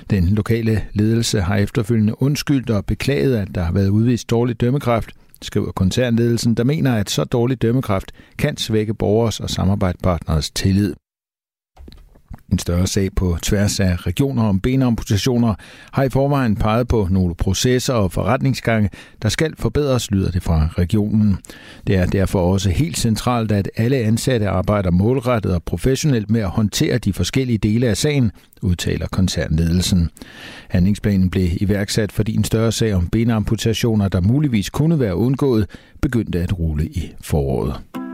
Den 0.10 0.26
lokale 0.30 0.84
ledelse 0.94 1.42
har 1.42 1.56
efterfølgende 1.56 2.22
undskyldt 2.22 2.70
og 2.70 2.86
beklaget, 2.86 3.38
at 3.38 3.56
der 3.56 3.64
har 3.64 3.72
været 3.72 3.90
udvist 3.90 4.30
dårlig 4.30 4.62
dømmekraft, 4.62 5.12
skriver 5.42 5.72
koncernledelsen, 5.72 6.56
der 6.56 6.64
mener, 6.64 6.96
at 6.96 7.10
så 7.10 7.24
dårlig 7.24 7.62
dømmekraft 7.62 8.12
kan 8.38 8.58
svække 8.58 8.94
borgers 8.94 9.40
og 9.40 9.50
samarbejdspartners 9.50 10.52
tillid. 10.52 10.94
En 12.52 12.60
større 12.60 12.88
sag 12.88 13.10
på 13.16 13.38
tværs 13.42 13.80
af 13.80 14.08
regioner 14.08 14.44
om 14.44 14.60
benamputationer 14.60 15.54
har 15.92 16.04
i 16.04 16.10
forvejen 16.10 16.56
peget 16.56 16.88
på 16.88 17.08
nogle 17.12 17.36
processer 17.36 17.94
og 17.94 18.12
forretningsgange, 18.12 18.90
der 19.22 19.30
skal 19.30 19.54
forbedres, 19.58 20.12
lyder 20.12 20.32
det 20.32 20.44
fra 20.44 20.70
regionen. 20.78 21.38
Det 21.88 21.96
er 21.96 22.06
derfor 22.06 22.52
også 22.52 22.70
helt 22.70 22.98
centralt, 22.98 23.52
at 23.52 23.70
alle 23.76 23.98
ansatte 23.98 24.50
arbejder 24.50 24.92
målrettet 24.92 25.54
og 25.54 25.64
professionelt 25.64 26.30
med 26.30 26.42
at 26.42 26.50
håndtere 26.50 26.98
de 26.98 27.14
forskellige 27.14 27.58
dele 27.58 27.88
af 27.88 27.98
sagen, 27.98 28.32
udtaler 28.62 29.08
koncernledelsen. 29.08 30.10
Handlingsplanen 30.70 31.30
blev 31.30 31.50
iværksat, 31.62 32.12
fordi 32.12 32.36
en 32.36 32.44
større 32.44 32.72
sag 32.72 32.94
om 32.94 33.08
benamputationer, 33.08 34.08
der 34.08 34.22
muligvis 34.22 34.70
kunne 34.70 35.00
være 35.00 35.16
undgået, 35.16 35.68
begyndte 36.02 36.40
at 36.40 36.60
rulle 36.60 36.86
i 36.86 37.14
foråret. 37.22 38.09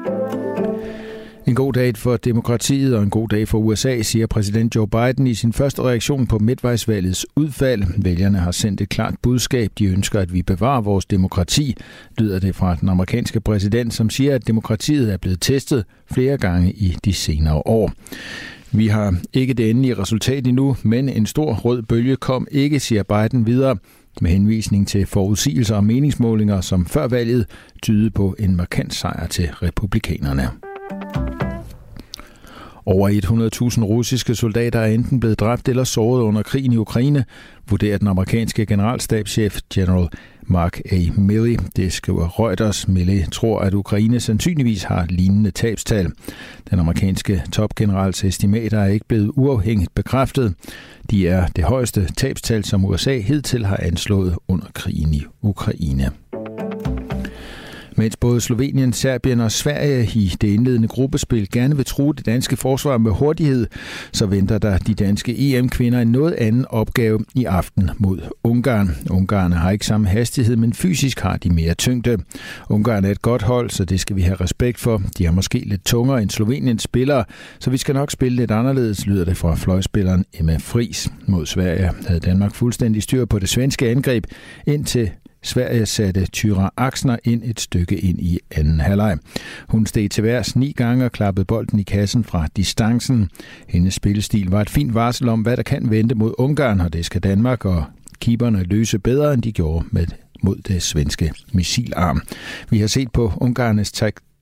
En 1.47 1.55
god 1.55 1.73
dag 1.73 1.97
for 1.97 2.17
demokratiet 2.17 2.95
og 2.95 3.03
en 3.03 3.09
god 3.09 3.27
dag 3.29 3.47
for 3.47 3.57
USA, 3.57 4.01
siger 4.01 4.27
præsident 4.27 4.75
Joe 4.75 4.87
Biden 4.87 5.27
i 5.27 5.33
sin 5.33 5.53
første 5.53 5.81
reaktion 5.81 6.27
på 6.27 6.39
midtvejsvalgets 6.39 7.25
udfald. 7.35 7.83
Vælgerne 7.97 8.37
har 8.37 8.51
sendt 8.51 8.81
et 8.81 8.89
klart 8.89 9.15
budskab. 9.21 9.71
De 9.79 9.85
ønsker, 9.85 10.19
at 10.19 10.33
vi 10.33 10.41
bevarer 10.41 10.81
vores 10.81 11.05
demokrati, 11.05 11.75
lyder 12.17 12.39
det 12.39 12.55
fra 12.55 12.75
den 12.75 12.89
amerikanske 12.89 13.41
præsident, 13.41 13.93
som 13.93 14.09
siger, 14.09 14.35
at 14.35 14.47
demokratiet 14.47 15.13
er 15.13 15.17
blevet 15.17 15.41
testet 15.41 15.85
flere 16.11 16.37
gange 16.37 16.71
i 16.71 16.97
de 17.05 17.13
senere 17.13 17.61
år. 17.65 17.91
Vi 18.71 18.87
har 18.87 19.15
ikke 19.33 19.53
det 19.53 19.69
endelige 19.69 19.97
resultat 19.97 20.47
endnu, 20.47 20.77
men 20.83 21.09
en 21.09 21.25
stor 21.25 21.53
rød 21.53 21.81
bølge 21.81 22.15
kom 22.15 22.47
ikke, 22.51 22.79
siger 22.79 23.03
Biden 23.03 23.47
videre 23.47 23.77
med 24.21 24.31
henvisning 24.31 24.87
til 24.87 25.05
forudsigelser 25.05 25.75
og 25.75 25.83
meningsmålinger, 25.83 26.61
som 26.61 26.85
før 26.85 27.07
valget 27.07 27.45
tydede 27.83 28.11
på 28.11 28.35
en 28.39 28.55
markant 28.55 28.93
sejr 28.93 29.27
til 29.27 29.49
republikanerne. 29.61 30.49
Over 32.85 33.09
100.000 33.09 33.83
russiske 33.83 34.35
soldater 34.35 34.79
er 34.79 34.85
enten 34.85 35.19
blevet 35.19 35.39
dræbt 35.39 35.69
eller 35.69 35.83
såret 35.83 36.21
under 36.21 36.43
krigen 36.43 36.73
i 36.73 36.77
Ukraine, 36.77 37.25
vurderer 37.69 37.97
den 37.97 38.07
amerikanske 38.07 38.65
generalstabschef 38.65 39.59
General 39.73 40.07
Mark 40.47 40.79
A. 40.91 40.95
Milley. 41.17 41.57
Det 41.75 41.93
skriver 41.93 42.39
Reuters. 42.39 42.87
Milley 42.87 43.25
tror, 43.31 43.59
at 43.59 43.73
Ukraine 43.73 44.19
sandsynligvis 44.19 44.83
har 44.83 45.05
lignende 45.09 45.51
tabstal. 45.51 46.11
Den 46.69 46.79
amerikanske 46.79 47.43
topgenerals 47.51 48.23
estimater 48.23 48.79
er 48.79 48.87
ikke 48.87 49.07
blevet 49.07 49.31
uafhængigt 49.35 49.95
bekræftet. 49.95 50.53
De 51.11 51.27
er 51.27 51.47
det 51.47 51.63
højeste 51.63 52.05
tabstal, 52.17 52.63
som 52.63 52.85
USA 52.85 53.17
hidtil 53.17 53.65
har 53.65 53.79
anslået 53.81 54.35
under 54.47 54.65
krigen 54.73 55.13
i 55.13 55.23
Ukraine. 55.41 56.11
Mens 57.97 58.17
både 58.17 58.41
Slovenien, 58.41 58.93
Serbien 58.93 59.39
og 59.39 59.51
Sverige 59.51 60.09
i 60.13 60.33
det 60.41 60.47
indledende 60.47 60.87
gruppespil 60.87 61.51
gerne 61.51 61.75
vil 61.75 61.85
true 61.85 62.13
det 62.13 62.25
danske 62.25 62.57
forsvar 62.57 62.97
med 62.97 63.11
hurtighed, 63.11 63.67
så 64.11 64.25
venter 64.25 64.57
der 64.57 64.77
de 64.77 64.93
danske 64.93 65.57
EM-kvinder 65.57 65.99
en 65.99 66.07
noget 66.07 66.33
anden 66.33 66.65
opgave 66.69 67.19
i 67.35 67.45
aften 67.45 67.89
mod 67.97 68.19
Ungarn. 68.43 68.89
Ungarn 69.09 69.51
har 69.51 69.71
ikke 69.71 69.85
samme 69.85 70.07
hastighed, 70.07 70.55
men 70.55 70.73
fysisk 70.73 71.19
har 71.19 71.37
de 71.37 71.49
mere 71.49 71.73
tyngde. 71.73 72.17
Ungarn 72.69 73.05
er 73.05 73.11
et 73.11 73.21
godt 73.21 73.41
hold, 73.41 73.69
så 73.69 73.85
det 73.85 73.99
skal 73.99 74.15
vi 74.15 74.21
have 74.21 74.35
respekt 74.35 74.79
for. 74.79 75.01
De 75.17 75.25
har 75.25 75.31
måske 75.31 75.63
lidt 75.65 75.85
tungere 75.85 76.21
end 76.21 76.29
Sloveniens 76.29 76.83
spillere, 76.83 77.23
så 77.59 77.69
vi 77.69 77.77
skal 77.77 77.95
nok 77.95 78.11
spille 78.11 78.35
lidt 78.35 78.51
anderledes, 78.51 79.05
lyder 79.05 79.25
det 79.25 79.37
fra 79.37 79.55
fløjspilleren 79.55 80.25
Emma 80.39 80.57
Fris. 80.57 81.11
Mod 81.25 81.45
Sverige 81.45 81.91
havde 82.07 82.19
Danmark 82.19 82.55
fuldstændig 82.55 83.03
styr 83.03 83.25
på 83.25 83.39
det 83.39 83.49
svenske 83.49 83.89
angreb, 83.89 84.25
indtil 84.67 85.11
Sverige 85.45 85.85
satte 85.85 86.25
Tyra 86.25 86.73
Axner 86.77 87.17
ind 87.23 87.41
et 87.45 87.59
stykke 87.59 87.97
ind 87.97 88.19
i 88.19 88.39
anden 88.51 88.79
halvleg. 88.79 89.17
Hun 89.69 89.85
steg 89.85 90.11
til 90.11 90.23
værs 90.23 90.55
ni 90.55 90.71
gange 90.71 91.05
og 91.05 91.11
klappede 91.11 91.45
bolden 91.45 91.79
i 91.79 91.83
kassen 91.83 92.23
fra 92.23 92.47
distancen. 92.55 93.29
Hendes 93.67 93.93
spillestil 93.93 94.49
var 94.49 94.61
et 94.61 94.69
fint 94.69 94.93
varsel 94.93 95.29
om, 95.29 95.41
hvad 95.41 95.57
der 95.57 95.63
kan 95.63 95.89
vente 95.89 96.15
mod 96.15 96.33
Ungarn, 96.37 96.81
og 96.81 96.93
det 96.93 97.05
skal 97.05 97.21
Danmark 97.21 97.65
og 97.65 97.83
keeperne 98.19 98.63
løse 98.63 98.99
bedre, 98.99 99.33
end 99.33 99.41
de 99.41 99.51
gjorde 99.51 99.85
med 99.91 100.05
mod 100.43 100.55
det 100.55 100.81
svenske 100.81 101.31
missilarm. 101.53 102.21
Vi 102.69 102.79
har 102.79 102.87
set 102.87 103.11
på 103.11 103.33
Ungarnes 103.37 103.91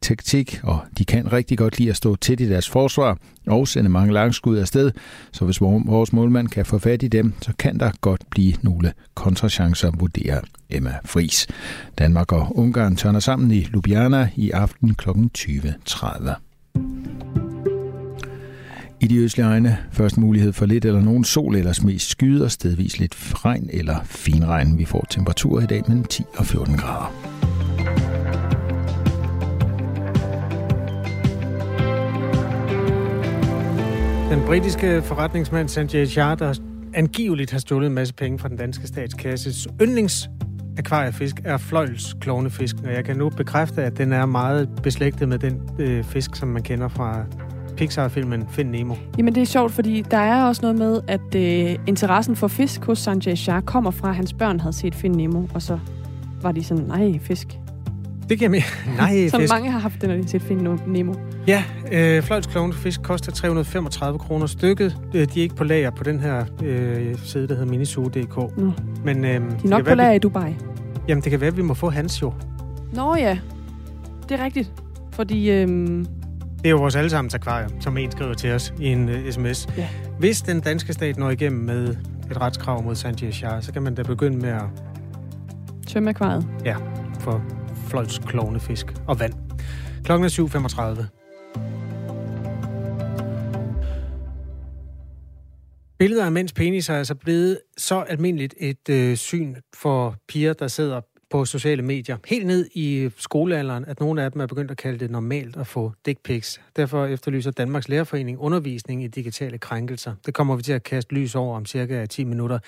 taktik, 0.03 0.59
og 0.63 0.79
de 0.97 1.05
kan 1.05 1.33
rigtig 1.33 1.57
godt 1.57 1.79
lide 1.79 1.89
at 1.89 1.95
stå 1.95 2.15
tæt 2.15 2.39
i 2.39 2.49
deres 2.49 2.69
forsvar 2.69 3.17
og 3.47 3.67
sende 3.67 3.89
mange 3.89 4.13
langskud 4.13 4.57
afsted, 4.57 4.91
så 5.31 5.45
hvis 5.45 5.61
vores 5.61 6.13
målmand 6.13 6.47
kan 6.47 6.65
få 6.65 6.77
fat 6.77 7.03
i 7.03 7.07
dem, 7.07 7.33
så 7.41 7.53
kan 7.59 7.79
der 7.79 7.91
godt 8.01 8.21
blive 8.29 8.53
nogle 8.61 8.93
kontrachancer, 9.15 9.91
vurderer 9.99 10.41
Emma 10.69 10.93
Fris. 11.05 11.47
Danmark 11.97 12.31
og 12.31 12.57
Ungarn 12.57 12.95
tørner 12.95 13.19
sammen 13.19 13.51
i 13.51 13.67
Ljubljana 13.73 14.29
i 14.35 14.51
aften 14.51 14.95
kl. 14.95 15.09
20.30. 15.37 16.33
I 19.01 19.07
de 19.07 19.17
østlige 19.17 19.47
egne 19.47 19.77
først 19.91 20.17
mulighed 20.17 20.53
for 20.53 20.65
lidt 20.65 20.85
eller 20.85 21.01
nogen 21.01 21.23
sol, 21.23 21.55
ellers 21.55 21.83
mest 21.83 22.09
skyder, 22.09 22.47
stedvis 22.47 22.99
lidt 22.99 23.45
regn 23.45 23.69
eller 23.73 24.03
finregn. 24.03 24.77
Vi 24.77 24.85
får 24.85 25.05
temperaturer 25.09 25.63
i 25.63 25.67
dag 25.67 25.83
mellem 25.87 26.03
10 26.03 26.23
og 26.37 26.45
14 26.45 26.77
grader. 26.77 28.02
Den 34.33 34.41
britiske 34.45 35.01
forretningsmand 35.01 35.69
Sanjay 35.69 36.05
Shah, 36.05 36.39
der 36.39 36.53
angiveligt 36.93 37.51
har 37.51 37.59
stjålet 37.59 37.87
en 37.87 37.93
masse 37.93 38.13
penge 38.13 38.39
fra 38.39 38.49
den 38.49 38.57
danske 38.57 38.87
statskasses 38.87 39.67
yndlings 39.81 40.29
akvariefisk 40.77 41.35
er 41.43 41.57
fløjlsklovnefisk, 41.57 42.75
og 42.85 42.93
jeg 42.93 43.05
kan 43.05 43.17
nu 43.17 43.29
bekræfte, 43.29 43.83
at 43.83 43.97
den 43.97 44.13
er 44.13 44.25
meget 44.25 44.69
beslægtet 44.83 45.29
med 45.29 45.39
den 45.39 45.61
øh, 45.79 46.03
fisk, 46.03 46.35
som 46.35 46.47
man 46.47 46.63
kender 46.63 46.87
fra 46.87 47.25
Pixar-filmen 47.77 48.47
Find 48.49 48.69
Nemo. 48.69 48.95
Jamen 49.17 49.35
det 49.35 49.41
er 49.41 49.45
sjovt, 49.45 49.71
fordi 49.71 50.01
der 50.11 50.17
er 50.17 50.43
også 50.43 50.61
noget 50.61 50.77
med, 50.77 51.01
at 51.07 51.35
øh, 51.35 51.79
interessen 51.87 52.35
for 52.35 52.47
fisk 52.47 52.83
hos 52.83 52.99
Sanjay 52.99 53.35
Shah 53.35 53.61
kommer 53.61 53.91
fra, 53.91 54.09
at 54.09 54.15
hans 54.15 54.33
børn 54.33 54.59
havde 54.59 54.73
set 54.73 54.95
Find 54.95 55.15
Nemo, 55.15 55.47
og 55.53 55.61
så 55.61 55.79
var 56.41 56.51
de 56.51 56.63
sådan, 56.63 56.83
nej, 56.83 57.19
fisk. 57.19 57.59
Det 58.29 58.37
giver 58.39 58.49
mere. 58.49 58.61
Nej, 58.97 59.27
Som 59.29 59.39
fisk. 59.41 59.53
mange 59.53 59.71
har 59.71 59.79
haft, 59.79 60.03
når 60.03 60.15
de 60.15 60.27
set 60.27 60.41
Find 60.41 60.79
Nemo. 60.87 61.13
Ja, 61.47 61.63
øh, 61.91 62.23
fløjls 62.23 62.47
klovnefisk 62.47 63.01
koster 63.03 63.31
335 63.31 64.19
kroner 64.19 64.45
stykket. 64.47 64.97
Øh, 65.15 65.27
De 65.33 65.39
er 65.39 65.43
ikke 65.43 65.55
på 65.55 65.63
lager 65.63 65.89
på 65.89 66.03
den 66.03 66.19
her 66.19 66.45
øh, 66.63 67.15
side, 67.23 67.47
der 67.47 67.53
hedder 67.55 67.69
minizoo.dk. 67.69 68.57
Nå. 68.57 68.71
Men, 69.05 69.25
øh, 69.25 69.31
De 69.31 69.35
er 69.35 69.41
nok 69.69 69.85
på 69.87 69.95
lager 69.95 70.11
i 70.11 70.19
Dubai. 70.19 70.55
Jamen, 71.07 71.23
det 71.23 71.31
kan 71.31 71.41
være, 71.41 71.47
at 71.47 71.57
vi 71.57 71.61
må 71.61 71.73
få 71.73 71.89
hans 71.89 72.21
jo. 72.21 72.33
Nå 72.93 73.15
ja, 73.15 73.37
det 74.29 74.39
er 74.39 74.45
rigtigt. 74.45 74.71
fordi... 75.11 75.49
Øhm, 75.51 76.05
Det 76.57 76.65
er 76.65 76.69
jo 76.69 76.77
vores 76.77 76.95
allesammens 76.95 77.33
akvarium, 77.35 77.81
som 77.81 77.97
en 77.97 78.11
skriver 78.11 78.33
til 78.33 78.51
os 78.51 78.73
i 78.79 78.85
en 78.87 79.09
uh, 79.09 79.15
sms. 79.31 79.67
Ja. 79.77 79.87
Hvis 80.19 80.41
den 80.41 80.59
danske 80.59 80.93
stat 80.93 81.17
når 81.17 81.29
igennem 81.29 81.61
med 81.65 81.87
et 82.31 82.41
retskrav 82.41 82.83
mod 82.83 82.95
Sanjay 82.95 83.31
Shah, 83.31 83.63
så 83.63 83.73
kan 83.73 83.81
man 83.81 83.95
da 83.95 84.03
begynde 84.03 84.37
med 84.37 84.49
at 84.49 84.63
tømme 85.87 86.09
akvariet. 86.09 86.47
ja, 86.65 86.75
få 87.19 87.41
fløjts 87.93 88.19
klovnefisk 88.19 88.93
og 89.07 89.19
vand. 89.19 89.33
Klokken 90.03 90.25
er 90.25 90.29
7.35. 90.29 91.05
Billeder 95.97 96.25
af 96.25 96.31
mænds 96.31 96.53
penis 96.53 96.89
er 96.89 96.97
altså 96.97 97.15
blevet 97.15 97.59
så 97.77 97.99
almindeligt 97.99 98.55
et 98.57 98.89
øh, 98.89 99.17
syn 99.17 99.55
for 99.75 100.15
piger, 100.27 100.53
der 100.53 100.67
sidder 100.67 101.01
på 101.31 101.45
sociale 101.45 101.81
medier. 101.81 102.17
Helt 102.25 102.45
ned 102.45 102.69
i 102.73 102.95
øh, 102.95 103.11
skolealderen, 103.17 103.85
at 103.85 103.99
nogle 103.99 104.23
af 104.23 104.31
dem 104.31 104.41
er 104.41 104.45
begyndt 104.45 104.71
at 104.71 104.77
kalde 104.77 104.99
det 104.99 105.11
normalt 105.11 105.57
at 105.57 105.67
få 105.67 105.91
dick 106.05 106.19
pics. 106.23 106.61
Derfor 106.75 107.05
efterlyser 107.05 107.51
Danmarks 107.51 107.89
Lærerforening 107.89 108.39
undervisning 108.39 109.03
i 109.03 109.07
digitale 109.07 109.57
krænkelser. 109.57 110.13
Det 110.25 110.33
kommer 110.33 110.55
vi 110.55 110.63
til 110.63 110.73
at 110.73 110.83
kaste 110.83 111.13
lys 111.13 111.35
over 111.35 111.55
om 111.55 111.65
cirka 111.65 112.05
10 112.05 112.23
minutter. 112.23 112.59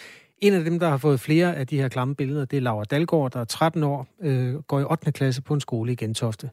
En 0.41 0.53
af 0.53 0.63
dem, 0.63 0.79
der 0.79 0.89
har 0.89 0.97
fået 0.97 1.19
flere 1.19 1.55
af 1.55 1.67
de 1.67 1.81
her 1.81 1.89
klamme 1.89 2.15
billeder, 2.15 2.45
det 2.45 2.57
er 2.57 2.61
Laura 2.61 2.83
Dalgaard, 2.83 3.31
der 3.31 3.39
er 3.39 3.45
13 3.45 3.83
år, 3.83 4.07
øh, 4.19 4.55
går 4.61 4.79
i 4.79 4.83
8. 4.83 5.11
klasse 5.11 5.41
på 5.41 5.53
en 5.53 5.61
skole 5.61 5.91
i 5.91 5.95
Gentofte. 5.95 6.49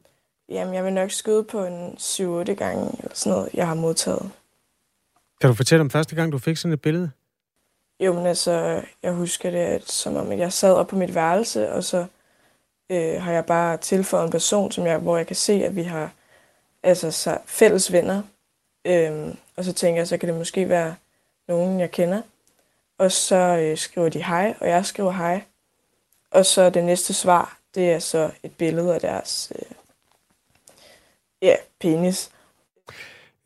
Jamen, 0.49 0.73
jeg 0.73 0.85
vil 0.85 0.93
nok 0.93 1.11
skyde 1.11 1.43
på 1.43 1.65
en 1.65 1.91
7-8 1.99 2.53
gange, 2.53 2.85
eller 2.99 3.11
sådan 3.13 3.37
noget, 3.37 3.49
jeg 3.53 3.67
har 3.67 3.75
modtaget. 3.75 4.31
Kan 5.41 5.47
du 5.47 5.53
fortælle 5.53 5.81
om 5.81 5.89
første 5.89 6.15
gang, 6.15 6.31
du 6.31 6.37
fik 6.37 6.57
sådan 6.57 6.73
et 6.73 6.81
billede? 6.81 7.11
Jo, 7.99 8.13
men 8.13 8.25
altså, 8.25 8.81
jeg 9.03 9.13
husker 9.13 9.51
det, 9.51 9.57
at, 9.57 9.91
som 9.91 10.15
om 10.15 10.31
at 10.31 10.39
jeg 10.39 10.53
sad 10.53 10.73
op 10.73 10.87
på 10.87 10.95
mit 10.95 11.15
værelse, 11.15 11.71
og 11.71 11.83
så 11.83 12.05
øh, 12.91 13.21
har 13.21 13.31
jeg 13.31 13.45
bare 13.45 13.77
tilføjet 13.77 14.25
en 14.25 14.31
person, 14.31 14.71
som 14.71 14.85
jeg, 14.85 14.97
hvor 14.97 15.17
jeg 15.17 15.27
kan 15.27 15.35
se, 15.35 15.53
at 15.53 15.75
vi 15.75 15.83
har 15.83 16.11
altså, 16.83 17.11
så, 17.11 17.37
fælles 17.45 17.91
venner. 17.91 18.21
Øhm, 18.85 19.37
og 19.55 19.63
så 19.63 19.73
tænker 19.73 19.99
jeg, 19.99 20.07
så 20.07 20.17
kan 20.17 20.29
det 20.29 20.37
måske 20.37 20.69
være 20.69 20.95
nogen, 21.47 21.79
jeg 21.79 21.91
kender. 21.91 22.21
Og 22.97 23.11
så 23.11 23.35
øh, 23.35 23.77
skriver 23.77 24.09
de 24.09 24.23
hej, 24.23 24.55
og 24.59 24.67
jeg 24.69 24.85
skriver 24.85 25.11
hej. 25.11 25.43
Og 26.31 26.45
så 26.45 26.69
det 26.69 26.83
næste 26.83 27.13
svar, 27.13 27.57
det 27.75 27.91
er 27.91 27.99
så 27.99 28.31
et 28.43 28.51
billede 28.51 28.93
af 28.93 29.01
deres 29.01 29.51
øh, 29.55 29.75
ja, 31.41 31.55
penis. 31.79 32.31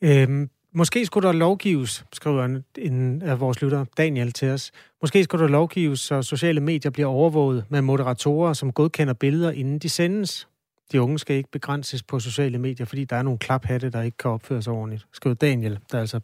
Øhm, 0.01 0.49
måske 0.71 1.05
skulle 1.05 1.27
der 1.27 1.33
lovgives, 1.33 2.05
skriver 2.13 2.45
en, 2.45 2.65
en 2.77 3.21
af 3.21 3.39
vores 3.39 3.61
lyttere, 3.61 3.85
Daniel, 3.97 4.31
til 4.31 4.49
os. 4.49 4.71
Måske 5.01 5.23
skulle 5.23 5.43
der 5.43 5.49
lovgives, 5.49 5.99
så 5.99 6.21
sociale 6.21 6.61
medier 6.61 6.91
bliver 6.91 7.07
overvåget 7.07 7.65
med 7.69 7.81
moderatorer, 7.81 8.53
som 8.53 8.71
godkender 8.71 9.13
billeder, 9.13 9.51
inden 9.51 9.79
de 9.79 9.89
sendes. 9.89 10.47
De 10.91 11.01
unge 11.01 11.19
skal 11.19 11.35
ikke 11.35 11.51
begrænses 11.51 12.03
på 12.03 12.19
sociale 12.19 12.57
medier, 12.57 12.85
fordi 12.85 13.05
der 13.05 13.15
er 13.15 13.21
nogle 13.21 13.39
klaphatte, 13.39 13.89
der 13.89 14.01
ikke 14.01 14.17
kan 14.17 14.31
opføre 14.31 14.61
sig 14.61 14.73
ordentligt. 14.73 15.07
Skriver 15.13 15.33
Daniel, 15.33 15.79
der 15.91 15.99
altså 15.99 16.19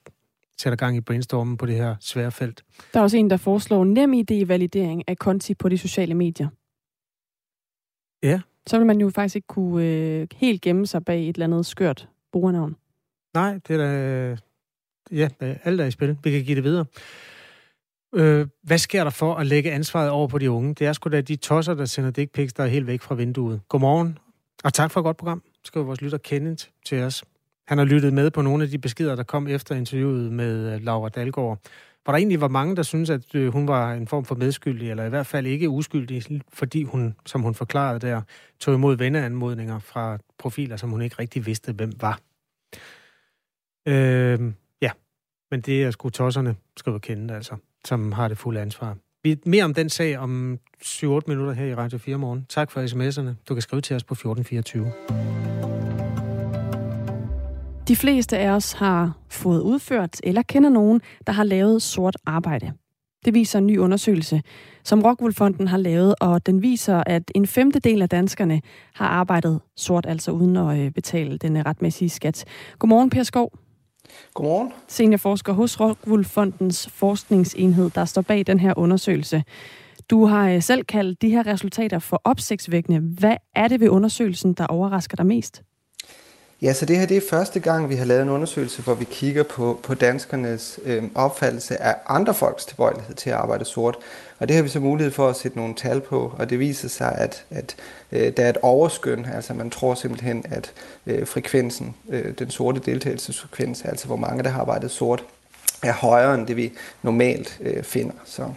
sætter 0.61 0.77
gang 0.77 0.97
i 0.97 1.01
brainstormen 1.01 1.57
på 1.57 1.65
det 1.65 1.75
her 1.75 1.95
svære 1.99 2.31
felt. 2.31 2.63
Der 2.93 2.99
er 2.99 3.03
også 3.03 3.17
en, 3.17 3.29
der 3.29 3.37
foreslår 3.37 3.83
nem 3.83 4.13
idé-validering 4.13 5.03
af 5.07 5.17
konti 5.17 5.53
på 5.53 5.69
de 5.69 5.77
sociale 5.77 6.13
medier. 6.13 6.47
Ja. 8.23 8.41
Så 8.67 8.77
vil 8.77 8.87
man 8.87 9.01
jo 9.01 9.09
faktisk 9.09 9.35
ikke 9.35 9.47
kunne 9.47 9.85
øh, 9.85 10.27
helt 10.33 10.61
gemme 10.61 10.87
sig 10.87 11.05
bag 11.05 11.29
et 11.29 11.35
eller 11.35 11.45
andet 11.45 11.65
skørt 11.65 12.09
brugernavn. 12.31 12.75
Nej, 13.33 13.59
det 13.67 13.73
er 13.73 13.77
da... 13.77 14.37
Ja, 15.11 15.29
alt 15.39 15.81
er 15.81 15.85
i 15.85 15.91
spil. 15.91 16.17
Vi 16.23 16.31
kan 16.31 16.43
give 16.43 16.55
det 16.55 16.63
videre. 16.63 16.85
Øh, 18.15 18.47
hvad 18.63 18.77
sker 18.77 19.03
der 19.03 19.11
for 19.11 19.35
at 19.35 19.47
lægge 19.47 19.71
ansvaret 19.71 20.09
over 20.09 20.27
på 20.27 20.37
de 20.37 20.51
unge? 20.51 20.73
Det 20.73 20.87
er 20.87 20.93
sgu 20.93 21.09
da 21.09 21.21
de 21.21 21.35
tosser, 21.35 21.73
der 21.73 21.85
sender 21.85 22.11
dick 22.11 22.31
pics, 22.31 22.53
der 22.53 22.63
er 22.63 22.67
helt 22.67 22.87
væk 22.87 23.01
fra 23.01 23.15
vinduet. 23.15 23.61
Godmorgen, 23.69 24.17
og 24.63 24.73
tak 24.73 24.91
for 24.91 24.99
et 24.99 25.03
godt 25.03 25.17
program. 25.17 25.43
Skal 25.63 25.81
vores 25.81 26.01
lytter 26.01 26.17
Kenneth 26.17 26.65
til 26.85 27.01
os. 27.01 27.23
Han 27.67 27.77
har 27.77 27.85
lyttet 27.85 28.13
med 28.13 28.31
på 28.31 28.41
nogle 28.41 28.63
af 28.63 28.69
de 28.69 28.77
beskeder, 28.77 29.15
der 29.15 29.23
kom 29.23 29.47
efter 29.47 29.75
interviewet 29.75 30.31
med 30.31 30.73
øh, 30.73 30.81
Laura 30.81 31.09
Dalgaard. 31.09 31.59
Hvor 32.03 32.13
der 32.13 32.17
egentlig 32.17 32.41
var 32.41 32.47
mange, 32.47 32.75
der 32.75 32.83
synes, 32.83 33.09
at 33.09 33.35
øh, 33.35 33.53
hun 33.53 33.67
var 33.67 33.93
en 33.93 34.07
form 34.07 34.25
for 34.25 34.35
medskyldig, 34.35 34.89
eller 34.89 35.05
i 35.05 35.09
hvert 35.09 35.27
fald 35.27 35.45
ikke 35.45 35.69
uskyldig, 35.69 36.23
fordi 36.53 36.83
hun, 36.83 37.15
som 37.25 37.41
hun 37.41 37.55
forklarede 37.55 37.99
der, 37.99 38.21
tog 38.59 38.75
imod 38.75 38.97
venneanmodninger 38.97 39.79
fra 39.79 40.17
profiler, 40.37 40.77
som 40.77 40.89
hun 40.89 41.01
ikke 41.01 41.15
rigtig 41.19 41.45
vidste, 41.45 41.73
hvem 41.73 41.91
var. 42.01 42.19
Øh, 43.87 44.53
ja, 44.81 44.91
men 45.51 45.61
det 45.61 45.83
er 45.83 45.91
sgu 45.91 46.09
tosserne, 46.09 46.55
skriver 46.77 46.99
Kende, 46.99 47.35
altså, 47.35 47.55
som 47.85 48.11
har 48.11 48.27
det 48.27 48.37
fulde 48.37 48.61
ansvar. 48.61 48.97
Vi 49.23 49.39
mere 49.45 49.63
om 49.63 49.73
den 49.73 49.89
sag 49.89 50.17
om 50.17 50.59
7-8 50.83 51.05
minutter 51.27 51.53
her 51.53 51.65
i 51.65 51.75
Radio 51.75 51.97
4 51.97 52.17
morgen. 52.17 52.45
Tak 52.49 52.71
for 52.71 52.81
sms'erne. 52.81 53.35
Du 53.49 53.53
kan 53.55 53.61
skrive 53.61 53.81
til 53.81 53.95
os 53.95 54.03
på 54.03 54.13
1424. 54.13 55.52
De 57.87 57.95
fleste 57.95 58.37
af 58.37 58.49
os 58.49 58.73
har 58.73 59.17
fået 59.29 59.61
udført 59.61 60.19
eller 60.23 60.41
kender 60.41 60.69
nogen, 60.69 61.01
der 61.27 61.33
har 61.33 61.43
lavet 61.43 61.81
sort 61.81 62.17
arbejde. 62.25 62.73
Det 63.25 63.33
viser 63.33 63.59
en 63.59 63.67
ny 63.67 63.77
undersøgelse, 63.77 64.41
som 64.83 65.01
Rockwool-fonden 65.01 65.67
har 65.67 65.77
lavet, 65.77 66.15
og 66.19 66.45
den 66.45 66.61
viser, 66.61 67.03
at 67.05 67.31
en 67.35 67.47
femtedel 67.47 68.01
af 68.01 68.09
danskerne 68.09 68.61
har 68.93 69.07
arbejdet 69.07 69.61
sort, 69.77 70.05
altså 70.05 70.31
uden 70.31 70.57
at 70.57 70.77
øh, 70.77 70.91
betale 70.91 71.37
den 71.37 71.65
retmæssige 71.65 72.09
skat. 72.09 72.45
Godmorgen, 72.79 73.09
Per 73.09 73.23
Skov. 73.23 73.51
Godmorgen. 74.33 74.71
Seniorforsker 74.87 75.53
hos 75.53 75.79
Rockwool-fondens 75.79 76.89
forskningsenhed, 76.89 77.89
der 77.89 78.05
står 78.05 78.21
bag 78.21 78.47
den 78.47 78.59
her 78.59 78.73
undersøgelse. 78.77 79.43
Du 80.09 80.25
har 80.25 80.49
øh, 80.49 80.61
selv 80.61 80.83
kaldt 80.83 81.21
de 81.21 81.29
her 81.29 81.47
resultater 81.47 81.99
for 81.99 82.21
opsigtsvækkende. 82.23 82.99
Hvad 82.99 83.35
er 83.55 83.67
det 83.67 83.79
ved 83.79 83.89
undersøgelsen, 83.89 84.53
der 84.53 84.67
overrasker 84.67 85.15
dig 85.15 85.25
mest? 85.25 85.63
Ja, 86.63 86.73
så 86.73 86.85
det 86.85 86.97
her 86.97 87.05
det 87.05 87.17
er 87.17 87.21
første 87.29 87.59
gang, 87.59 87.89
vi 87.89 87.95
har 87.95 88.05
lavet 88.05 88.21
en 88.21 88.29
undersøgelse, 88.29 88.81
hvor 88.81 88.93
vi 88.93 89.05
kigger 89.05 89.43
på, 89.43 89.79
på 89.83 89.93
danskernes 89.93 90.79
øh, 90.83 91.03
opfattelse 91.15 91.81
af 91.81 91.95
andre 92.07 92.33
folks 92.33 92.65
tilbøjelighed 92.65 93.15
til 93.15 93.29
at 93.29 93.35
arbejde 93.35 93.65
sort. 93.65 93.97
Og 94.39 94.47
det 94.47 94.55
har 94.55 94.63
vi 94.63 94.69
så 94.69 94.79
mulighed 94.79 95.11
for 95.11 95.29
at 95.29 95.35
sætte 95.35 95.57
nogle 95.57 95.75
tal 95.75 96.01
på, 96.01 96.33
og 96.37 96.49
det 96.49 96.59
viser 96.59 96.89
sig, 96.89 97.15
at, 97.17 97.45
at 97.49 97.75
øh, 98.11 98.37
der 98.37 98.45
er 98.45 98.49
et 98.49 98.57
overskøn, 98.61 99.25
altså 99.25 99.53
man 99.53 99.69
tror 99.69 99.95
simpelthen, 99.95 100.45
at 100.49 100.71
øh, 101.07 101.27
frekvensen, 101.27 101.95
øh, 102.09 102.33
den 102.39 102.49
sorte 102.49 102.79
deltagelsesfrekvens, 102.79 103.81
altså 103.85 104.07
hvor 104.07 104.15
mange 104.15 104.43
der 104.43 104.49
har 104.49 104.61
arbejdet 104.61 104.91
sort, 104.91 105.23
er 105.81 105.93
højere 105.93 106.35
end 106.35 106.47
det 106.47 106.57
vi 106.57 106.73
normalt 107.01 107.59
øh, 107.61 107.83
finder. 107.83 108.15
Så, 108.25 108.49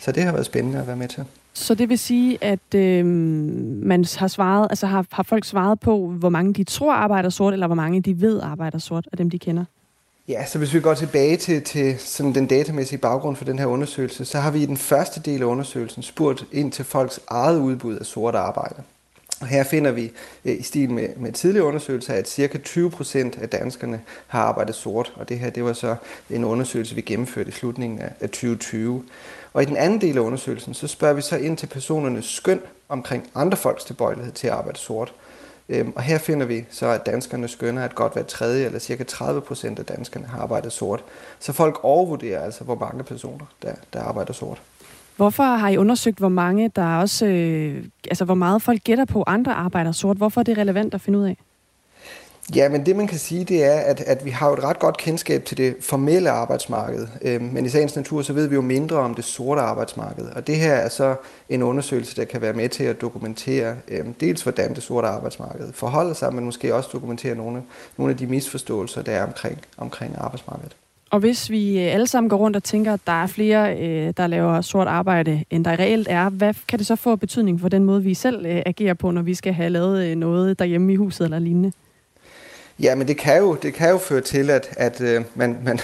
så 0.00 0.12
det 0.12 0.22
har 0.22 0.32
været 0.32 0.46
spændende 0.46 0.80
at 0.80 0.86
være 0.86 0.96
med 0.96 1.08
til. 1.08 1.24
Så 1.58 1.74
det 1.74 1.88
vil 1.88 1.98
sige, 1.98 2.38
at 2.40 2.74
øh, 2.74 3.06
man 3.06 4.04
har 4.18 4.28
svaret, 4.28 4.66
altså 4.70 4.86
har, 4.86 5.06
har 5.12 5.22
folk 5.22 5.44
svaret 5.44 5.80
på, 5.80 6.06
hvor 6.06 6.28
mange 6.28 6.52
de 6.52 6.64
tror 6.64 6.92
arbejder 6.92 7.30
sort, 7.30 7.52
eller 7.52 7.66
hvor 7.66 7.76
mange 7.76 8.00
de 8.00 8.20
ved 8.20 8.40
arbejder 8.40 8.78
sort 8.78 9.08
af 9.12 9.18
dem, 9.18 9.30
de 9.30 9.38
kender? 9.38 9.64
Ja, 10.28 10.46
så 10.46 10.58
hvis 10.58 10.74
vi 10.74 10.80
går 10.80 10.94
tilbage 10.94 11.36
til, 11.36 11.62
til 11.62 11.98
sådan 11.98 12.34
den 12.34 12.46
datamæssige 12.46 12.98
baggrund 12.98 13.36
for 13.36 13.44
den 13.44 13.58
her 13.58 13.66
undersøgelse, 13.66 14.24
så 14.24 14.38
har 14.38 14.50
vi 14.50 14.62
i 14.62 14.66
den 14.66 14.76
første 14.76 15.20
del 15.20 15.42
af 15.42 15.46
undersøgelsen 15.46 16.02
spurgt 16.02 16.44
ind 16.52 16.72
til 16.72 16.84
folks 16.84 17.20
eget 17.28 17.60
udbud 17.60 17.96
af 17.96 18.06
sort 18.06 18.34
arbejde. 18.34 18.82
Og 19.40 19.46
her 19.46 19.64
finder 19.64 19.90
vi 19.90 20.12
øh, 20.44 20.58
i 20.58 20.62
stil 20.62 20.90
med, 20.90 21.08
med 21.16 21.32
tidligere 21.32 21.66
undersøgelser, 21.66 22.14
at 22.14 22.28
ca. 22.28 22.58
20% 22.66 23.42
af 23.42 23.48
danskerne 23.48 24.00
har 24.26 24.42
arbejdet 24.42 24.74
sort, 24.74 25.12
og 25.16 25.28
det 25.28 25.38
her 25.38 25.50
det 25.50 25.64
var 25.64 25.72
så 25.72 25.96
en 26.30 26.44
undersøgelse, 26.44 26.94
vi 26.94 27.00
gennemførte 27.00 27.48
i 27.48 27.52
slutningen 27.52 28.00
af 28.20 28.28
2020. 28.30 29.04
Og 29.52 29.62
i 29.62 29.64
den 29.64 29.76
anden 29.76 30.00
del 30.00 30.16
af 30.16 30.20
undersøgelsen, 30.20 30.74
så 30.74 30.86
spørger 30.86 31.14
vi 31.14 31.20
så 31.20 31.36
ind 31.36 31.56
til 31.56 31.66
personernes 31.66 32.24
skøn 32.24 32.60
omkring 32.88 33.30
andre 33.34 33.56
folks 33.56 33.84
tilbøjelighed 33.84 34.32
til 34.32 34.46
at 34.46 34.52
arbejde 34.52 34.78
sort. 34.78 35.12
Øhm, 35.68 35.92
og 35.96 36.02
her 36.02 36.18
finder 36.18 36.46
vi 36.46 36.64
så, 36.70 36.86
at 36.86 37.06
danskerne 37.06 37.48
skønner, 37.48 37.84
at 37.84 37.94
godt 37.94 38.12
hver 38.12 38.22
tredje 38.22 38.66
eller 38.66 38.78
cirka 38.78 39.04
30 39.04 39.40
procent 39.40 39.78
af 39.78 39.84
danskerne 39.84 40.26
har 40.26 40.42
arbejdet 40.42 40.72
sort. 40.72 41.04
Så 41.40 41.52
folk 41.52 41.80
overvurderer 41.82 42.44
altså, 42.44 42.64
hvor 42.64 42.74
mange 42.74 43.04
personer, 43.04 43.44
der, 43.62 43.72
der 43.92 44.00
arbejder 44.00 44.32
sort. 44.32 44.62
Hvorfor 45.16 45.42
har 45.42 45.68
I 45.68 45.76
undersøgt, 45.76 46.18
hvor 46.18 46.28
mange 46.28 46.70
der 46.76 46.96
også, 46.96 47.26
øh, 47.26 47.84
altså 48.10 48.24
hvor 48.24 48.34
meget 48.34 48.62
folk 48.62 48.84
gætter 48.84 49.04
på 49.04 49.24
andre 49.26 49.54
arbejder 49.54 49.92
sort? 49.92 50.16
Hvorfor 50.16 50.40
er 50.40 50.44
det 50.44 50.58
relevant 50.58 50.94
at 50.94 51.00
finde 51.00 51.18
ud 51.18 51.24
af? 51.24 51.36
Ja, 52.54 52.68
men 52.68 52.86
det 52.86 52.96
man 52.96 53.06
kan 53.06 53.18
sige, 53.18 53.44
det 53.44 53.64
er, 53.64 53.80
at, 53.80 54.00
at 54.00 54.24
vi 54.24 54.30
har 54.30 54.48
jo 54.48 54.54
et 54.54 54.64
ret 54.64 54.78
godt 54.78 54.96
kendskab 54.96 55.44
til 55.44 55.56
det 55.56 55.76
formelle 55.80 56.30
arbejdsmarked. 56.30 57.06
Øhm, 57.22 57.44
men 57.44 57.66
i 57.66 57.68
sagens 57.68 57.96
natur, 57.96 58.22
så 58.22 58.32
ved 58.32 58.46
vi 58.46 58.54
jo 58.54 58.60
mindre 58.60 58.96
om 58.96 59.14
det 59.14 59.24
sorte 59.24 59.60
arbejdsmarked. 59.60 60.24
Og 60.36 60.46
det 60.46 60.56
her 60.56 60.72
er 60.72 60.88
så 60.88 61.14
en 61.48 61.62
undersøgelse, 61.62 62.16
der 62.16 62.24
kan 62.24 62.40
være 62.40 62.52
med 62.52 62.68
til 62.68 62.84
at 62.84 63.00
dokumentere 63.00 63.76
øhm, 63.88 64.14
dels, 64.14 64.42
hvordan 64.42 64.74
det 64.74 64.82
sorte 64.82 65.08
arbejdsmarked 65.08 65.72
forholder 65.72 66.14
sig, 66.14 66.34
men 66.34 66.44
måske 66.44 66.74
også 66.74 66.90
dokumentere 66.92 67.34
nogle, 67.34 67.62
nogle 67.96 68.10
af 68.12 68.16
de 68.16 68.26
misforståelser, 68.26 69.02
der 69.02 69.12
er 69.12 69.26
omkring, 69.26 69.58
omkring 69.78 70.14
arbejdsmarkedet. 70.18 70.76
Og 71.10 71.20
hvis 71.20 71.50
vi 71.50 71.80
øh, 71.80 71.94
alle 71.94 72.06
sammen 72.06 72.30
går 72.30 72.36
rundt 72.36 72.56
og 72.56 72.64
tænker, 72.64 72.92
at 72.92 73.00
der 73.06 73.22
er 73.22 73.26
flere, 73.26 73.78
øh, 73.78 74.12
der 74.16 74.26
laver 74.26 74.60
sort 74.60 74.86
arbejde, 74.86 75.44
end 75.50 75.64
der 75.64 75.70
reelt 75.70 76.08
er, 76.10 76.28
hvad 76.28 76.54
kan 76.68 76.78
det 76.78 76.86
så 76.86 76.96
få 76.96 77.16
betydning 77.16 77.60
for 77.60 77.68
den 77.68 77.84
måde, 77.84 78.02
vi 78.02 78.14
selv 78.14 78.46
øh, 78.46 78.62
agerer 78.66 78.94
på, 78.94 79.10
når 79.10 79.22
vi 79.22 79.34
skal 79.34 79.52
have 79.52 79.70
lavet 79.70 80.18
noget 80.18 80.58
derhjemme 80.58 80.92
i 80.92 80.96
huset 80.96 81.24
eller 81.24 81.38
lignende? 81.38 81.72
Ja, 82.80 82.94
men 82.94 83.08
det 83.08 83.16
kan 83.16 83.38
jo, 83.38 83.54
det 83.54 83.74
kan 83.74 83.90
jo 83.90 83.98
føre 83.98 84.20
til, 84.20 84.50
at, 84.50 84.68
at 84.76 85.00
øh, 85.00 85.24
man, 85.34 85.58
man, 85.64 85.80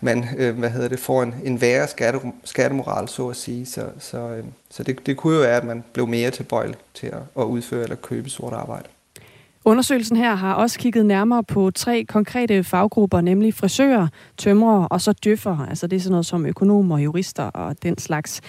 man 0.00 0.28
øh, 0.38 0.58
hvad 0.58 0.70
hedder 0.70 0.88
det, 0.88 0.98
får 0.98 1.22
en, 1.22 1.34
en 1.44 1.60
værre 1.60 1.88
skatte, 1.88 2.20
skattemoral, 2.44 3.08
så 3.08 3.28
at 3.28 3.36
sige. 3.36 3.66
Så, 3.66 3.86
så, 3.98 4.18
øh, 4.18 4.44
så 4.70 4.82
det, 4.82 5.06
det 5.06 5.16
kunne 5.16 5.34
jo 5.34 5.40
være, 5.40 5.56
at 5.56 5.64
man 5.64 5.84
blev 5.92 6.06
mere 6.06 6.30
tilbøjelig 6.30 6.76
til 6.94 7.06
at, 7.06 7.22
at 7.38 7.44
udføre 7.44 7.82
eller 7.82 7.96
købe 7.96 8.30
sort 8.30 8.52
arbejde. 8.52 8.88
Undersøgelsen 9.64 10.16
her 10.16 10.34
har 10.34 10.54
også 10.54 10.78
kigget 10.78 11.06
nærmere 11.06 11.44
på 11.44 11.70
tre 11.70 12.04
konkrete 12.08 12.64
faggrupper, 12.64 13.20
nemlig 13.20 13.54
frisører, 13.54 14.08
tømrere 14.36 14.88
og 14.88 15.00
så 15.00 15.12
døffer. 15.12 15.66
Altså 15.70 15.86
det 15.86 15.96
er 15.96 16.00
sådan 16.00 16.10
noget 16.10 16.26
som 16.26 16.46
økonomer, 16.46 16.98
jurister 16.98 17.44
og 17.44 17.82
den 17.82 17.98
slags. 17.98 18.40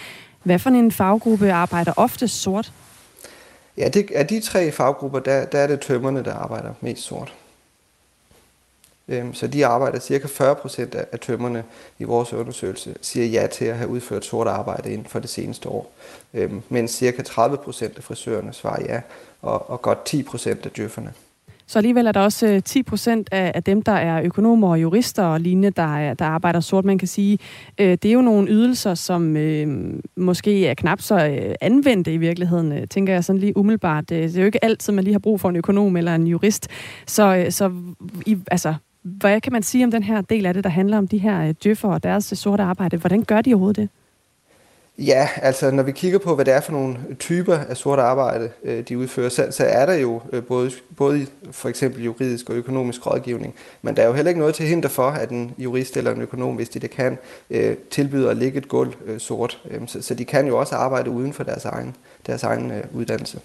Hvad 0.44 0.60
for 0.60 0.70
en 0.70 0.92
faggruppe 0.92 1.52
arbejder 1.52 1.94
ofte 1.98 2.28
sort? 2.28 2.74
Ja, 3.78 3.88
det, 3.88 4.12
af 4.12 4.28
de 4.28 4.40
tre 4.40 4.72
faggrupper, 4.72 5.20
der, 5.20 5.46
der 5.46 5.60
er 5.60 5.68
det 5.68 5.80
tømmerne, 5.80 6.24
der 6.24 6.34
arbejder 6.34 6.74
mest 6.82 7.04
sort. 7.04 7.34
Øhm, 9.10 9.34
så 9.34 9.48
de 9.48 9.66
arbejder 9.66 10.00
cirka 10.00 10.28
40 10.28 10.56
procent 10.56 10.96
af 10.96 11.20
tømmerne 11.20 11.64
i 12.00 12.04
vores 12.04 12.34
undersøgelse, 12.34 12.96
siger 13.02 13.26
ja 13.26 13.48
til 13.48 13.66
at 13.66 13.78
have 13.78 13.90
udført 13.90 14.26
sort 14.26 14.48
arbejde 14.48 14.94
inden 14.94 15.08
for 15.08 15.20
det 15.20 15.30
seneste 15.30 15.70
år. 15.70 15.92
Øhm, 16.34 16.54
men 16.54 16.64
mens 16.70 16.92
cirka 16.92 17.22
30 17.22 17.58
procent 17.58 17.98
af 17.98 18.04
frisørerne 18.04 18.54
svarer 18.54 18.84
ja, 18.86 19.02
og, 19.42 19.70
og 19.70 19.82
godt 19.82 20.06
10 20.06 20.24
procent 20.24 20.66
af 20.66 20.72
djøfferne. 20.72 21.14
Så 21.68 21.80
alligevel 21.80 22.08
er 22.08 22.12
der 22.12 22.20
også 22.20 22.62
10 22.66 22.80
øh, 22.80 22.86
procent 22.86 23.30
af, 23.32 23.64
dem, 23.64 23.82
der 23.82 23.92
er 23.92 24.22
økonomer 24.22 24.70
og 24.70 24.82
jurister 24.82 25.24
og 25.24 25.40
lignende, 25.40 25.70
der, 25.70 25.98
er, 25.98 26.14
der 26.14 26.26
arbejder 26.26 26.60
sort. 26.60 26.86
Man 26.86 26.98
kan 26.98 27.08
sige, 27.08 27.40
øh, 27.80 27.92
det 27.92 28.06
er 28.06 28.12
jo 28.12 28.22
nogle 28.22 28.48
ydelser, 28.50 28.94
som 28.94 29.38
øh, 29.38 29.68
måske 30.16 30.68
er 30.68 30.74
knap 30.74 31.02
så 31.02 31.28
øh, 31.28 31.56
anvendte 31.62 32.14
i 32.14 32.18
virkeligheden, 32.18 32.72
øh, 32.72 32.88
tænker 32.88 33.14
jeg 33.14 33.24
sådan 33.24 33.40
lige 33.40 33.58
umiddelbart. 33.58 34.12
Øh, 34.12 34.24
det 34.24 34.36
er 34.36 34.40
jo 34.40 34.46
ikke 34.46 34.64
altid, 34.64 34.94
man 34.94 35.04
lige 35.04 35.14
har 35.14 35.20
brug 35.20 35.42
for 35.42 35.50
en 35.50 35.56
økonom 35.56 35.98
eller 35.98 36.16
en 36.16 36.28
jurist. 36.28 36.68
Så, 37.08 37.36
øh, 37.36 37.52
så 37.52 37.72
i, 38.26 38.38
altså, 38.52 38.74
hvad 39.18 39.42
kan 39.42 39.54
man 39.54 39.64
sige 39.64 39.86
om 39.86 39.92
den 39.92 40.04
her 40.04 40.22
del 40.22 40.46
af 40.46 40.54
det, 40.54 40.64
der 40.64 40.70
handler 40.70 40.98
om 40.98 41.08
de 41.08 41.18
her 41.18 41.48
øh, 41.48 41.54
djøffer 41.64 41.90
og 41.90 42.04
deres 42.04 42.26
sorte 42.26 42.64
arbejde? 42.64 42.98
Hvordan 42.98 43.24
gør 43.24 43.42
de 43.42 43.54
overhovedet 43.54 43.76
det? 43.76 43.90
Ja, 44.98 45.30
altså 45.36 45.72
når 45.72 45.84
vi 45.84 45.92
kigger 45.92 46.20
på, 46.20 46.36
hvad 46.36 46.46
det 46.46 46.54
er 46.54 46.62
for 46.62 46.72
nogle 46.72 46.98
typer 47.20 47.58
af 47.58 47.78
sort 47.78 48.00
arbejde, 48.00 48.50
øh, 48.64 48.88
de 48.88 48.98
udfører, 48.98 49.30
så, 49.30 49.48
så 49.52 49.64
er 49.64 49.86
der 49.86 49.94
jo 49.94 50.22
øh, 50.34 50.44
både, 50.44 50.72
både 50.98 51.28
for 51.52 51.70
eksempel 51.70 52.04
juridisk 52.04 52.50
og 52.50 52.56
økonomisk 52.56 53.08
rådgivning, 53.08 53.56
men 53.82 53.96
der 53.96 54.04
er 54.04 54.08
jo 54.08 54.14
heller 54.14 54.30
ikke 54.30 54.40
noget 54.40 54.56
til 54.56 54.66
hinder 54.66 54.90
for, 54.90 55.08
at 55.08 55.30
en 55.30 55.52
jurist 55.58 55.98
eller 55.98 56.12
en 56.12 56.22
økonom, 56.22 56.56
hvis 56.56 56.70
de 56.70 56.80
det 56.80 56.90
kan, 56.90 57.18
øh, 57.50 57.78
tilbyder 57.92 58.30
at 58.30 58.38
lægge 58.38 58.58
et 58.58 58.68
gulv 58.68 59.20
sort. 59.20 59.62
Øhm, 59.72 59.88
så, 59.88 60.02
så 60.02 60.14
de 60.14 60.26
kan 60.26 60.48
jo 60.48 60.60
også 60.60 60.76
arbejde 60.76 61.10
uden 61.10 61.34
for 61.34 61.44
deres 61.44 61.66
egen, 61.66 61.96
deres 62.28 62.44
egen 62.44 62.72
uddannelse. 62.94 63.40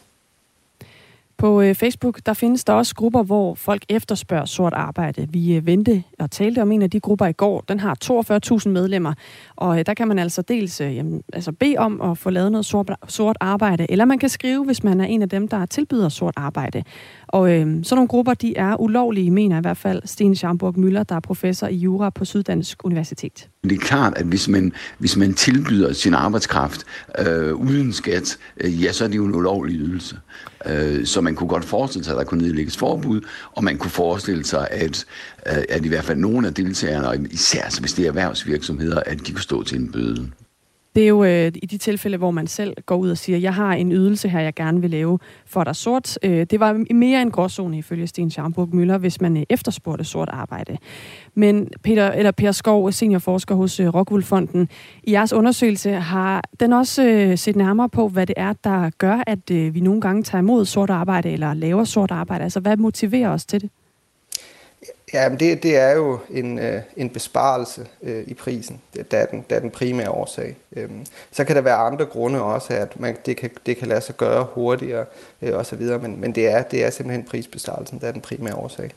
På 1.38 1.60
øh, 1.60 1.74
Facebook 1.74 2.20
der 2.26 2.32
findes 2.32 2.64
der 2.64 2.72
også 2.72 2.94
grupper, 2.94 3.22
hvor 3.22 3.54
folk 3.54 3.84
efterspørger 3.88 4.44
sort 4.44 4.72
arbejde. 4.72 5.26
Vi 5.30 5.54
øh, 5.56 5.66
vendte 5.66 6.02
og 6.18 6.30
talte 6.30 6.62
om 6.62 6.72
en 6.72 6.82
af 6.82 6.90
de 6.90 7.00
grupper 7.00 7.26
i 7.26 7.32
går. 7.32 7.60
Den 7.68 7.80
har 7.80 7.96
42.000 8.64 8.68
medlemmer, 8.68 9.14
og 9.56 9.78
øh, 9.78 9.86
der 9.86 9.94
kan 9.94 10.08
man 10.08 10.18
altså 10.18 10.42
dels 10.42 10.80
øh, 10.80 10.96
jamen, 10.96 11.22
altså 11.32 11.52
bede 11.52 11.76
om 11.78 12.00
at 12.00 12.18
få 12.18 12.30
lavet 12.30 12.52
noget 12.52 12.66
sort, 12.66 12.90
sort 13.08 13.36
arbejde, 13.40 13.86
eller 13.90 14.04
man 14.04 14.18
kan 14.18 14.28
skrive, 14.28 14.64
hvis 14.64 14.84
man 14.84 15.00
er 15.00 15.04
en 15.04 15.22
af 15.22 15.28
dem, 15.28 15.48
der 15.48 15.66
tilbyder 15.66 16.08
sort 16.08 16.34
arbejde. 16.36 16.82
Og 17.26 17.52
øh, 17.52 17.60
sådan 17.60 17.84
nogle 17.96 18.08
grupper, 18.08 18.34
de 18.34 18.56
er 18.56 18.80
ulovlige, 18.80 19.30
mener 19.30 19.58
i 19.58 19.60
hvert 19.60 19.76
fald 19.76 20.02
Sten 20.04 20.34
Schamburg 20.34 20.78
Møller, 20.78 21.02
der 21.02 21.14
er 21.16 21.20
professor 21.20 21.66
i 21.66 21.76
jura 21.76 22.10
på 22.10 22.24
Syddansk 22.24 22.84
Universitet. 22.84 23.48
Det 23.68 23.72
er 23.72 23.86
klart, 23.86 24.12
at 24.16 24.26
hvis 24.26 24.48
man, 24.48 24.72
hvis 24.98 25.16
man 25.16 25.34
tilbyder 25.34 25.92
sin 25.92 26.14
arbejdskraft 26.14 26.84
øh, 27.18 27.54
uden 27.54 27.92
skat, 27.92 28.38
øh, 28.60 28.82
ja, 28.82 28.92
så 28.92 29.04
er 29.04 29.08
det 29.08 29.16
jo 29.16 29.24
en 29.24 29.34
ulovlig 29.34 29.76
ydelse. 29.80 30.18
Øh, 30.66 31.06
så 31.06 31.20
man 31.20 31.34
kunne 31.34 31.48
godt 31.48 31.64
forestille 31.64 32.04
sig, 32.04 32.12
at 32.12 32.18
der 32.18 32.24
kunne 32.24 32.42
nedlægges 32.42 32.76
forbud, 32.76 33.20
og 33.52 33.64
man 33.64 33.78
kunne 33.78 33.90
forestille 33.90 34.44
sig, 34.44 34.68
at, 34.70 35.04
øh, 35.46 35.64
at 35.68 35.84
i 35.84 35.88
hvert 35.88 36.04
fald 36.04 36.18
nogle 36.18 36.46
af 36.46 36.54
deltagerne, 36.54 37.08
og 37.08 37.16
især 37.30 37.62
altså, 37.62 37.80
hvis 37.80 37.92
det 37.92 38.04
er 38.04 38.08
erhvervsvirksomheder, 38.08 39.00
at 39.06 39.26
de 39.26 39.32
kunne 39.32 39.42
stå 39.42 39.62
til 39.62 39.78
en 39.78 39.92
bøde. 39.92 40.30
Det 40.94 41.02
er 41.04 41.08
jo 41.08 41.24
øh, 41.24 41.52
i 41.54 41.66
de 41.66 41.78
tilfælde, 41.78 42.16
hvor 42.16 42.30
man 42.30 42.46
selv 42.46 42.74
går 42.86 42.96
ud 42.96 43.10
og 43.10 43.18
siger, 43.18 43.38
jeg 43.38 43.54
har 43.54 43.72
en 43.74 43.92
ydelse 43.92 44.28
her, 44.28 44.40
jeg 44.40 44.54
gerne 44.54 44.80
vil 44.80 44.90
lave 44.90 45.18
for 45.46 45.64
dig 45.64 45.76
sort. 45.76 46.18
Øh, 46.22 46.46
det 46.50 46.60
var 46.60 46.94
mere 46.94 47.22
en 47.22 47.30
gråzone 47.30 47.78
ifølge 47.78 48.06
Sten 48.06 48.30
Schaumburg 48.30 48.68
Møller, 48.76 48.98
hvis 48.98 49.20
man 49.20 49.36
øh, 49.36 49.42
efterspurgte 49.50 50.04
sort 50.04 50.28
arbejde. 50.32 50.78
Men 51.34 51.68
Peter, 51.82 52.12
eller 52.12 52.30
Per 52.30 52.52
Skov, 52.52 52.92
seniorforsker 52.92 53.54
hos 53.54 53.80
øh, 53.80 53.94
Rockwool 53.94 54.24
i 55.02 55.12
jeres 55.12 55.32
undersøgelse 55.32 55.92
har 55.92 56.42
den 56.60 56.72
også 56.72 57.04
øh, 57.04 57.38
set 57.38 57.56
nærmere 57.56 57.88
på, 57.88 58.08
hvad 58.08 58.26
det 58.26 58.34
er, 58.36 58.52
der 58.52 58.90
gør, 58.98 59.22
at 59.26 59.50
øh, 59.50 59.74
vi 59.74 59.80
nogle 59.80 60.00
gange 60.00 60.22
tager 60.22 60.42
imod 60.42 60.64
sort 60.64 60.90
arbejde 60.90 61.30
eller 61.30 61.54
laver 61.54 61.84
sort 61.84 62.10
arbejde. 62.10 62.44
Altså, 62.44 62.60
hvad 62.60 62.76
motiverer 62.76 63.30
os 63.30 63.46
til 63.46 63.60
det? 63.60 63.70
Ja, 65.14 65.28
men 65.28 65.40
det, 65.40 65.62
det 65.62 65.76
er 65.76 65.92
jo 65.92 66.18
en, 66.30 66.58
øh, 66.58 66.82
en 66.96 67.10
besparelse 67.10 67.86
øh, 68.02 68.24
i 68.26 68.34
prisen. 68.34 68.80
Det, 68.94 69.14
er 69.14 69.26
den, 69.26 69.44
det 69.50 69.56
er 69.56 69.60
den 69.60 69.70
primære 69.70 70.10
årsag. 70.10 70.56
Øhm, 70.76 71.06
så 71.30 71.44
kan 71.44 71.56
der 71.56 71.62
være 71.62 71.74
andre 71.74 72.04
grunde 72.04 72.42
også, 72.42 72.72
at 72.72 73.00
man, 73.00 73.16
det, 73.26 73.36
kan, 73.36 73.50
det 73.66 73.76
kan 73.76 73.88
lade 73.88 74.00
sig 74.00 74.16
gøre 74.16 74.46
hurtigere 74.54 75.04
øh, 75.42 75.54
osv., 75.54 75.82
men, 75.82 76.20
men 76.20 76.34
det, 76.34 76.48
er, 76.48 76.62
det 76.62 76.84
er 76.84 76.90
simpelthen 76.90 77.24
prisbesparelsen, 77.24 77.98
der 77.98 78.06
er 78.06 78.12
den 78.12 78.20
primære 78.20 78.54
årsag. 78.54 78.90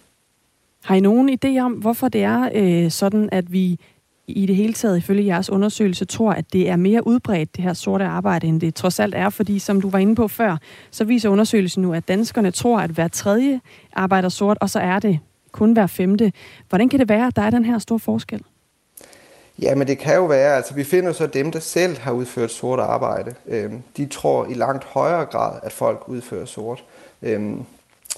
Har 0.84 0.96
I 0.96 1.00
nogen 1.00 1.38
idé 1.46 1.60
om, 1.60 1.74
hvorfor 1.74 2.08
det 2.08 2.24
er 2.24 2.50
øh, 2.54 2.92
sådan, 2.92 3.30
at 3.32 3.52
vi 3.52 3.80
i 4.28 4.46
det 4.46 4.56
hele 4.56 4.74
taget, 4.74 4.98
ifølge 4.98 5.26
jeres 5.26 5.50
undersøgelse, 5.50 6.06
tror, 6.06 6.32
at 6.32 6.54
det 6.54 6.70
er 6.70 6.76
mere 6.76 7.08
udbredt, 7.08 7.56
det 7.56 7.64
her 7.64 7.74
sorte 7.74 8.06
arbejde, 8.06 8.48
end 8.48 8.62
det 8.62 8.76
trods 8.76 9.00
alt 9.00 9.16
er? 9.16 9.30
Fordi, 9.30 9.60
som 9.60 9.82
du 9.82 9.90
var 9.90 10.00
inde 10.00 10.16
på 10.16 10.28
før, 10.28 10.58
så 10.92 11.04
viser 11.04 11.30
undersøgelsen 11.30 11.82
nu, 11.82 11.94
at 11.94 12.08
danskerne 12.08 12.52
tror, 12.52 12.80
at 12.80 12.90
hver 12.90 13.08
tredje 13.08 13.62
arbejder 13.94 14.30
sort, 14.30 14.58
og 14.62 14.70
så 14.70 14.80
er 14.80 15.00
det 15.00 15.20
kun 15.58 15.74
hver 15.74 15.88
femte. 15.88 16.32
Hvordan 16.70 16.90
kan 16.90 17.00
det 17.00 17.10
være, 17.10 17.28
at 17.28 17.36
der 17.36 17.42
er 17.42 17.50
den 17.50 17.66
her 17.66 17.80
store 17.80 18.00
forskel? 18.00 18.44
Ja, 19.62 19.76
men 19.76 19.88
det 19.88 19.98
kan 19.98 20.16
jo 20.16 20.26
være, 20.26 20.56
altså 20.56 20.74
vi 20.74 20.84
finder 20.84 21.12
så 21.12 21.28
dem, 21.28 21.52
der 21.52 21.60
selv 21.60 21.98
har 21.98 22.12
udført 22.12 22.52
sort 22.52 22.80
arbejde. 22.80 23.36
Øhm, 23.48 23.82
de 23.98 24.06
tror 24.06 24.46
i 24.46 24.54
langt 24.54 24.84
højere 24.84 25.26
grad, 25.26 25.60
at 25.64 25.72
folk 25.72 26.04
udfører 26.08 26.46
sort. 26.46 26.84
Øhm, 27.22 27.66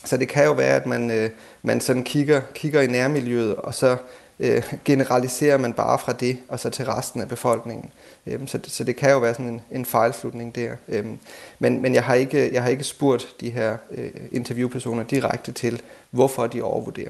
så 0.05 0.17
det 0.17 0.27
kan 0.27 0.45
jo 0.45 0.51
være, 0.51 0.75
at 0.75 0.85
man, 0.85 1.11
øh, 1.11 1.29
man 1.63 1.81
sådan 1.81 2.03
kigger, 2.03 2.41
kigger 2.53 2.81
i 2.81 2.87
nærmiljøet, 2.87 3.55
og 3.55 3.73
så 3.73 3.97
øh, 4.39 4.73
generaliserer 4.85 5.57
man 5.57 5.73
bare 5.73 5.99
fra 5.99 6.13
det, 6.13 6.37
og 6.47 6.59
så 6.59 6.69
til 6.69 6.85
resten 6.85 7.21
af 7.21 7.27
befolkningen. 7.27 7.91
Øhm, 8.27 8.47
så, 8.47 8.59
så 8.63 8.83
det 8.83 8.95
kan 8.95 9.11
jo 9.11 9.19
være 9.19 9.33
sådan 9.33 9.47
en, 9.53 9.61
en 9.71 9.85
fejlslutning 9.85 10.55
der. 10.55 10.71
Øhm, 10.87 11.19
men 11.59 11.81
men 11.81 11.95
jeg, 11.95 12.03
har 12.03 12.13
ikke, 12.13 12.53
jeg 12.53 12.63
har 12.63 12.69
ikke 12.69 12.83
spurgt 12.83 13.35
de 13.39 13.49
her 13.49 13.77
øh, 13.91 14.11
interviewpersoner 14.31 15.03
direkte 15.03 15.51
til, 15.51 15.81
hvorfor 16.11 16.47
de 16.47 16.61
overvurderer. 16.61 17.09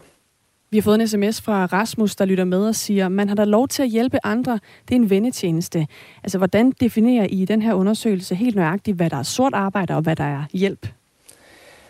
Vi 0.72 0.78
har 0.78 0.82
fået 0.82 1.01
en 1.01 1.07
sms 1.07 1.41
fra 1.41 1.65
Rasmus, 1.65 2.15
der 2.15 2.26
lytter 2.26 2.43
med 2.43 2.67
og 2.67 2.76
siger, 2.76 3.09
man 3.09 3.28
har 3.28 3.36
da 3.36 3.43
lov 3.43 3.67
til 3.67 3.84
at 3.84 3.89
hjælpe 3.89 4.17
andre. 4.24 4.59
Det 4.88 4.95
er 4.95 4.99
en 4.99 5.09
vennetjeneste. 5.09 5.88
Altså, 6.24 6.38
hvordan 6.38 6.72
definerer 6.72 7.26
I 7.30 7.45
den 7.45 7.61
her 7.61 7.74
undersøgelse 7.74 8.36
helt 8.36 8.55
nøjagtigt, 8.55 8.97
hvad 8.97 9.09
der 9.09 9.17
er 9.17 9.24
sort 9.24 9.53
arbejde 9.53 9.95
og 9.95 10.01
hvad 10.01 10.15
der 10.15 10.24
er 10.24 10.43
hjælp? 10.53 10.88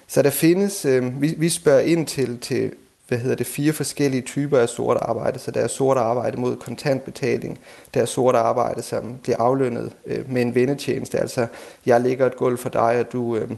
Så 0.08 0.22
der 0.22 0.30
findes, 0.30 0.86
øh, 0.86 1.22
vi, 1.22 1.36
vi 1.38 1.50
spørger 1.50 1.80
ind 1.80 2.08
til, 2.08 2.40
til 2.40 2.72
hvad 3.08 3.18
hedder 3.18 3.36
det, 3.36 3.48
fire 3.48 3.74
forskellige 3.74 4.22
typer 4.22 4.60
af 4.60 4.70
sort 4.70 4.98
arbejde. 4.98 5.40
Så 5.40 5.52
der 5.52 5.62
er 5.62 5.68
sort 5.68 5.98
arbejde 5.98 6.40
mod 6.40 6.56
kontantbetaling, 6.56 7.60
der 7.94 8.02
er 8.02 8.06
sort 8.06 8.36
arbejde, 8.36 8.82
som 8.82 9.18
bliver 9.24 9.38
aflønnet 9.38 9.92
øh, 10.06 10.32
med 10.32 10.42
en 10.42 10.56
vendetjeneste. 10.56 11.20
Altså, 11.20 11.48
jeg 11.86 12.02
lægger 12.02 12.26
et 12.26 12.36
gulv 12.36 12.58
for 12.58 12.70
dig, 12.70 13.00
og 13.00 13.12
du 13.12 13.36
øh, 13.36 13.50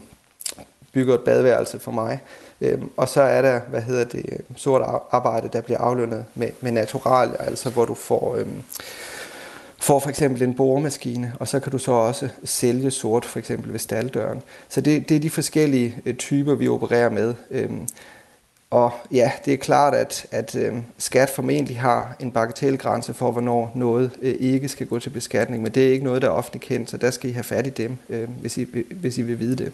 bygger 0.93 1.13
et 1.13 1.21
badeværelse 1.21 1.79
for 1.79 1.91
mig. 1.91 2.19
Øh, 2.61 2.81
og 2.97 3.09
så 3.09 3.21
er 3.21 3.41
der, 3.41 3.59
hvad 3.69 3.81
hedder 3.81 4.03
det, 4.03 4.41
sort 4.55 4.81
arbejde, 5.11 5.49
der 5.53 5.61
bliver 5.61 5.79
aflønnet 5.79 6.25
med, 6.35 6.49
med 6.61 6.71
natural, 6.71 7.35
altså 7.39 7.69
hvor 7.69 7.85
du 7.85 7.93
får... 7.93 8.35
øhm, 8.35 8.63
får 9.81 9.99
for 9.99 10.09
eksempel 10.09 10.43
en 10.43 10.53
boremaskine, 10.53 11.33
og 11.39 11.47
så 11.47 11.59
kan 11.59 11.71
du 11.71 11.77
så 11.77 11.91
også 11.91 12.29
sælge 12.43 12.91
sort 12.91 13.25
for 13.25 13.39
eksempel 13.39 13.71
ved 13.71 13.79
staldøren. 13.79 14.41
Så 14.69 14.81
det, 14.81 15.09
det 15.09 15.15
er 15.15 15.19
de 15.19 15.29
forskellige 15.29 15.97
øh, 16.05 16.15
typer, 16.15 16.55
vi 16.55 16.67
opererer 16.67 17.09
med. 17.09 17.33
Øhm, 17.51 17.87
og 18.69 18.91
ja, 19.11 19.31
det 19.45 19.53
er 19.53 19.57
klart, 19.57 19.93
at, 19.93 20.25
at 20.31 20.55
øh, 20.55 20.73
skat 20.97 21.29
formentlig 21.29 21.79
har 21.79 22.15
en 22.19 22.31
bagatelgrænse 22.31 23.13
for, 23.13 23.31
hvornår 23.31 23.71
noget 23.75 24.11
øh, 24.21 24.35
ikke 24.39 24.67
skal 24.67 24.87
gå 24.87 24.99
til 24.99 25.09
beskatning, 25.09 25.63
men 25.63 25.71
det 25.71 25.87
er 25.87 25.91
ikke 25.91 26.05
noget, 26.05 26.21
der 26.21 26.27
er 26.27 26.31
offentligt 26.31 26.65
kendt, 26.65 26.89
så 26.89 26.97
der 26.97 27.11
skal 27.11 27.29
I 27.29 27.33
have 27.33 27.43
fat 27.43 27.67
i 27.67 27.69
dem, 27.69 27.97
øh, 28.09 28.29
hvis, 28.39 28.57
I, 28.57 28.67
hvis 28.91 29.17
I 29.17 29.21
vil 29.21 29.39
vide 29.39 29.55
det. 29.55 29.71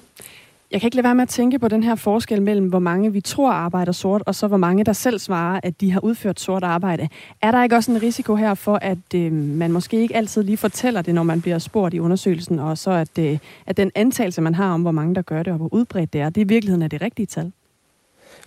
Jeg 0.72 0.82
kan 0.82 0.88
ikke 0.88 0.95
lade 0.95 1.03
være 1.03 1.15
med 1.15 1.22
at 1.24 1.30
tænke 1.30 1.59
på 1.59 1.68
den 1.68 1.84
her 1.84 1.95
forskel 1.95 2.41
mellem, 2.41 2.68
hvor 2.68 2.80
mange 2.80 3.13
vi 3.13 3.22
tror 3.22 3.51
arbejder 3.51 3.91
sort, 3.91 4.24
og 4.26 4.36
så 4.36 4.47
hvor 4.47 4.57
mange 4.57 4.84
der 4.84 4.93
selv 4.93 5.20
svarer, 5.20 5.59
at 5.63 5.82
de 5.82 5.91
har 5.91 5.99
udført 5.99 6.39
sort 6.39 6.63
arbejde. 6.63 7.09
Er 7.41 7.51
der 7.51 7.63
ikke 7.63 7.76
også 7.76 7.91
en 7.91 8.01
risiko 8.01 8.36
her 8.36 8.53
for, 8.53 8.80
at 8.82 8.97
øh, 9.15 9.32
man 9.34 9.72
måske 9.72 9.97
ikke 9.97 10.15
altid 10.15 10.43
lige 10.43 10.57
fortæller 10.57 11.01
det, 11.01 11.15
når 11.15 11.24
man 11.24 11.41
bliver 11.41 11.59
spurgt 11.59 11.93
i 11.93 11.99
undersøgelsen, 11.99 12.59
og 12.59 12.78
så 12.78 12.91
at, 12.91 13.18
øh, 13.20 13.38
at 13.65 13.78
den 13.78 13.91
antagelse, 13.95 14.41
man 14.41 14.55
har 14.55 14.74
om, 14.74 14.82
hvor 14.82 14.91
mange 14.91 15.15
der 15.15 15.22
gør 15.22 15.43
det, 15.43 15.53
og 15.53 15.57
hvor 15.57 15.74
udbredt 15.74 16.13
det 16.13 16.22
er, 16.22 16.30
det 16.30 16.41
i 16.41 16.47
virkeligheden 16.47 16.82
er 16.82 16.88
det 16.88 17.01
rigtige 17.01 17.26
tal? 17.26 17.51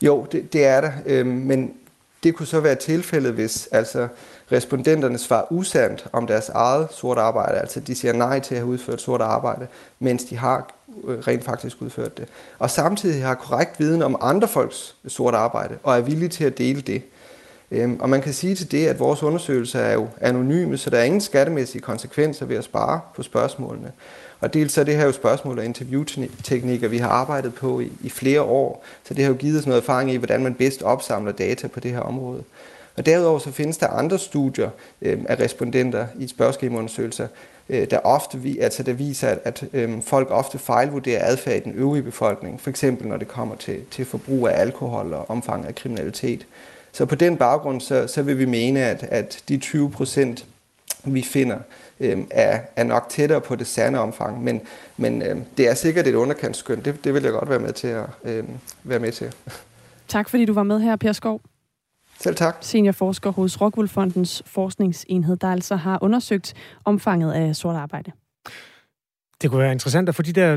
Jo, 0.03 0.27
det, 0.33 0.53
det 0.53 0.65
er 0.65 0.81
der, 0.81 0.93
øh, 1.07 1.27
men 1.27 1.75
det 2.23 2.35
kunne 2.35 2.47
så 2.47 2.61
være 2.61 2.75
tilfældet, 2.75 3.33
hvis 3.33 3.69
altså 3.73 4.09
respondenterne 4.53 5.19
svarer 5.19 5.53
usandt 5.53 6.07
om 6.13 6.27
deres 6.27 6.49
eget 6.49 6.89
sort 6.93 7.19
arbejde, 7.19 7.59
altså 7.59 7.81
de 7.81 7.95
siger 7.95 8.13
nej 8.13 8.41
til 8.41 8.55
at 8.55 8.61
have 8.61 8.69
udført 8.69 9.01
sort 9.01 9.21
arbejde, 9.21 9.67
mens 9.99 10.25
de 10.25 10.37
har 10.37 10.75
Øh, 11.09 11.19
rent 11.19 11.45
faktisk 11.45 11.83
udført 11.83 12.19
det. 12.19 12.29
Og 12.59 12.71
samtidig 12.71 13.25
har 13.25 13.35
korrekt 13.35 13.81
viden 13.81 14.03
om 14.03 14.17
andre 14.21 14.49
folks 14.49 14.97
sort 15.09 15.35
arbejde, 15.35 15.79
og 15.83 15.97
er 15.97 16.01
villige 16.01 16.29
til 16.29 16.45
at 16.45 16.59
dele 16.59 16.81
det. 16.81 17.03
Øhm, 17.71 17.97
og 18.01 18.09
man 18.09 18.23
kan 18.23 18.33
sige 18.33 18.55
til 18.55 18.71
det, 18.71 18.87
at 18.87 18.99
vores 18.99 19.23
undersøgelser 19.23 19.81
er 19.81 19.93
jo 19.93 20.09
anonyme, 20.21 20.79
så 20.79 20.91
der 20.91 20.99
er 20.99 21.03
ingen 21.05 21.21
skattemæssige 21.21 21.83
konsekvenser 21.83 22.47
ved 22.47 22.57
at 22.57 22.65
spare 22.65 23.01
på 23.17 23.23
spørgsmålene. 23.23 23.93
Og 24.41 24.55
dels 24.55 24.73
så 24.73 24.81
er 24.81 24.85
det 24.85 24.97
her 24.97 25.05
jo 25.05 25.13
spørgsmål 25.13 25.59
og 25.59 25.65
interviewteknikker, 25.65 26.89
vi 26.89 26.99
har 26.99 27.09
arbejdet 27.09 27.55
på 27.55 27.81
i, 27.81 27.93
i 28.01 28.11
flere 28.11 28.43
år, 28.43 28.85
så 29.05 29.15
det 29.15 29.25
har 29.25 29.31
jo 29.33 29.37
givet 29.37 29.59
os 29.59 29.67
noget 29.67 29.81
erfaring 29.81 30.13
i, 30.13 30.17
hvordan 30.17 30.43
man 30.43 30.55
bedst 30.55 30.83
opsamler 30.83 31.33
data 31.33 31.69
på 31.69 31.81
det 31.81 31.91
her 31.91 32.01
område. 32.01 32.43
Og 32.97 33.07
derudover 33.07 33.39
så 33.39 33.53
findes 33.53 33.77
der 33.77 33.87
andre 33.87 34.19
studier 34.19 34.71
øh, 35.03 35.19
af 35.29 35.41
respondenter 35.41 36.07
i 36.19 36.29
spørgeskemaundersøgelser, 36.29 37.29
Øh, 37.71 37.91
der 37.91 37.99
ofte 37.99 38.39
vi, 38.39 38.59
altså 38.59 38.83
der 38.83 38.93
viser, 38.93 39.29
at, 39.29 39.39
at 39.45 39.65
øhm, 39.73 40.03
folk 40.03 40.29
ofte 40.31 40.59
fejlvurderer 40.59 41.27
adfærd 41.27 41.57
i 41.57 41.61
den 41.61 41.73
øvrige 41.73 42.03
befolkning, 42.03 42.61
for 42.61 42.71
eksempel 42.71 43.07
når 43.07 43.17
det 43.17 43.29
kommer 43.29 43.57
til, 43.57 43.81
til 43.91 44.05
forbrug 44.05 44.49
af 44.49 44.61
alkohol 44.61 45.13
og 45.13 45.31
omfang 45.31 45.67
af 45.67 45.75
kriminalitet. 45.75 46.47
Så 46.93 47.07
på 47.07 47.15
den 47.15 47.37
baggrund, 47.37 47.81
så, 47.81 48.07
så 48.07 48.23
vil 48.23 48.39
vi 48.39 48.45
mene, 48.45 48.81
at, 48.81 49.03
at 49.03 49.43
de 49.49 49.57
20 49.57 49.91
procent, 49.91 50.47
vi 51.05 51.23
finder, 51.23 51.59
øhm, 52.01 52.27
er, 52.31 52.61
er 52.77 52.85
nok 52.85 53.07
tættere 53.09 53.41
på 53.41 53.57
det 53.57 53.67
sande 53.67 53.99
omfang. 53.99 54.45
Men, 54.45 54.61
men 54.97 55.23
øhm, 55.23 55.45
det 55.57 55.69
er 55.69 55.75
sikkert 55.75 56.07
et 56.07 56.15
underkantsskøn. 56.15 56.81
Det, 56.85 57.05
det 57.05 57.15
vil 57.15 57.23
jeg 57.23 57.33
godt 57.33 57.51
være 57.51 57.59
med 57.59 57.73
til 57.73 57.89
at 57.89 58.05
øhm, 58.25 58.49
være 58.85 58.99
med 58.99 59.13
til. 59.13 59.35
Tak 60.09 60.29
fordi 60.29 60.45
du 60.45 60.53
var 60.53 60.63
med 60.63 60.81
her, 60.81 60.97
Per 60.97 61.13
Skov. 61.13 61.41
Selv 62.21 62.37
tak. 62.37 62.57
Seniorforsker 62.61 63.31
hos 63.31 63.61
Rockwool 63.61 63.89
Fondens 63.89 64.43
forskningsenhed, 64.47 65.37
der 65.37 65.49
altså 65.49 65.77
har 65.77 65.99
undersøgt 66.03 66.55
omfanget 66.85 67.33
af 67.33 67.57
sort 67.57 67.77
arbejde. 67.77 68.13
Det 69.43 69.51
kunne 69.51 69.61
være 69.61 69.73
interessant 69.73 70.09
at 70.09 70.15
få 70.15 70.23
de 70.23 70.33
der 70.33 70.57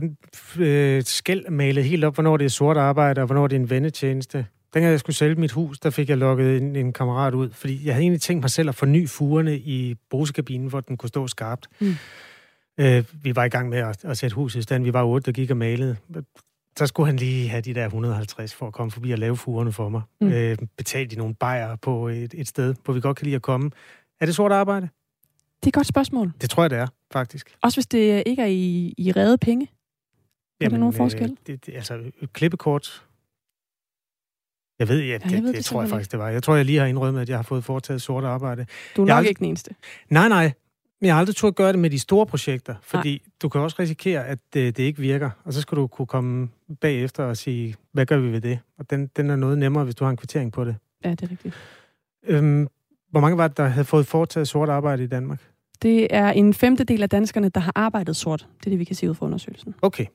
øh, 0.59 1.03
skæld 1.03 1.49
malet 1.49 1.83
helt 1.83 2.03
op, 2.03 2.13
hvornår 2.13 2.37
det 2.37 2.45
er 2.45 2.49
sort 2.49 2.77
arbejde, 2.77 3.21
og 3.21 3.25
hvornår 3.25 3.47
det 3.47 3.55
er 3.55 3.59
en 3.59 3.69
vendetjeneste. 3.69 4.45
Dengang 4.73 4.91
jeg 4.91 4.99
skulle 4.99 5.15
sælge 5.15 5.35
mit 5.35 5.51
hus, 5.51 5.79
der 5.79 5.89
fik 5.89 6.09
jeg 6.09 6.17
lukket 6.17 6.57
en, 6.57 6.75
en 6.75 6.93
kammerat 6.93 7.33
ud, 7.33 7.49
fordi 7.49 7.85
jeg 7.85 7.93
havde 7.93 8.03
egentlig 8.03 8.21
tænkt 8.21 8.43
mig 8.43 8.49
selv 8.49 8.69
at 8.69 8.75
forny 8.75 9.09
fugerne 9.09 9.57
i 9.57 9.95
brusekabinen, 10.09 10.67
hvor 10.67 10.79
den 10.79 10.97
kunne 10.97 11.09
stå 11.09 11.27
skarpt. 11.27 11.67
Mm. 11.79 11.95
Øh, 12.77 13.03
vi 13.23 13.35
var 13.35 13.43
i 13.43 13.49
gang 13.49 13.69
med 13.69 13.77
at, 13.77 14.05
at 14.05 14.17
sætte 14.17 14.35
huset 14.35 14.59
i 14.59 14.63
stand. 14.63 14.83
Vi 14.83 14.93
var 14.93 15.03
otte, 15.03 15.25
der 15.25 15.31
gik 15.31 15.51
og 15.51 15.57
malede. 15.57 15.97
Så 16.77 16.87
skulle 16.87 17.07
han 17.07 17.17
lige 17.17 17.49
have 17.49 17.61
de 17.61 17.73
der 17.73 17.85
150 17.85 18.53
for 18.53 18.67
at 18.67 18.73
komme 18.73 18.91
forbi 18.91 19.11
og 19.11 19.19
lave 19.19 19.37
fugerne 19.37 19.71
for 19.71 19.89
mig. 19.89 20.01
Mm. 20.21 20.27
Øh, 20.27 20.57
betale 20.77 21.09
de 21.09 21.15
nogle 21.15 21.35
bajer 21.35 21.75
på 21.75 22.07
et, 22.07 22.33
et 22.37 22.47
sted, 22.47 22.75
hvor 22.85 22.93
vi 22.93 23.01
godt 23.01 23.17
kan 23.17 23.25
lide 23.25 23.35
at 23.35 23.41
komme. 23.41 23.71
Er 24.19 24.25
det 24.25 24.35
sort 24.35 24.51
arbejde? 24.51 24.89
Det 25.59 25.65
er 25.65 25.67
et 25.67 25.73
godt 25.73 25.87
spørgsmål. 25.87 26.33
Det 26.41 26.49
tror 26.49 26.63
jeg, 26.63 26.69
det 26.69 26.77
er, 26.77 26.87
faktisk. 27.11 27.55
Også 27.61 27.77
hvis 27.77 27.85
det 27.85 28.23
ikke 28.25 28.41
er 28.41 28.47
i, 28.47 28.93
i 28.97 29.11
redde 29.11 29.37
penge? 29.37 29.67
Er 30.61 30.69
der 30.69 30.77
nogen 30.77 30.93
forskel? 30.93 31.31
Øh, 31.31 31.37
det, 31.47 31.65
det, 31.65 31.73
altså, 31.75 32.11
klippekort 32.33 33.03
jeg 34.79 34.87
ved, 34.87 34.99
ja, 34.99 35.05
ja, 35.05 35.13
jeg 35.13 35.21
det, 35.21 35.31
ved 35.31 35.47
det, 35.47 35.55
det 35.55 35.65
tror 35.65 35.81
jeg 35.81 35.89
faktisk, 35.89 36.11
det 36.11 36.19
var. 36.19 36.29
Jeg 36.29 36.43
tror, 36.43 36.55
jeg 36.55 36.65
lige 36.65 36.79
har 36.79 36.85
indrømmet, 36.85 37.21
at 37.21 37.29
jeg 37.29 37.37
har 37.37 37.43
fået 37.43 37.63
foretaget 37.63 38.01
sort 38.01 38.23
arbejde. 38.23 38.65
Du 38.95 39.01
er 39.01 39.05
jeg 39.05 39.13
nok 39.13 39.17
aldrig... 39.17 39.29
ikke 39.29 39.39
den 39.39 39.45
eneste. 39.45 39.75
Nej, 40.09 40.29
nej. 40.29 40.53
Men 41.03 41.07
jeg 41.07 41.15
har 41.15 41.19
aldrig 41.19 41.35
turde 41.35 41.53
gøre 41.53 41.71
det 41.71 41.79
med 41.79 41.89
de 41.89 41.99
store 41.99 42.25
projekter, 42.25 42.75
fordi 42.81 43.11
nej. 43.11 43.19
du 43.41 43.49
kan 43.49 43.61
også 43.61 43.75
risikere, 43.79 44.27
at 44.27 44.39
det, 44.53 44.77
det 44.77 44.83
ikke 44.83 44.99
virker. 44.99 45.29
Og 45.43 45.53
så 45.53 45.61
skal 45.61 45.77
du 45.77 45.87
kunne 45.87 46.05
komme 46.05 46.49
bagefter 46.81 47.23
og 47.23 47.37
sige, 47.37 47.75
hvad 47.91 48.05
gør 48.05 48.17
vi 48.17 48.31
ved 48.31 48.41
det? 48.41 48.59
Og 48.79 48.89
den, 48.89 49.07
den 49.07 49.29
er 49.29 49.35
noget 49.35 49.57
nemmere, 49.57 49.83
hvis 49.83 49.95
du 49.95 50.03
har 50.03 50.11
en 50.11 50.17
kvittering 50.17 50.51
på 50.51 50.65
det. 50.65 50.75
Ja, 51.05 51.09
det 51.11 51.21
er 51.21 51.31
rigtigt. 51.31 51.55
Øhm, 52.27 52.67
hvor 53.11 53.19
mange 53.19 53.37
var 53.37 53.47
det, 53.47 53.57
der 53.57 53.67
havde 53.67 53.85
fået 53.85 54.07
foretaget 54.07 54.47
sort 54.47 54.69
arbejde 54.69 55.03
i 55.03 55.07
Danmark? 55.07 55.41
Det 55.81 56.07
er 56.09 56.31
en 56.31 56.53
femtedel 56.53 57.03
af 57.03 57.09
danskerne, 57.09 57.49
der 57.49 57.61
har 57.61 57.71
arbejdet 57.75 58.15
sort. 58.15 58.47
Det 58.59 58.65
er 58.65 58.69
det, 58.69 58.79
vi 58.79 58.83
kan 58.83 58.95
se 58.95 59.09
ud 59.09 59.15
fra 59.15 59.25
undersøgelsen. 59.25 59.75
Okay. 59.81 60.05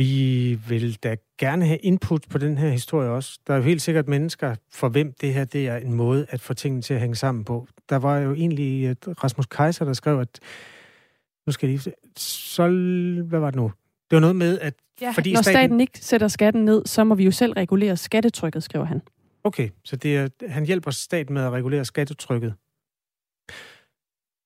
Vi 0.00 0.54
vil 0.68 0.94
da 0.94 1.16
gerne 1.38 1.66
have 1.66 1.78
input 1.78 2.24
på 2.30 2.38
den 2.38 2.58
her 2.58 2.68
historie 2.68 3.10
også. 3.10 3.38
Der 3.46 3.52
er 3.52 3.56
jo 3.58 3.62
helt 3.62 3.82
sikkert 3.82 4.08
mennesker, 4.08 4.54
for 4.72 4.88
hvem 4.88 5.12
det 5.20 5.34
her 5.34 5.44
det 5.44 5.68
er 5.68 5.76
en 5.76 5.92
måde 5.92 6.26
at 6.28 6.40
få 6.40 6.54
tingene 6.54 6.82
til 6.82 6.94
at 6.94 7.00
hænge 7.00 7.16
sammen 7.16 7.44
på. 7.44 7.66
Der 7.88 7.96
var 7.96 8.18
jo 8.18 8.34
egentlig 8.34 8.96
Rasmus 9.24 9.46
Kaiser, 9.46 9.84
der 9.84 9.92
skrev, 9.92 10.20
at 10.20 10.40
nu 11.46 11.52
skal 11.52 11.68
jeg 11.68 11.78
lige... 11.78 11.94
Så, 12.16 12.68
hvad 13.28 13.38
var 13.38 13.50
det 13.50 13.56
nu? 13.56 13.72
Det 14.10 14.16
var 14.16 14.20
noget 14.20 14.36
med, 14.36 14.58
at... 14.58 14.74
Ja, 15.00 15.10
fordi 15.10 15.32
når 15.32 15.42
staten... 15.42 15.56
staten 15.56 15.80
ikke 15.80 15.98
sætter 15.98 16.28
skatten 16.28 16.64
ned, 16.64 16.82
så 16.86 17.04
må 17.04 17.14
vi 17.14 17.24
jo 17.24 17.30
selv 17.30 17.52
regulere 17.52 17.96
skattetrykket, 17.96 18.62
skriver 18.62 18.84
han. 18.84 19.02
Okay, 19.44 19.68
så 19.84 19.96
det 19.96 20.16
er, 20.16 20.28
han 20.48 20.66
hjælper 20.66 20.90
staten 20.90 21.34
med 21.34 21.42
at 21.42 21.52
regulere 21.52 21.84
skattetrykket. 21.84 22.54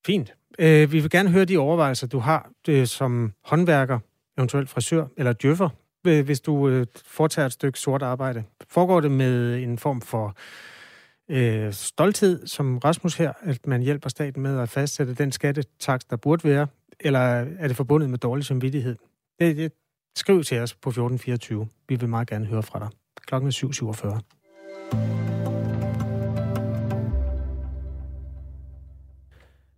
Fint. 0.07 0.35
Øh, 0.59 0.93
vi 0.93 1.01
vil 1.01 1.11
gerne 1.11 1.31
høre 1.31 1.45
de 1.45 1.59
overvejelser, 1.59 2.07
du 2.07 2.19
har 2.19 2.51
øh, 2.69 2.87
som 2.87 3.33
håndværker 3.45 3.99
eventuelt 4.39 4.71
frisør 4.71 5.07
eller 5.17 5.33
djøffer, 5.33 5.69
øh, 6.07 6.25
hvis 6.25 6.41
du 6.41 6.69
øh, 6.69 6.87
foretager 7.07 7.47
et 7.47 7.53
stykke 7.53 7.79
sort 7.79 8.03
arbejde. 8.03 8.45
Foregår 8.69 9.01
det 9.01 9.11
med 9.11 9.63
en 9.63 9.79
form 9.79 10.01
for 10.01 10.37
øh, 11.29 11.73
stolthed, 11.73 12.47
som 12.47 12.79
Rasmus 12.79 13.15
her, 13.15 13.33
at 13.41 13.67
man 13.67 13.83
hjælper 13.83 14.09
staten 14.09 14.43
med 14.43 14.61
at 14.61 14.69
fastsætte 14.69 15.15
den 15.15 15.33
skattetaks, 15.33 16.05
der 16.05 16.17
burde 16.17 16.49
være, 16.49 16.67
eller 17.01 17.21
er 17.59 17.69
det 17.69 17.77
forbundet 17.77 18.11
med 18.11 18.19
dårlig 18.19 18.45
samvittighed? 18.45 18.97
Det, 19.41 19.57
det, 19.57 19.73
skriv 20.17 20.45
til 20.45 20.59
os 20.59 20.75
på 20.75 20.91
1424. 20.91 21.69
Vi 21.89 21.95
vil 21.95 22.09
meget 22.09 22.29
gerne 22.29 22.47
høre 22.47 22.63
fra 22.63 22.79
dig. 22.79 22.89
Klokken 23.27 23.49
er 23.49 23.53
7.47. 24.93 25.24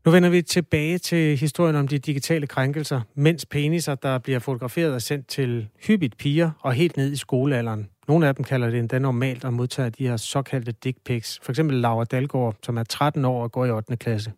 Nu 0.07 0.13
vender 0.13 0.29
vi 0.29 0.43
tilbage 0.43 0.99
til 0.99 1.37
historien 1.37 1.77
om 1.77 1.89
de 1.89 1.99
digitale 1.99 2.47
krænkelser, 2.47 3.01
mens 3.15 3.47
peniser, 3.47 3.95
der 3.95 4.19
bliver 4.19 4.39
fotograferet 4.39 4.95
og 4.95 5.03
sendt 5.03 5.29
til 5.29 5.69
hyppigt 5.87 6.17
piger 6.17 6.51
og 6.61 6.73
helt 6.73 6.97
ned 6.97 7.13
i 7.13 7.17
skolealderen. 7.17 7.91
Nogle 8.09 8.29
af 8.29 8.35
dem 8.35 8.45
kalder 8.45 8.71
det 8.71 8.79
endda 8.79 8.99
normalt 8.99 9.45
at 9.45 9.53
modtage 9.53 9.91
de 9.91 10.09
her 10.09 10.17
såkaldte 10.17 10.73
dick 10.73 10.99
pics. 11.05 11.41
For 11.43 11.53
eksempel 11.53 11.77
Laura 11.77 12.05
Dalgaard, 12.05 12.55
som 12.63 12.79
er 12.79 12.83
13 12.83 13.25
år 13.25 13.43
og 13.43 13.53
går 13.53 13.65
i 13.65 13.71
8. 13.71 13.97
klasse. 13.97 14.33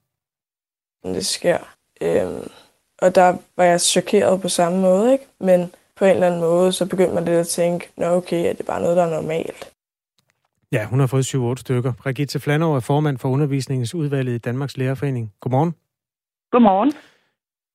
Det 1.05 1.27
sker. 1.27 1.59
Øhm, 2.01 2.51
og 2.99 3.15
der 3.15 3.37
var 3.57 3.65
jeg 3.65 3.81
chokeret 3.81 4.41
på 4.41 4.49
samme 4.49 4.81
måde, 4.81 5.13
ikke? 5.13 5.25
Men 5.41 5.71
på 5.97 6.05
en 6.05 6.11
eller 6.11 6.27
anden 6.27 6.41
måde, 6.41 6.73
så 6.73 6.87
begyndte 6.87 7.15
man 7.15 7.25
lidt 7.25 7.37
at 7.37 7.49
tænke, 7.49 7.89
nå 7.97 8.07
okay, 8.07 8.49
er 8.49 8.53
det 8.53 8.67
bare 8.67 8.81
noget, 8.81 8.97
der 8.97 9.05
er 9.05 9.11
normalt? 9.11 9.73
Ja, 10.73 10.87
hun 10.87 11.01
har 11.01 11.07
fået 11.07 11.35
7-8 11.35 11.55
stykker. 11.57 11.93
Brigitte 12.03 12.41
Flanov 12.41 12.75
er 12.77 12.81
formand 12.81 13.19
for 13.19 13.29
undervisningsudvalget 13.29 14.35
i 14.35 14.39
Danmarks 14.39 14.77
Lærerforening. 14.77 15.33
Godmorgen. 15.41 15.75
Godmorgen. 16.51 16.93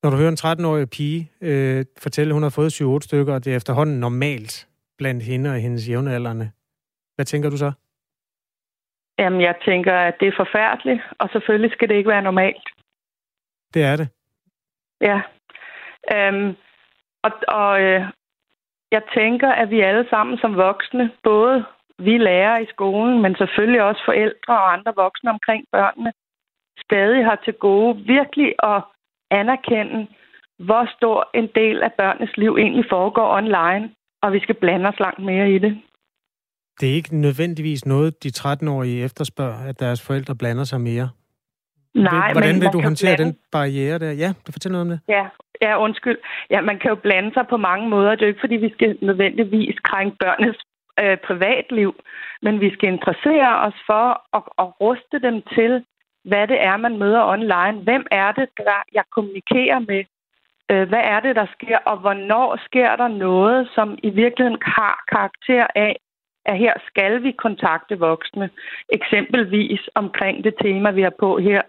Når 0.02 0.10
du 0.10 0.16
hører 0.16 0.28
en 0.28 0.62
13-årig 0.62 0.90
pige 0.90 1.30
øh, 1.40 1.84
fortælle, 2.02 2.30
at 2.30 2.34
hun 2.34 2.42
har 2.42 2.50
fået 2.50 2.80
7-8 2.80 3.00
stykker, 3.00 3.34
og 3.34 3.44
det 3.44 3.52
er 3.52 3.56
efterhånden 3.56 4.00
normalt 4.00 4.68
blandt 4.98 5.22
hende 5.22 5.50
og 5.50 5.56
hendes 5.56 5.88
jævnaldrende, 5.88 6.50
hvad 7.14 7.24
tænker 7.24 7.50
du 7.50 7.56
så? 7.56 7.72
Jamen, 9.18 9.40
jeg 9.40 9.54
tænker, 9.64 9.94
at 9.94 10.14
det 10.20 10.28
er 10.28 10.36
forfærdeligt, 10.36 11.02
og 11.18 11.28
selvfølgelig 11.32 11.72
skal 11.72 11.88
det 11.88 11.94
ikke 11.94 12.10
være 12.10 12.22
normalt. 12.22 12.68
Det 13.74 13.82
er 13.82 13.96
det. 13.96 14.08
Ja. 15.00 15.20
Øhm, 16.14 16.56
og 17.22 17.32
og 17.48 17.82
øh, 17.82 18.02
jeg 18.90 19.02
tænker, 19.14 19.50
at 19.50 19.70
vi 19.70 19.80
alle 19.80 20.06
sammen 20.10 20.38
som 20.38 20.56
voksne, 20.56 21.10
både 21.22 21.64
vi 21.98 22.18
lærer 22.18 22.58
i 22.58 22.66
skolen, 22.74 23.22
men 23.22 23.36
selvfølgelig 23.36 23.82
også 23.82 24.02
forældre 24.04 24.54
og 24.54 24.72
andre 24.72 24.92
voksne 24.96 25.30
omkring 25.30 25.64
børnene, 25.72 26.12
stadig 26.84 27.24
har 27.24 27.38
til 27.44 27.54
gode 27.54 27.96
virkelig 27.96 28.54
at 28.62 28.82
anerkende, 29.30 30.06
hvor 30.58 30.88
stor 30.96 31.30
en 31.34 31.48
del 31.54 31.82
af 31.82 31.92
børnenes 31.92 32.36
liv 32.36 32.56
egentlig 32.56 32.84
foregår 32.90 33.36
online, 33.36 33.90
og 34.22 34.32
vi 34.32 34.40
skal 34.40 34.54
blande 34.54 34.88
os 34.88 35.00
langt 35.00 35.22
mere 35.24 35.50
i 35.50 35.58
det. 35.58 35.82
Det 36.80 36.90
er 36.90 36.94
ikke 36.94 37.16
nødvendigvis 37.16 37.86
noget, 37.86 38.24
de 38.24 38.28
13-årige 38.28 39.04
efterspørger, 39.04 39.68
at 39.68 39.80
deres 39.80 40.06
forældre 40.06 40.34
blander 40.36 40.64
sig 40.64 40.80
mere. 40.80 41.08
Nej, 41.94 42.32
Hvordan 42.32 42.54
men 42.54 42.60
vil 42.62 42.68
du 42.72 42.80
håndtere 42.82 43.16
blande... 43.16 43.32
den 43.32 43.40
barriere 43.52 43.98
der? 43.98 44.12
Ja, 44.12 44.32
du 44.46 44.52
fortæller 44.52 44.78
noget 44.78 44.92
om 44.92 44.98
det. 44.98 45.00
Ja, 45.08 45.24
ja, 45.62 45.82
undskyld. 45.82 46.18
Ja, 46.50 46.60
man 46.60 46.78
kan 46.78 46.88
jo 46.88 46.94
blande 46.94 47.30
sig 47.34 47.46
på 47.50 47.56
mange 47.56 47.88
måder. 47.88 48.10
Det 48.10 48.22
er 48.22 48.26
jo 48.26 48.32
ikke, 48.34 48.40
fordi 48.40 48.56
vi 48.56 48.70
skal 48.72 48.98
nødvendigvis 49.02 49.78
krænke 49.84 50.16
børnenes 50.20 50.56
øh, 51.00 51.16
privatliv, 51.16 51.94
men 52.42 52.60
vi 52.60 52.70
skal 52.74 52.88
interessere 52.88 53.58
os 53.66 53.78
for 53.86 54.06
at, 54.36 54.42
at 54.58 54.80
ruste 54.80 55.18
dem 55.18 55.42
til, 55.54 55.84
hvad 56.24 56.48
det 56.48 56.62
er, 56.62 56.76
man 56.76 56.98
møder 56.98 57.24
online. 57.24 57.82
Hvem 57.82 58.06
er 58.10 58.32
det, 58.32 58.48
der 58.56 58.82
jeg 58.92 59.04
kommunikerer 59.10 59.78
med? 59.78 60.04
Øh, 60.70 60.88
hvad 60.88 61.02
er 61.04 61.20
det, 61.20 61.36
der 61.36 61.46
sker, 61.52 61.78
og 61.78 61.96
hvornår 61.96 62.58
sker 62.66 62.96
der 62.96 63.08
noget, 63.08 63.68
som 63.74 63.98
i 64.02 64.10
virkeligheden 64.10 64.60
har 64.62 65.04
karakter 65.08 65.66
af, 65.74 65.96
at 66.46 66.58
her 66.58 66.74
skal 66.86 67.22
vi 67.22 67.32
kontakte 67.32 67.98
voksne, 67.98 68.50
eksempelvis 68.92 69.80
omkring 69.94 70.44
det 70.44 70.54
tema, 70.62 70.90
vi 70.90 71.02
har 71.02 71.14
på 71.20 71.38
her. 71.38 71.62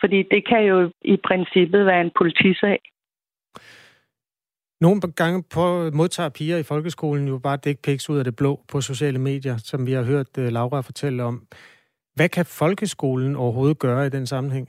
Fordi 0.00 0.22
det 0.30 0.48
kan 0.48 0.62
jo 0.62 0.90
i 1.02 1.16
princippet 1.16 1.86
være 1.86 2.00
en 2.00 2.10
politisag. 2.16 2.80
Nogle 4.80 5.00
gange 5.16 5.44
på, 5.54 5.90
modtager 5.94 6.28
piger 6.28 6.58
i 6.58 6.62
folkeskolen 6.62 7.28
jo 7.28 7.38
bare 7.38 7.56
dick 7.56 7.78
pics 7.84 8.10
ud 8.10 8.18
af 8.18 8.24
det 8.24 8.36
blå 8.36 8.60
på 8.72 8.80
sociale 8.80 9.18
medier, 9.18 9.56
som 9.56 9.86
vi 9.86 9.92
har 9.92 10.02
hørt 10.02 10.38
uh, 10.38 10.44
Laura 10.44 10.80
fortælle 10.80 11.22
om. 11.22 11.46
Hvad 12.14 12.28
kan 12.28 12.46
folkeskolen 12.46 13.36
overhovedet 13.36 13.78
gøre 13.78 14.06
i 14.06 14.10
den 14.10 14.26
sammenhæng? 14.26 14.68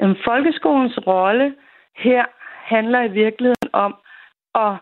Jamen, 0.00 0.16
folkeskolens 0.24 0.98
rolle 1.06 1.54
her 1.96 2.24
handler 2.74 3.02
i 3.02 3.12
virkeligheden 3.12 3.70
om 3.72 3.94
at 4.54 4.74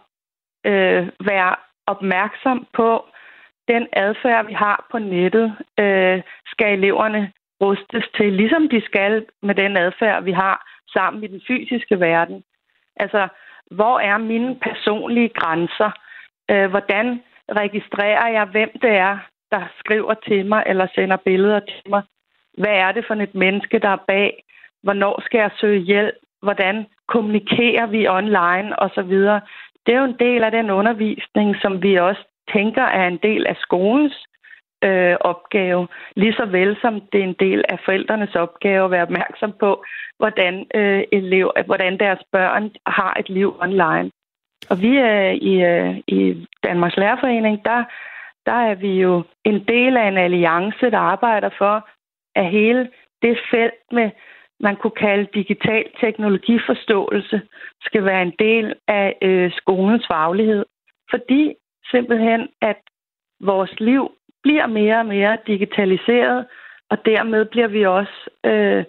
øh, 0.67 1.09
være 1.27 1.57
opmærksom 1.87 2.67
på, 2.77 3.05
den 3.69 3.87
adfærd, 3.93 4.47
vi 4.47 4.53
har 4.53 4.87
på 4.91 4.99
nettet, 4.99 5.57
øh, 5.79 6.23
skal 6.47 6.79
eleverne 6.79 7.33
rustes 7.63 8.05
til, 8.17 8.33
ligesom 8.33 8.69
de 8.69 8.81
skal 8.85 9.27
med 9.43 9.55
den 9.55 9.77
adfærd, 9.77 10.25
vi 10.25 10.33
har 10.33 10.57
sammen 10.93 11.25
i 11.25 11.27
den 11.27 11.43
fysiske 11.49 12.01
verden. 12.01 12.45
Altså, 12.97 13.29
hvor 13.71 13.99
er 13.99 14.19
mine 14.19 14.57
personlige 14.63 15.29
grænser? 15.29 15.91
Øh, 16.51 16.71
hvordan 16.71 17.23
registrerer 17.53 18.29
jeg, 18.29 18.45
hvem 18.45 18.71
det 18.83 18.91
er, 18.91 19.19
der 19.51 19.63
skriver 19.79 20.15
til 20.15 20.47
mig 20.47 20.63
eller 20.67 20.87
sender 20.95 21.17
billeder 21.17 21.61
til 21.61 21.83
mig? 21.87 22.03
Hvad 22.59 22.75
er 22.85 22.93
det 22.93 23.05
for 23.07 23.15
et 23.15 23.35
menneske, 23.35 23.79
der 23.79 23.89
er 23.89 24.05
bag? 24.09 24.45
Hvornår 24.83 25.23
skal 25.25 25.39
jeg 25.39 25.51
søge 25.61 25.81
hjælp? 25.81 26.15
Hvordan 26.43 26.87
kommunikerer 27.09 27.87
vi 27.87 28.09
online 28.09 28.79
osv.? 28.79 29.15
Det 29.87 29.95
er 29.95 29.99
jo 29.99 30.05
en 30.05 30.19
del 30.19 30.45
af 30.45 30.51
den 30.51 30.71
undervisning, 30.71 31.57
som 31.63 31.83
vi 31.83 31.97
også 31.97 32.25
tænker 32.53 32.83
er 32.83 33.07
en 33.09 33.19
del 33.23 33.47
af 33.47 33.57
skolens 33.57 34.27
øh, 34.85 35.17
opgave, 35.21 35.89
lige 36.17 36.33
så 36.33 36.45
vel 36.45 36.77
som 36.81 37.01
det 37.13 37.21
er 37.21 37.25
en 37.25 37.37
del 37.41 37.65
af 37.69 37.79
forældrenes 37.85 38.35
opgave 38.35 38.85
at 38.85 38.91
være 38.91 39.03
opmærksom 39.03 39.53
på, 39.61 39.85
hvordan, 40.19 40.67
øh, 40.75 41.03
elev, 41.13 41.53
hvordan 41.67 41.99
deres 41.99 42.23
børn 42.33 42.71
har 42.87 43.17
et 43.21 43.29
liv 43.29 43.57
online. 43.61 44.11
Og 44.71 44.81
vi 44.81 44.97
er 44.97 45.31
i, 45.31 45.55
øh, 45.73 45.97
i 46.07 46.47
Danmarks 46.63 46.97
Lærerforening, 46.97 47.65
der, 47.65 47.85
der 48.47 48.59
er 48.71 48.75
vi 48.75 48.93
jo 49.01 49.23
en 49.45 49.65
del 49.69 49.97
af 49.97 50.09
en 50.09 50.19
alliance, 50.19 50.91
der 50.91 50.99
arbejder 50.99 51.51
for, 51.59 51.89
at 52.35 52.51
hele 52.51 52.91
det 53.23 53.39
felt 53.51 53.83
med, 53.93 54.11
man 54.61 54.77
kunne 54.77 54.99
kalde 55.07 55.29
digital 55.35 55.85
teknologiforståelse, 56.01 57.41
skal 57.81 58.05
være 58.05 58.23
en 58.23 58.35
del 58.39 58.75
af 58.89 59.17
øh, 59.23 59.53
skolens 59.57 60.07
faglighed. 60.11 60.65
Fordi 61.11 61.55
simpelthen, 61.91 62.49
at 62.61 62.81
vores 63.41 63.81
liv 63.81 64.11
bliver 64.45 64.67
mere 64.67 64.99
og 64.99 65.07
mere 65.07 65.39
digitaliseret, 65.47 66.47
og 66.91 66.97
dermed 67.05 67.45
bliver 67.45 67.69
vi 67.69 67.87
også 67.87 68.19
øh, 68.45 68.85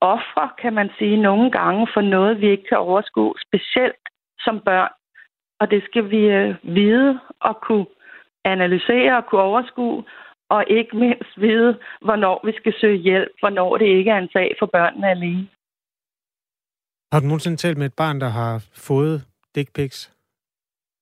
ofre, 0.00 0.46
kan 0.62 0.72
man 0.72 0.90
sige, 0.98 1.16
nogle 1.28 1.50
gange 1.50 1.88
for 1.94 2.00
noget, 2.00 2.40
vi 2.40 2.50
ikke 2.50 2.66
kan 2.68 2.78
overskue, 2.78 3.34
specielt 3.46 4.04
som 4.40 4.60
børn. 4.60 4.92
Og 5.60 5.70
det 5.70 5.82
skal 5.84 6.10
vi 6.10 6.22
øh, 6.38 6.54
vide 6.62 7.20
og 7.40 7.54
kunne 7.66 7.86
analysere 8.44 9.16
og 9.16 9.26
kunne 9.26 9.40
overskue, 9.40 10.04
og 10.50 10.64
ikke 10.68 10.96
mindst 10.96 11.40
vide, 11.40 11.78
hvornår 12.00 12.40
vi 12.46 12.52
skal 12.56 12.74
søge 12.80 12.98
hjælp, 12.98 13.32
hvornår 13.40 13.76
det 13.76 13.86
ikke 13.86 14.10
er 14.10 14.18
en 14.18 14.32
sag 14.32 14.56
for 14.58 14.66
børnene 14.66 15.10
alene. 15.10 15.48
Har 17.12 17.20
du 17.20 17.26
nogensinde 17.26 17.56
talt 17.56 17.78
med 17.78 17.86
et 17.86 17.96
barn, 17.96 18.20
der 18.20 18.28
har 18.28 18.64
fået 18.88 19.16
dick 19.54 19.68
pics? 19.74 19.98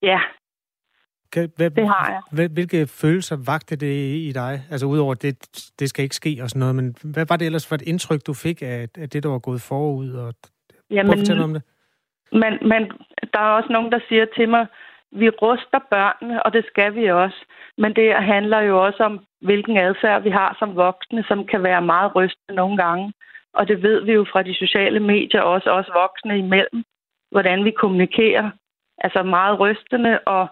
Ja, 0.03 0.21
hvad, 1.57 1.71
det 1.71 1.89
har 1.89 2.23
jeg. 2.33 2.49
Hvilke 2.49 2.87
følelser 2.87 3.37
vagte 3.47 3.77
det 3.77 4.17
i 4.29 4.33
dig? 4.35 4.61
Altså 4.71 4.87
udover, 4.87 5.15
det, 5.15 5.35
det 5.79 5.89
skal 5.89 6.03
ikke 6.03 6.15
ske 6.15 6.39
og 6.43 6.51
sådan 6.51 6.61
noget, 6.61 6.75
men 6.75 6.97
hvad 7.05 7.27
var 7.29 7.37
det 7.37 7.47
ellers 7.47 7.67
for 7.69 7.75
et 7.75 7.83
indtryk, 7.83 8.21
du 8.27 8.35
fik 8.35 8.63
af, 8.63 8.89
af 8.99 9.11
det, 9.11 9.23
der 9.23 9.29
var 9.29 9.39
gået 9.39 9.63
forud? 9.63 10.11
Og, 10.11 10.35
Jamen, 10.91 11.25
prøv 11.27 11.45
om 11.45 11.53
det. 11.53 11.63
Men, 12.33 12.69
men 12.69 12.83
der 13.33 13.39
er 13.39 13.53
også 13.59 13.73
nogen, 13.73 13.93
der 13.93 14.01
siger 14.09 14.27
til 14.37 14.49
mig, 14.49 14.67
vi 15.13 15.29
ruster 15.29 15.81
børnene, 15.91 16.43
og 16.43 16.53
det 16.53 16.65
skal 16.67 16.95
vi 16.95 17.11
også. 17.11 17.45
Men 17.79 17.95
det 17.97 18.15
handler 18.15 18.61
jo 18.61 18.85
også 18.85 19.05
om, 19.05 19.25
hvilken 19.41 19.77
adfærd 19.77 20.23
vi 20.23 20.31
har 20.31 20.57
som 20.59 20.77
voksne, 20.77 21.25
som 21.29 21.47
kan 21.47 21.63
være 21.63 21.83
meget 21.83 22.15
rystende 22.17 22.57
nogle 22.57 22.77
gange. 22.77 23.13
Og 23.55 23.69
det 23.69 23.83
ved 23.83 24.05
vi 24.05 24.13
jo 24.13 24.27
fra 24.33 24.43
de 24.43 24.55
sociale 24.55 25.01
medier, 25.01 25.41
også 25.41 25.71
os 25.71 25.91
voksne 25.95 26.39
imellem, 26.39 26.85
hvordan 27.31 27.65
vi 27.65 27.71
kommunikerer. 27.71 28.51
Altså 28.99 29.23
meget 29.23 29.61
rystende 29.61 30.19
og 30.27 30.49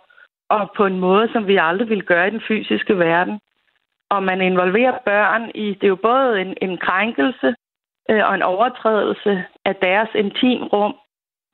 og 0.51 0.71
på 0.77 0.87
en 0.87 0.99
måde, 1.01 1.33
som 1.33 1.47
vi 1.47 1.57
aldrig 1.57 1.89
ville 1.89 2.05
gøre 2.05 2.29
i 2.29 2.31
den 2.31 2.43
fysiske 2.49 2.99
verden. 2.99 3.41
Og 4.11 4.23
man 4.23 4.41
involverer 4.41 4.99
børn 5.05 5.51
i, 5.55 5.67
det 5.75 5.85
er 5.85 5.89
jo 5.89 6.07
både 6.11 6.41
en, 6.41 6.55
en 6.63 6.79
krænkelse 6.79 7.55
øh, 8.11 8.23
og 8.29 8.35
en 8.35 8.43
overtrædelse 8.43 9.45
af 9.65 9.77
deres 9.77 10.09
intimrum. 10.15 10.95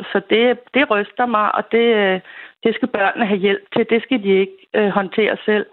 Så 0.01 0.21
det, 0.31 0.59
det 0.75 0.91
ryster 0.91 1.27
mig, 1.27 1.55
og 1.55 1.73
det, 1.73 1.87
øh, 1.97 2.21
det 2.65 2.75
skal 2.75 2.89
børnene 2.89 3.27
have 3.27 3.41
hjælp 3.41 3.65
til. 3.73 3.87
Det 3.91 4.03
skal 4.03 4.23
de 4.23 4.29
ikke 4.29 4.59
øh, 4.75 4.89
håndtere 4.89 5.37
selv. 5.45 5.67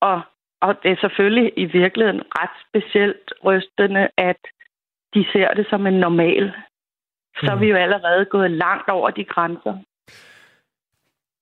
Og, 0.00 0.20
og 0.60 0.82
det 0.82 0.90
er 0.90 0.96
selvfølgelig 1.00 1.52
i 1.56 1.64
virkeligheden 1.64 2.22
ret 2.38 2.56
specielt 2.68 3.32
rystende, 3.44 4.08
at 4.16 4.40
de 5.14 5.26
ser 5.32 5.54
det 5.54 5.66
som 5.70 5.86
en 5.86 6.00
normal. 6.00 6.52
Så 7.40 7.52
er 7.52 7.56
vi 7.56 7.66
jo 7.66 7.76
allerede 7.76 8.24
gået 8.24 8.50
langt 8.50 8.88
over 8.88 9.10
de 9.10 9.24
grænser. 9.24 9.78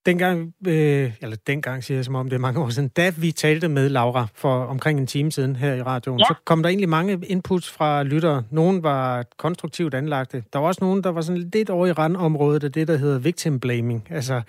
Dengang, 0.06 0.54
øh, 0.66 1.12
eller 1.20 1.36
dengang 1.46 1.84
siger 1.84 1.98
jeg 1.98 2.04
som 2.04 2.14
om 2.14 2.28
det 2.28 2.36
er 2.36 2.40
mange 2.40 2.60
år 2.60 2.68
siden, 2.68 2.88
da 2.88 3.12
vi 3.16 3.32
talte 3.32 3.68
med 3.68 3.88
Laura 3.88 4.26
for 4.34 4.64
omkring 4.64 5.00
en 5.00 5.06
time 5.06 5.32
siden 5.32 5.56
her 5.56 5.74
i 5.74 5.82
radioen, 5.82 6.18
ja. 6.18 6.24
så 6.24 6.34
kom 6.44 6.62
der 6.62 6.68
egentlig 6.68 6.88
mange 6.88 7.20
inputs 7.26 7.70
fra 7.70 8.02
lyttere. 8.02 8.42
Nogle 8.50 8.82
var 8.82 9.24
konstruktivt 9.36 9.94
anlagte. 9.94 10.44
Der 10.52 10.58
var 10.58 10.66
også 10.66 10.84
nogen, 10.84 11.04
der 11.04 11.10
var 11.10 11.20
sådan 11.20 11.50
lidt 11.54 11.70
over 11.70 11.86
i 11.86 11.92
randområdet 11.92 12.64
af 12.64 12.72
det, 12.72 12.88
der 12.88 12.96
hedder 12.96 13.18
victim 13.18 13.60
blaming. 13.60 14.06
Altså, 14.10 14.42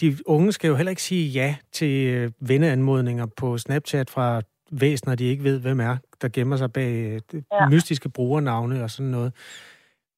de 0.00 0.16
unge 0.26 0.52
skal 0.52 0.68
jo 0.68 0.76
heller 0.76 0.90
ikke 0.90 1.02
sige 1.02 1.28
ja 1.28 1.56
til 1.72 2.06
øh, 2.06 2.30
venneanmodninger 2.40 3.26
på 3.26 3.58
Snapchat 3.58 4.10
fra 4.10 4.40
væsener, 4.70 5.14
de 5.14 5.24
ikke 5.24 5.44
ved, 5.44 5.60
hvem 5.60 5.80
er, 5.80 5.96
der 6.22 6.28
gemmer 6.28 6.56
sig 6.56 6.72
bag 6.72 7.20
øh, 7.34 7.42
ja. 7.52 7.68
mystiske 7.68 8.08
brugernavne 8.08 8.82
og 8.82 8.90
sådan 8.90 9.10
noget. 9.10 9.32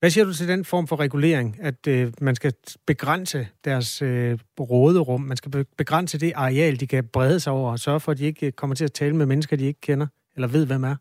Hvad 0.01 0.11
siger 0.11 0.25
du 0.25 0.33
til 0.33 0.49
den 0.49 0.65
form 0.65 0.87
for 0.87 0.97
regulering, 1.01 1.57
at 1.63 1.81
øh, 1.89 2.13
man 2.21 2.35
skal 2.35 2.53
begrænse 2.87 3.39
deres 3.65 4.03
øh, 4.03 4.39
råderum, 4.61 5.21
man 5.21 5.37
skal 5.37 5.67
begrænse 5.79 6.21
det 6.21 6.33
areal, 6.37 6.81
de 6.81 6.87
kan 6.87 7.09
brede 7.13 7.41
sig 7.41 7.53
over, 7.53 7.71
og 7.73 7.79
sørge 7.79 8.01
for, 8.01 8.13
at 8.13 8.19
de 8.19 8.25
ikke 8.25 8.47
øh, 8.47 8.53
kommer 8.53 8.77
til 8.77 8.85
at 8.85 8.93
tale 8.93 9.17
med 9.17 9.27
mennesker, 9.27 9.57
de 9.57 9.67
ikke 9.67 9.81
kender, 9.81 10.07
eller 10.35 10.49
ved, 10.49 10.67
hvem 10.67 10.85
er? 10.85 10.97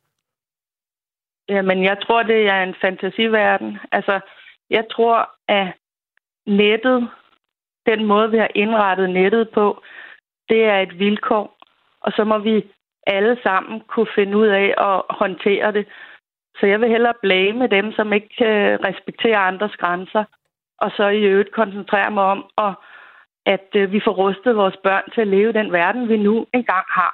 Jamen, 1.50 1.84
jeg 1.84 1.98
tror, 2.04 2.24
det 2.24 2.48
er 2.48 2.64
en 2.64 2.76
fantasiverden. 2.82 3.78
Altså, 3.92 4.20
jeg 4.70 4.86
tror, 4.92 5.30
at 5.48 5.68
nettet, 6.48 7.10
den 7.86 8.06
måde, 8.06 8.32
vi 8.32 8.38
har 8.38 8.52
indrettet 8.56 9.10
nettet 9.10 9.50
på, 9.54 9.82
det 10.50 10.64
er 10.64 10.80
et 10.80 11.00
vilkår, 11.00 11.58
og 12.02 12.12
så 12.16 12.24
må 12.24 12.38
vi 12.38 12.66
alle 13.08 13.38
sammen 13.44 13.82
kunne 13.88 14.08
finde 14.16 14.38
ud 14.38 14.48
af 14.48 14.74
at 14.78 15.02
håndtere 15.10 15.72
det. 15.72 15.88
Så 16.60 16.66
jeg 16.66 16.80
vil 16.82 16.90
hellere 16.90 17.22
blame 17.22 17.68
dem, 17.68 17.92
som 17.98 18.14
ikke 18.14 18.36
øh, 18.52 18.80
respekterer 18.90 19.40
andres 19.40 19.76
grænser, 19.84 20.24
og 20.84 20.90
så 20.98 21.06
i 21.08 21.22
øvrigt 21.32 21.56
koncentrere 21.60 22.12
mig 22.12 22.24
om, 22.24 22.42
at, 22.58 22.74
at 23.54 23.70
øh, 23.76 23.92
vi 23.92 24.00
får 24.06 24.14
rustet 24.24 24.56
vores 24.56 24.78
børn 24.84 25.06
til 25.14 25.22
at 25.22 25.28
leve 25.28 25.54
den 25.54 25.72
verden, 25.72 26.10
vi 26.10 26.18
nu 26.18 26.46
engang 26.54 26.86
har. 27.00 27.14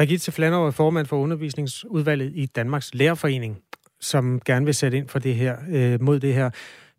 Regitze 0.00 0.32
Flanov 0.32 0.66
er 0.66 0.70
formand 0.70 1.06
for 1.06 1.16
undervisningsudvalget 1.16 2.32
i 2.34 2.46
Danmarks 2.46 2.94
Lærerforening, 2.94 3.62
som 4.00 4.40
gerne 4.40 4.64
vil 4.64 4.74
sætte 4.74 4.96
ind 4.98 5.08
for 5.08 5.18
det 5.18 5.34
her, 5.34 5.56
øh, 5.74 6.00
mod 6.00 6.20
det 6.20 6.34
her. 6.34 6.50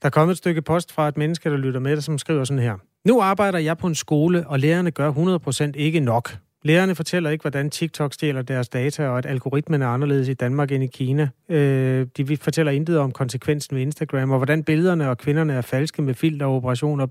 Der 0.01 0.05
er 0.05 0.09
kommet 0.09 0.31
et 0.31 0.37
stykke 0.37 0.61
post 0.61 0.95
fra 0.95 1.07
et 1.07 1.17
menneske, 1.17 1.49
der 1.49 1.57
lytter 1.57 1.79
med, 1.79 2.01
som 2.01 2.17
skriver 2.17 2.43
sådan 2.43 2.63
her. 2.63 2.77
Nu 3.07 3.21
arbejder 3.21 3.59
jeg 3.59 3.77
på 3.77 3.87
en 3.87 3.95
skole, 3.95 4.47
og 4.47 4.59
lærerne 4.59 4.91
gør 4.91 5.11
100% 5.11 5.71
ikke 5.75 5.99
nok. 5.99 6.29
Lærerne 6.63 6.95
fortæller 6.95 7.29
ikke, 7.29 7.41
hvordan 7.41 7.69
TikTok 7.69 8.13
stjæler 8.13 8.41
deres 8.41 8.69
data, 8.69 9.07
og 9.07 9.17
at 9.17 9.25
algoritmen 9.25 9.81
er 9.81 9.87
anderledes 9.87 10.27
i 10.27 10.33
Danmark 10.33 10.71
end 10.71 10.83
i 10.83 10.87
Kina. 10.87 11.29
Øh, 11.49 12.07
de 12.17 12.37
fortæller 12.37 12.71
intet 12.71 12.99
om 12.99 13.11
konsekvensen 13.11 13.75
ved 13.75 13.81
Instagram, 13.81 14.31
og 14.31 14.37
hvordan 14.37 14.63
billederne 14.63 15.09
og 15.09 15.17
kvinderne 15.17 15.53
er 15.53 15.61
falske 15.61 16.01
med 16.01 16.13
filteroperationer, 16.13 17.05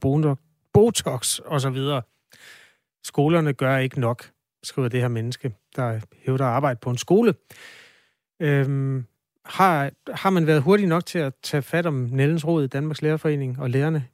botox 0.74 1.40
osv. 1.46 1.78
Skolerne 3.04 3.52
gør 3.52 3.76
ikke 3.76 4.00
nok, 4.00 4.24
skriver 4.62 4.88
det 4.88 5.00
her 5.00 5.08
menneske, 5.08 5.52
der 5.76 6.00
hævder 6.26 6.44
arbejde 6.44 6.78
på 6.82 6.90
en 6.90 6.98
skole. 6.98 7.34
Øhm, 8.40 9.04
har, 9.44 9.90
har 10.14 10.30
man 10.30 10.46
været 10.46 10.62
hurtig 10.62 10.86
nok 10.86 11.06
til 11.06 11.18
at 11.18 11.34
tage 11.42 11.62
fat 11.62 11.86
om 11.86 11.94
Nellens 11.94 12.46
Råd 12.46 12.64
i 12.64 12.66
Danmarks 12.66 13.02
Lærerforening 13.02 13.60
og 13.60 13.70
lærerne? 13.70 14.04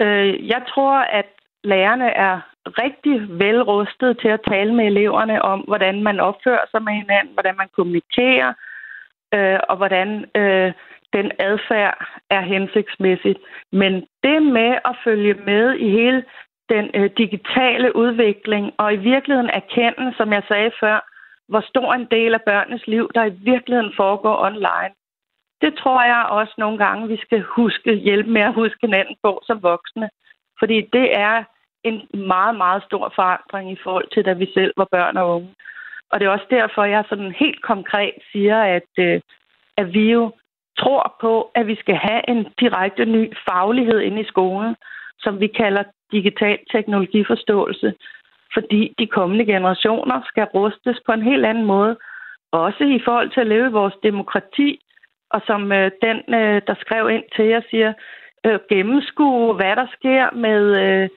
Øh, 0.00 0.48
jeg 0.48 0.62
tror, 0.68 0.98
at 0.98 1.35
lærerne 1.72 2.08
er 2.10 2.40
rigtig 2.66 3.38
velrustet 3.38 4.18
til 4.20 4.28
at 4.28 4.44
tale 4.48 4.74
med 4.74 4.86
eleverne 4.86 5.42
om, 5.42 5.60
hvordan 5.60 6.02
man 6.02 6.20
opfører 6.20 6.66
sig 6.70 6.82
med 6.82 6.92
hinanden, 6.92 7.32
hvordan 7.32 7.56
man 7.56 7.68
kommunikerer, 7.76 8.52
øh, 9.34 9.58
og 9.68 9.76
hvordan 9.76 10.08
øh, 10.34 10.72
den 11.12 11.32
adfærd 11.38 11.94
er 12.30 12.40
hensigtsmæssigt. 12.40 13.38
Men 13.72 13.92
det 14.22 14.42
med 14.42 14.70
at 14.84 14.96
følge 15.04 15.34
med 15.34 15.74
i 15.74 15.88
hele 15.90 16.24
den 16.68 16.90
øh, 16.94 17.10
digitale 17.18 17.96
udvikling, 17.96 18.72
og 18.78 18.94
i 18.94 18.96
virkeligheden 18.96 19.50
erkende, 19.60 20.14
som 20.16 20.32
jeg 20.32 20.42
sagde 20.48 20.70
før, 20.80 20.98
hvor 21.48 21.60
stor 21.60 21.92
en 21.92 22.08
del 22.10 22.34
af 22.34 22.42
børnenes 22.42 22.86
liv, 22.86 23.10
der 23.14 23.24
i 23.24 23.38
virkeligheden 23.52 23.92
foregår 23.96 24.36
online. 24.48 24.94
Det 25.60 25.74
tror 25.74 26.02
jeg 26.04 26.26
også 26.30 26.54
nogle 26.58 26.78
gange, 26.78 27.08
vi 27.08 27.16
skal 27.16 27.40
huske, 27.42 27.94
hjælpe 27.94 28.30
med 28.30 28.42
at 28.42 28.54
huske 28.54 28.78
hinanden 28.80 29.16
på 29.22 29.40
som 29.46 29.62
voksne. 29.62 30.08
Fordi 30.60 30.80
det 30.92 31.16
er 31.16 31.44
en 31.88 31.98
meget, 32.34 32.56
meget 32.56 32.82
stor 32.82 33.12
forandring 33.14 33.72
i 33.72 33.78
forhold 33.84 34.08
til, 34.14 34.24
da 34.24 34.32
vi 34.32 34.46
selv 34.54 34.72
var 34.76 34.88
børn 34.90 35.16
og 35.16 35.34
unge. 35.34 35.54
Og 36.10 36.20
det 36.20 36.26
er 36.26 36.30
også 36.30 36.50
derfor, 36.50 36.84
jeg 36.84 37.04
sådan 37.08 37.32
helt 37.38 37.62
konkret 37.62 38.14
siger, 38.32 38.58
at, 38.76 38.90
øh, 38.98 39.20
at 39.76 39.94
vi 39.94 40.12
jo 40.12 40.32
tror 40.78 41.16
på, 41.20 41.50
at 41.54 41.66
vi 41.66 41.76
skal 41.76 41.94
have 41.94 42.22
en 42.28 42.46
direkte 42.60 43.04
ny 43.04 43.32
faglighed 43.48 44.00
inde 44.00 44.20
i 44.20 44.30
skolen, 44.32 44.76
som 45.18 45.40
vi 45.40 45.46
kalder 45.46 45.82
digital 46.12 46.58
teknologiforståelse. 46.72 47.94
fordi 48.54 48.94
de 48.98 49.06
kommende 49.06 49.44
generationer 49.44 50.20
skal 50.28 50.44
rustes 50.44 50.98
på 51.06 51.12
en 51.12 51.22
helt 51.22 51.46
anden 51.46 51.64
måde. 51.64 51.96
Også 52.52 52.84
i 52.84 53.00
forhold 53.04 53.30
til 53.30 53.40
at 53.40 53.46
leve 53.46 53.66
i 53.66 53.78
vores 53.80 53.94
demokrati, 54.02 54.80
og 55.30 55.40
som 55.46 55.72
øh, 55.72 55.90
den, 56.02 56.34
øh, 56.34 56.62
der 56.66 56.74
skrev 56.80 57.10
ind 57.10 57.24
til 57.36 57.44
jer, 57.44 57.60
siger, 57.70 57.92
øh, 58.46 58.58
gennemskue, 58.68 59.54
hvad 59.54 59.76
der 59.76 59.86
sker 59.98 60.34
med 60.34 60.62
øh, 60.84 61.08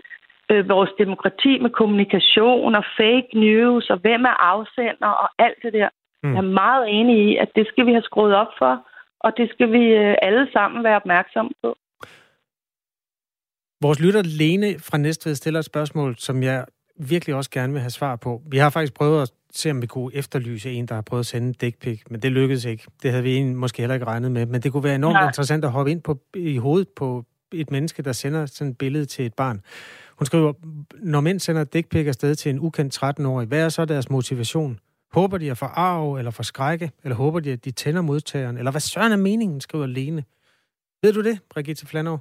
øh, 0.51 0.69
vores 0.69 0.91
demokrati, 0.97 1.59
med 1.59 1.69
kommunikation 1.69 2.75
og 2.75 2.83
fake 2.97 3.31
news, 3.33 3.89
og 3.89 3.97
hvem 3.97 4.23
er 4.31 4.37
afsender 4.53 5.11
og 5.23 5.29
alt 5.45 5.59
det 5.63 5.73
der. 5.73 5.89
Mm. 6.23 6.33
Jeg 6.33 6.37
er 6.37 6.53
meget 6.63 6.85
enig 6.97 7.17
i, 7.29 7.37
at 7.37 7.49
det 7.55 7.67
skal 7.67 7.85
vi 7.85 7.91
have 7.91 8.09
skruet 8.09 8.35
op 8.35 8.51
for, 8.57 8.73
og 9.19 9.31
det 9.37 9.49
skal 9.53 9.71
vi 9.71 9.83
øh, 10.01 10.15
alle 10.21 10.47
sammen 10.53 10.83
være 10.83 10.95
opmærksomme 10.95 11.51
på. 11.63 11.75
Vores 13.81 13.99
lytter 13.99 14.21
Lene 14.39 14.79
fra 14.79 14.97
Næstved 14.97 15.35
stiller 15.35 15.59
et 15.59 15.65
spørgsmål, 15.65 16.15
som 16.17 16.43
jeg 16.43 16.65
virkelig 16.99 17.35
også 17.35 17.49
gerne 17.51 17.73
vil 17.73 17.81
have 17.81 17.89
svar 17.89 18.15
på. 18.15 18.41
Vi 18.51 18.57
har 18.57 18.69
faktisk 18.69 18.93
prøvet 18.93 19.21
at 19.21 19.31
se, 19.51 19.71
om 19.71 19.81
vi 19.81 19.87
kunne 19.87 20.15
efterlyse 20.15 20.71
en, 20.71 20.85
der 20.85 20.95
har 20.95 21.01
prøvet 21.01 21.19
at 21.19 21.25
sende 21.25 21.47
en 21.47 21.53
dick 21.53 21.79
pic, 21.79 22.01
men 22.09 22.21
det 22.21 22.31
lykkedes 22.31 22.65
ikke. 22.65 22.83
Det 23.03 23.11
havde 23.11 23.23
vi 23.23 23.33
egentlig 23.33 23.57
måske 23.57 23.81
heller 23.81 23.93
ikke 23.93 24.05
regnet 24.05 24.31
med, 24.31 24.45
men 24.45 24.61
det 24.61 24.71
kunne 24.71 24.83
være 24.83 24.95
enormt 24.95 25.13
Nej. 25.13 25.27
interessant 25.27 25.65
at 25.65 25.71
hoppe 25.71 25.91
ind 25.91 26.01
på, 26.01 26.19
i 26.35 26.57
hovedet 26.57 26.87
på 26.89 27.25
et 27.53 27.71
menneske, 27.71 28.03
der 28.03 28.11
sender 28.11 28.45
sådan 28.45 28.71
et 28.71 28.77
billede 28.77 29.05
til 29.05 29.25
et 29.25 29.33
barn. 29.33 29.61
Hun 30.19 30.25
skriver, 30.25 30.53
når 30.93 31.21
mænd 31.21 31.39
sender 31.39 31.63
dick 31.63 31.89
pic 31.89 32.07
afsted 32.07 32.35
til 32.35 32.49
en 32.49 32.59
ukendt 32.59 33.03
13-årig, 33.03 33.47
hvad 33.47 33.65
er 33.65 33.69
så 33.69 33.85
deres 33.85 34.09
motivation? 34.09 34.79
Håber 35.13 35.37
de 35.37 35.51
at 35.51 35.57
få 35.57 35.65
arv 35.65 36.15
eller 36.15 36.31
for 36.31 36.43
skrække? 36.43 36.91
Eller 37.03 37.15
håber 37.15 37.39
de, 37.39 37.51
at 37.51 37.65
de 37.65 37.71
tænder 37.71 38.01
modtageren? 38.01 38.57
Eller 38.57 38.71
hvad 38.71 38.81
søren 38.81 39.11
er 39.11 39.17
meningen, 39.17 39.61
skriver 39.61 39.85
Lene. 39.85 40.23
Ved 41.03 41.13
du 41.13 41.21
det, 41.23 41.39
Brigitte 41.53 41.87
Flanov? 41.87 42.19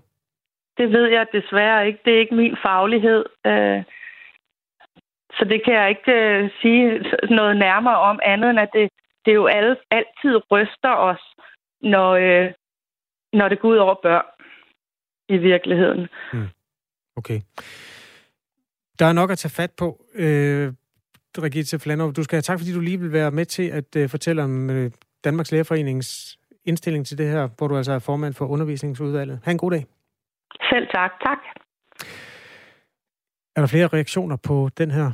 Det 0.78 0.92
ved 0.92 1.06
jeg 1.06 1.26
desværre 1.32 1.86
ikke. 1.86 1.98
Det 2.04 2.14
er 2.14 2.18
ikke 2.18 2.34
min 2.34 2.56
faglighed. 2.66 3.24
Øh, 3.46 3.82
så 5.36 5.44
det 5.44 5.64
kan 5.64 5.74
jeg 5.74 5.88
ikke 5.88 6.12
øh, 6.12 6.50
sige 6.62 7.04
noget 7.30 7.56
nærmere 7.56 7.98
om 7.98 8.18
andet, 8.22 8.50
end 8.50 8.60
at 8.60 8.70
det, 8.72 8.88
det 9.26 9.34
jo 9.34 9.46
alle, 9.46 9.76
altid 9.90 10.34
ryster 10.52 10.94
os, 11.10 11.22
når, 11.80 12.10
øh, 12.12 12.52
når 13.32 13.48
det 13.48 13.60
går 13.60 13.68
ud 13.68 13.76
over 13.76 13.94
børn 14.02 14.24
i 15.28 15.36
virkeligheden. 15.36 16.08
Hmm. 16.32 16.48
Okay. 17.18 17.40
Der 18.98 19.06
er 19.06 19.12
nok 19.12 19.30
at 19.30 19.38
tage 19.38 19.50
fat 19.50 19.70
på. 19.70 20.04
Øh, 20.14 20.72
Regitze 21.38 21.78
Flanov, 21.78 22.12
du 22.12 22.22
skal 22.22 22.36
have 22.36 22.42
tak, 22.42 22.58
fordi 22.58 22.72
du 22.72 22.80
lige 22.80 23.00
vil 23.00 23.12
være 23.12 23.30
med 23.30 23.44
til 23.44 23.62
at 23.62 23.96
øh, 23.96 24.08
fortælle 24.08 24.42
om 24.42 24.70
øh, 24.70 24.90
Danmarks 25.24 25.52
Lærerforenings 25.52 26.38
indstilling 26.64 27.06
til 27.06 27.18
det 27.18 27.28
her, 27.28 27.48
hvor 27.56 27.68
du 27.68 27.76
altså 27.76 27.92
er 27.92 27.98
formand 27.98 28.34
for 28.34 28.46
undervisningsudvalget. 28.46 29.40
Ha' 29.44 29.50
en 29.50 29.58
god 29.58 29.70
dag. 29.70 29.86
Selv 30.70 30.86
tak. 30.94 31.10
Tak. 31.22 31.38
Er 33.56 33.60
der 33.60 33.66
flere 33.66 33.86
reaktioner 33.86 34.36
på 34.36 34.70
den 34.78 34.90
her? 34.90 35.10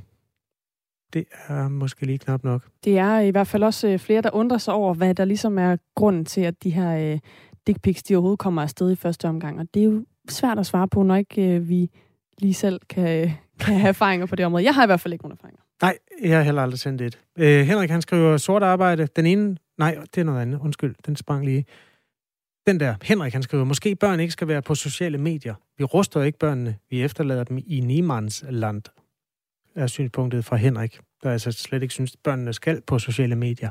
Det 1.13 1.25
er 1.49 1.69
måske 1.69 2.07
lige 2.07 2.19
knap 2.19 2.45
nok. 2.45 2.63
Det 2.85 2.99
er 2.99 3.19
i 3.19 3.31
hvert 3.31 3.47
fald 3.47 3.63
også 3.63 3.89
øh, 3.89 3.99
flere, 3.99 4.23
der 4.23 4.31
undrer 4.35 4.59
sig 4.59 4.75
over, 4.75 4.95
hvad 4.95 5.15
der 5.15 5.25
ligesom 5.25 5.59
er 5.59 5.77
grunden 5.95 6.25
til, 6.25 6.41
at 6.41 6.63
de 6.63 6.71
her 6.71 7.13
øh, 7.13 7.19
dick 7.67 7.83
pics, 7.83 8.03
de 8.03 8.15
overhovedet 8.15 8.39
kommer 8.39 8.63
afsted 8.63 8.93
i 8.93 8.97
første 8.97 9.29
omgang. 9.29 9.61
Og 9.61 9.67
det 9.75 9.81
er 9.81 9.85
jo 9.85 10.05
svært 10.29 10.59
at 10.59 10.67
svare 10.67 10.89
på, 10.89 11.03
når 11.03 11.17
ikke 11.17 11.43
øh, 11.43 11.69
vi 11.69 11.91
lige 12.39 12.55
selv 12.55 12.81
kan, 12.89 13.23
øh, 13.23 13.35
kan 13.61 13.75
have 13.75 13.89
erfaringer 13.89 14.27
på 14.27 14.37
det 14.37 14.47
område. 14.47 14.65
Jeg 14.65 14.75
har 14.75 14.83
i 14.83 14.87
hvert 14.87 15.01
fald 15.01 15.13
ikke 15.13 15.25
nogen 15.25 15.39
erfaringer. 15.39 15.61
Nej, 15.83 15.99
jeg 16.23 16.37
har 16.37 16.43
heller 16.43 16.63
aldrig 16.63 16.79
sendt 16.79 17.01
et. 17.01 17.19
Øh, 17.39 17.67
Henrik, 17.67 17.91
han 17.91 18.03
skriver 18.03 18.37
sort 18.37 18.63
arbejde. 18.63 19.07
Den 19.07 19.27
ene... 19.27 19.57
Nej, 19.79 19.99
det 20.15 20.21
er 20.21 20.25
noget 20.25 20.41
andet. 20.43 20.61
Undskyld, 20.61 20.95
den 21.07 21.17
sprang 21.17 21.45
lige. 21.45 21.65
Den 22.67 22.81
der, 22.81 22.95
Henrik, 23.03 23.33
han 23.33 23.43
skriver, 23.43 23.65
måske 23.65 23.97
børn 23.97 24.21
ikke 24.21 24.33
skal 24.33 24.49
være 24.49 24.63
på 24.63 24.75
sociale 24.75 25.19
medier. 25.19 25.55
Vi 25.79 25.85
ruster 25.85 26.23
ikke 26.23 26.39
børnene. 26.39 26.77
Vi 26.91 27.03
efterlader 27.03 27.45
dem 27.45 27.59
i 27.67 27.81
Niemanns 27.81 28.45
land. 28.49 28.83
Er 29.75 29.87
synspunktet 29.87 30.45
fra 30.45 30.57
Henrik, 30.57 31.01
der 31.23 31.31
altså 31.31 31.53
slet 31.53 31.83
ikke 31.83 31.95
synes, 31.95 32.13
at 32.13 32.19
børnene 32.25 32.53
skal 32.53 32.81
på 32.87 32.99
sociale 32.99 33.37
medier. 33.37 33.71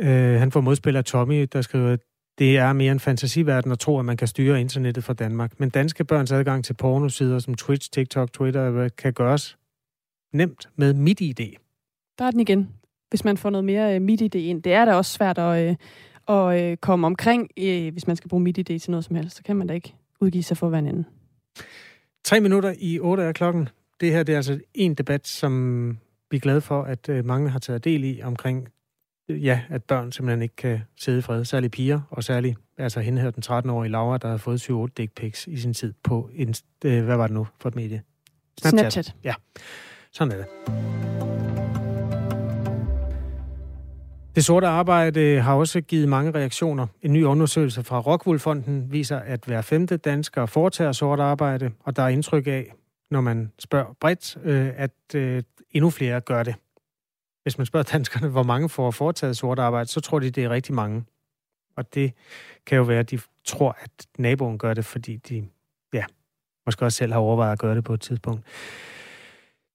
Øh, 0.00 0.40
han 0.40 0.52
får 0.52 0.60
modspiller 0.60 1.02
Tommy, 1.02 1.48
der 1.52 1.62
skriver, 1.62 1.96
det 2.40 2.58
er 2.58 2.72
mere 2.72 2.92
en 2.92 3.00
fantasiverden 3.00 3.72
at 3.72 3.78
tro, 3.78 3.98
at 3.98 4.04
man 4.04 4.16
kan 4.16 4.28
styre 4.28 4.60
internettet 4.60 5.04
fra 5.04 5.12
Danmark. 5.12 5.60
Men 5.60 5.70
danske 5.70 6.04
børns 6.04 6.32
adgang 6.32 6.64
til 6.64 6.74
pornosider 6.74 7.38
som 7.38 7.54
Twitch, 7.54 7.90
TikTok, 7.90 8.32
Twitter 8.32 8.88
kan 8.88 9.12
gøres 9.12 9.58
nemt 10.32 10.68
med 10.76 10.94
MitID. 10.94 11.56
Der 12.18 12.24
er 12.24 12.30
den 12.30 12.40
igen. 12.40 12.68
Hvis 13.08 13.24
man 13.24 13.36
får 13.36 13.50
noget 13.50 13.64
mere 13.64 13.96
uh, 13.96 14.02
MitID 14.02 14.34
ind. 14.34 14.62
Det 14.62 14.72
er 14.72 14.84
da 14.84 14.94
også 14.94 15.12
svært 15.12 15.38
at, 15.38 15.76
uh, 16.28 16.36
at 16.36 16.72
uh, 16.72 16.76
komme 16.76 17.06
omkring, 17.06 17.50
hvis 17.92 18.06
man 18.06 18.16
skal 18.16 18.28
bruge 18.28 18.42
MitID 18.42 18.78
til 18.78 18.90
noget 18.90 19.04
som 19.04 19.16
helst. 19.16 19.36
Så 19.36 19.42
kan 19.42 19.56
man 19.56 19.66
da 19.66 19.74
ikke 19.74 19.94
udgive 20.20 20.42
sig 20.42 20.56
for 20.56 20.68
hver 20.68 20.78
anden. 20.78 21.06
Tre 22.24 22.40
minutter 22.40 22.74
i 22.78 22.98
8 22.98 23.22
er 23.22 23.32
klokken. 23.32 23.68
Det 24.00 24.12
her 24.12 24.22
det 24.22 24.32
er 24.32 24.36
altså 24.36 24.60
en 24.74 24.94
debat, 24.94 25.26
som 25.26 25.88
vi 26.30 26.36
er 26.36 26.40
glade 26.40 26.60
for, 26.60 26.82
at 26.82 27.24
mange 27.24 27.50
har 27.50 27.58
taget 27.58 27.84
del 27.84 28.04
i 28.04 28.20
omkring 28.22 28.68
ja, 29.36 29.60
at 29.68 29.84
børn 29.84 30.12
simpelthen 30.12 30.42
ikke 30.42 30.56
kan 30.56 30.80
sidde 30.96 31.18
i 31.18 31.22
fred. 31.22 31.44
Særligt 31.44 31.72
piger, 31.72 32.00
og 32.10 32.24
særligt 32.24 32.58
altså 32.78 33.00
hende 33.00 33.22
her, 33.22 33.30
den 33.30 33.42
13-årige 33.46 33.90
Laura, 33.90 34.18
der 34.18 34.28
har 34.28 34.36
fået 34.36 34.70
7-8 34.70 34.86
dick 34.96 35.14
pics 35.14 35.46
i 35.46 35.56
sin 35.56 35.74
tid 35.74 35.92
på, 36.02 36.30
en, 36.34 36.54
øh, 36.84 37.04
hvad 37.04 37.16
var 37.16 37.26
det 37.26 37.34
nu 37.34 37.46
for 37.60 37.68
et 37.68 37.76
medie? 37.76 38.02
Snapchat. 38.60 38.92
Snapchat. 38.92 39.14
Ja. 39.24 39.34
Sådan 40.12 40.32
er 40.32 40.36
det. 40.36 40.46
Det 44.34 44.44
sorte 44.44 44.66
arbejde 44.66 45.40
har 45.40 45.54
også 45.54 45.80
givet 45.80 46.08
mange 46.08 46.30
reaktioner. 46.30 46.86
En 47.02 47.12
ny 47.12 47.24
undersøgelse 47.24 47.84
fra 47.84 48.00
Rockwool-fonden 48.00 48.92
viser, 48.92 49.18
at 49.18 49.44
hver 49.46 49.62
femte 49.62 49.96
dansker 49.96 50.46
foretager 50.46 50.92
sort 50.92 51.20
arbejde, 51.20 51.70
og 51.84 51.96
der 51.96 52.02
er 52.02 52.08
indtryk 52.08 52.46
af, 52.46 52.72
når 53.10 53.20
man 53.20 53.52
spørger 53.58 53.96
bredt, 54.00 54.36
øh, 54.44 54.70
at 54.76 55.14
øh, 55.14 55.42
endnu 55.70 55.90
flere 55.90 56.20
gør 56.20 56.42
det. 56.42 56.54
Hvis 57.42 57.58
man 57.58 57.66
spørger 57.66 57.84
danskerne, 57.92 58.28
hvor 58.28 58.42
mange 58.42 58.68
får 58.68 58.90
foretaget 58.90 59.36
sort 59.36 59.58
arbejde, 59.58 59.90
så 59.90 60.00
tror 60.00 60.18
de, 60.18 60.30
det 60.30 60.44
er 60.44 60.50
rigtig 60.50 60.74
mange. 60.74 61.04
Og 61.76 61.94
det 61.94 62.12
kan 62.66 62.78
jo 62.78 62.82
være, 62.82 62.98
at 62.98 63.10
de 63.10 63.20
tror, 63.44 63.76
at 63.82 64.06
naboen 64.18 64.58
gør 64.58 64.74
det, 64.74 64.84
fordi 64.84 65.16
de 65.16 65.48
ja, 65.92 66.04
måske 66.66 66.84
også 66.84 66.96
selv 66.96 67.12
har 67.12 67.20
overvejet 67.20 67.52
at 67.52 67.58
gøre 67.58 67.74
det 67.74 67.84
på 67.84 67.94
et 67.94 68.00
tidspunkt. 68.00 68.46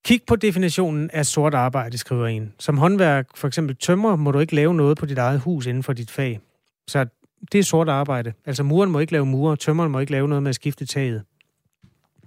Kig 0.05 0.22
på 0.28 0.36
definitionen 0.36 1.09
af 1.13 1.26
sort 1.26 1.53
arbejde, 1.53 1.97
skriver 1.97 2.28
en. 2.28 2.53
Som 2.59 2.78
håndværk, 2.78 3.38
for 3.38 3.47
eksempel 3.47 3.76
tømmer, 3.76 4.16
må 4.16 4.32
du 4.32 4.39
ikke 4.39 4.55
lave 4.55 4.74
noget 4.74 4.97
på 4.97 5.05
dit 5.05 5.18
eget 5.18 5.39
hus 5.39 5.66
inden 5.66 5.84
for 5.84 5.93
dit 5.93 6.11
fag. 6.11 6.39
Så 6.88 7.05
det 7.51 7.59
er 7.59 7.63
sort 7.63 7.89
arbejde. 7.89 8.34
Altså 8.45 8.63
muren 8.63 8.91
må 8.91 8.99
ikke 8.99 9.11
lave 9.11 9.26
mure, 9.26 9.55
tømmeren 9.55 9.91
må 9.91 9.99
ikke 9.99 10.11
lave 10.11 10.28
noget 10.28 10.43
med 10.43 10.49
at 10.49 10.55
skifte 10.55 10.86
taget. 10.86 11.24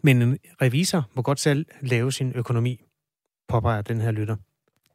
Men 0.02 0.22
en 0.22 0.38
revisor 0.62 1.10
må 1.14 1.22
godt 1.22 1.40
selv 1.40 1.66
lave 1.80 2.12
sin 2.12 2.32
økonomi, 2.34 2.84
påpeger 3.48 3.82
den 3.82 4.00
her 4.00 4.10
lytter. 4.10 4.36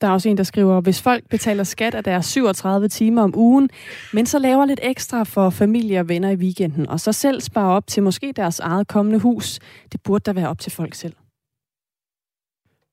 Der 0.01 0.07
er 0.07 0.11
også 0.11 0.29
en, 0.29 0.37
der 0.37 0.43
skriver, 0.43 0.81
hvis 0.81 1.01
folk 1.01 1.29
betaler 1.29 1.63
skat 1.63 1.95
af 1.95 2.03
deres 2.03 2.25
37 2.25 2.87
timer 2.87 3.21
om 3.21 3.33
ugen, 3.35 3.69
men 4.13 4.25
så 4.25 4.39
laver 4.39 4.65
lidt 4.65 4.79
ekstra 4.83 5.23
for 5.23 5.49
familie 5.49 5.99
og 5.99 6.09
venner 6.09 6.29
i 6.29 6.35
weekenden, 6.35 6.89
og 6.89 6.99
så 6.99 7.11
selv 7.11 7.41
sparer 7.41 7.71
op 7.71 7.87
til 7.87 8.03
måske 8.03 8.33
deres 8.35 8.59
eget 8.59 8.87
kommende 8.87 9.19
hus, 9.19 9.59
det 9.91 10.01
burde 10.01 10.23
da 10.23 10.31
være 10.31 10.49
op 10.49 10.59
til 10.59 10.71
folk 10.71 10.93
selv. 10.93 11.13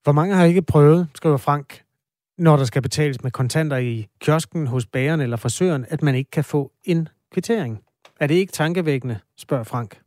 Hvor 0.02 0.12
mange 0.12 0.34
har 0.34 0.44
ikke 0.44 0.62
prøvet, 0.62 1.08
skriver 1.14 1.36
Frank, 1.36 1.82
når 2.38 2.56
der 2.56 2.64
skal 2.64 2.82
betales 2.82 3.22
med 3.22 3.30
kontanter 3.30 3.76
i 3.76 4.06
kiosken 4.20 4.66
hos 4.66 4.86
bageren 4.86 5.20
eller 5.20 5.36
frisøren, 5.36 5.86
at 5.88 6.02
man 6.02 6.14
ikke 6.14 6.30
kan 6.30 6.44
få 6.44 6.72
en 6.84 7.08
kvittering? 7.32 7.80
Er 8.20 8.26
det 8.26 8.34
ikke 8.34 8.52
tankevækkende, 8.52 9.18
spørger 9.36 9.64
Frank. 9.64 9.99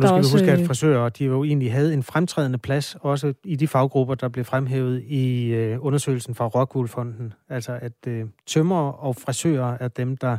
Nu 0.00 0.06
skal 0.06 0.16
også... 0.16 0.36
vi 0.36 0.42
huske, 0.42 0.52
at 0.52 0.66
frisører 0.66 1.08
de 1.08 1.24
jo 1.24 1.44
egentlig 1.44 1.72
havde 1.72 1.94
en 1.94 2.02
fremtrædende 2.02 2.58
plads, 2.58 2.96
også 3.00 3.34
i 3.44 3.56
de 3.56 3.68
faggrupper, 3.68 4.14
der 4.14 4.28
blev 4.28 4.44
fremhævet 4.44 5.02
i 5.02 5.46
øh, 5.46 5.84
undersøgelsen 5.84 6.34
fra 6.34 6.46
Rockwool-fonden. 6.46 7.32
Altså 7.48 7.78
at 7.82 8.06
øh, 8.06 8.24
tømmer 8.46 8.90
og 8.90 9.16
frisører 9.16 9.76
er 9.80 9.88
dem, 9.88 10.16
der 10.16 10.38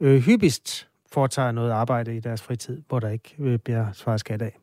øh, 0.00 0.20
hyppigst 0.20 0.88
foretager 1.12 1.52
noget 1.52 1.70
arbejde 1.70 2.16
i 2.16 2.20
deres 2.20 2.42
fritid, 2.42 2.82
hvor 2.88 3.00
der 3.00 3.08
ikke 3.08 3.34
øh, 3.38 3.58
bliver 3.58 3.86
svaret 3.92 4.20
skat 4.20 4.42
af. 4.42 4.58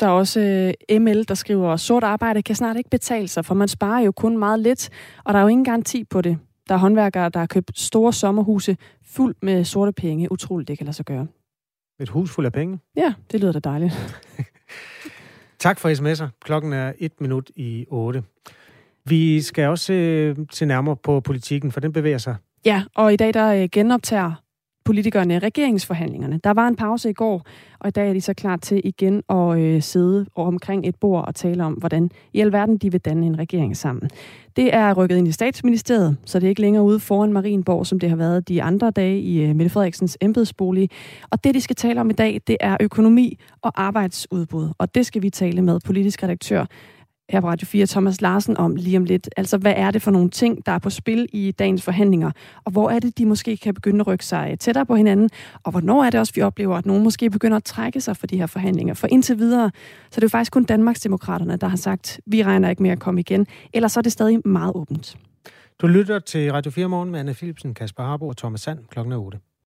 Der 0.00 0.06
er 0.06 0.10
også 0.10 0.40
øh, 0.90 1.00
ML, 1.00 1.24
der 1.28 1.34
skriver, 1.34 1.72
at 1.72 1.80
sort 1.80 2.04
arbejde 2.04 2.42
kan 2.42 2.54
snart 2.54 2.76
ikke 2.76 2.90
betale 2.90 3.28
sig, 3.28 3.44
for 3.44 3.54
man 3.54 3.68
sparer 3.68 4.00
jo 4.00 4.12
kun 4.12 4.38
meget 4.38 4.60
lidt, 4.60 4.90
og 5.24 5.32
der 5.32 5.38
er 5.38 5.42
jo 5.42 5.48
ingen 5.48 5.64
garanti 5.64 6.04
på 6.04 6.20
det. 6.20 6.38
Der 6.68 6.74
er 6.74 6.78
håndværkere, 6.78 7.28
der 7.28 7.38
har 7.38 7.46
købt 7.46 7.78
store 7.78 8.12
sommerhuse 8.12 8.76
fuldt 9.06 9.42
med 9.42 9.64
sorte 9.64 9.92
penge. 9.92 10.32
Utroligt, 10.32 10.68
det 10.68 10.78
kan 10.78 10.84
lade 10.84 10.96
sig 10.96 11.04
gøre. 11.04 11.26
Et 12.00 12.08
hus 12.08 12.30
fuld 12.30 12.46
af 12.46 12.52
penge? 12.52 12.78
Ja, 12.96 13.14
det 13.32 13.40
lyder 13.40 13.52
da 13.52 13.58
dejligt. 13.58 14.22
tak 15.58 15.78
for 15.78 15.88
sms'er. 15.88 16.28
Klokken 16.44 16.72
er 16.72 16.92
et 16.98 17.20
minut 17.20 17.50
i 17.56 17.86
8. 17.88 18.22
Vi 19.04 19.42
skal 19.42 19.68
også 19.68 19.92
øh, 19.92 20.36
se 20.50 20.66
nærmere 20.66 20.96
på 20.96 21.20
politikken, 21.20 21.72
for 21.72 21.80
den 21.80 21.92
bevæger 21.92 22.18
sig. 22.18 22.36
Ja, 22.64 22.82
og 22.94 23.12
i 23.12 23.16
dag 23.16 23.34
der 23.34 23.62
øh, 23.62 23.68
genoptager 23.72 24.32
politikerne 24.88 25.38
regeringsforhandlingerne. 25.38 26.40
Der 26.44 26.50
var 26.50 26.68
en 26.68 26.76
pause 26.76 27.10
i 27.10 27.12
går, 27.12 27.46
og 27.78 27.88
i 27.88 27.90
dag 27.90 28.08
er 28.08 28.12
de 28.12 28.20
så 28.20 28.34
klar 28.34 28.56
til 28.56 28.80
igen 28.84 29.22
at 29.30 29.58
øh, 29.58 29.82
sidde 29.82 30.26
omkring 30.34 30.88
et 30.88 30.96
bord 30.96 31.26
og 31.26 31.34
tale 31.34 31.64
om, 31.64 31.72
hvordan 31.72 32.10
i 32.32 32.40
alverden 32.40 32.76
de 32.76 32.92
vil 32.92 33.00
danne 33.00 33.26
en 33.26 33.38
regering 33.38 33.76
sammen. 33.76 34.10
Det 34.56 34.74
er 34.74 34.94
rykket 34.94 35.16
ind 35.16 35.28
i 35.28 35.32
statsministeriet, 35.32 36.16
så 36.24 36.38
det 36.38 36.44
er 36.44 36.48
ikke 36.48 36.60
længere 36.60 36.84
ude 36.84 37.00
foran 37.00 37.32
Marienborg, 37.32 37.86
som 37.86 37.98
det 38.00 38.08
har 38.08 38.16
været 38.16 38.48
de 38.48 38.62
andre 38.62 38.90
dage 38.90 39.20
i 39.20 39.42
øh, 39.42 39.56
Mette 39.56 39.70
Frederiksens 39.70 40.18
embedsbolig. 40.20 40.90
Og 41.30 41.44
det, 41.44 41.54
de 41.54 41.60
skal 41.60 41.76
tale 41.76 42.00
om 42.00 42.10
i 42.10 42.12
dag, 42.12 42.40
det 42.46 42.56
er 42.60 42.76
økonomi 42.80 43.38
og 43.62 43.72
arbejdsudbud. 43.82 44.68
Og 44.78 44.94
det 44.94 45.06
skal 45.06 45.22
vi 45.22 45.30
tale 45.30 45.62
med 45.62 45.80
politisk 45.84 46.22
redaktør 46.22 46.66
her 47.30 47.40
på 47.40 47.48
Radio 47.48 47.66
4, 47.66 47.86
Thomas 47.86 48.20
Larsen, 48.20 48.56
om 48.56 48.76
lige 48.76 48.96
om 48.96 49.04
lidt. 49.04 49.28
Altså, 49.36 49.58
hvad 49.58 49.74
er 49.76 49.90
det 49.90 50.02
for 50.02 50.10
nogle 50.10 50.30
ting, 50.30 50.66
der 50.66 50.72
er 50.72 50.78
på 50.78 50.90
spil 50.90 51.28
i 51.32 51.50
dagens 51.50 51.82
forhandlinger? 51.82 52.30
Og 52.64 52.72
hvor 52.72 52.90
er 52.90 52.98
det, 52.98 53.18
de 53.18 53.26
måske 53.26 53.56
kan 53.56 53.74
begynde 53.74 54.00
at 54.00 54.06
rykke 54.06 54.24
sig 54.24 54.56
tættere 54.60 54.86
på 54.86 54.96
hinanden? 54.96 55.30
Og 55.62 55.70
hvornår 55.70 56.04
er 56.04 56.10
det 56.10 56.20
også, 56.20 56.32
vi 56.34 56.42
oplever, 56.42 56.76
at 56.76 56.86
nogen 56.86 57.02
måske 57.02 57.30
begynder 57.30 57.56
at 57.56 57.64
trække 57.64 58.00
sig 58.00 58.16
fra 58.16 58.26
de 58.26 58.36
her 58.36 58.46
forhandlinger? 58.46 58.94
For 58.94 59.06
indtil 59.06 59.38
videre, 59.38 59.70
så 60.10 60.18
er 60.18 60.20
det 60.20 60.22
jo 60.22 60.28
faktisk 60.28 60.52
kun 60.52 60.64
Danmarksdemokraterne, 60.64 61.56
der 61.56 61.68
har 61.68 61.76
sagt, 61.76 62.20
vi 62.26 62.42
regner 62.42 62.70
ikke 62.70 62.82
med 62.82 62.90
at 62.90 63.00
komme 63.00 63.20
igen. 63.20 63.46
Ellers 63.72 63.92
så 63.92 64.00
er 64.00 64.02
det 64.02 64.12
stadig 64.12 64.48
meget 64.48 64.72
åbent. 64.74 65.16
Du 65.80 65.86
lytter 65.86 66.18
til 66.18 66.52
Radio 66.52 66.70
4 66.70 66.88
morgen 66.88 67.10
med 67.10 67.20
Anna 67.20 67.32
Philipsen, 67.32 67.74
Kasper 67.74 68.02
Harbo 68.02 68.28
og 68.28 68.36
Thomas 68.36 68.60
Sand 68.60 68.78
klokken 68.90 69.12
er 69.12 69.16
8. 69.16 69.38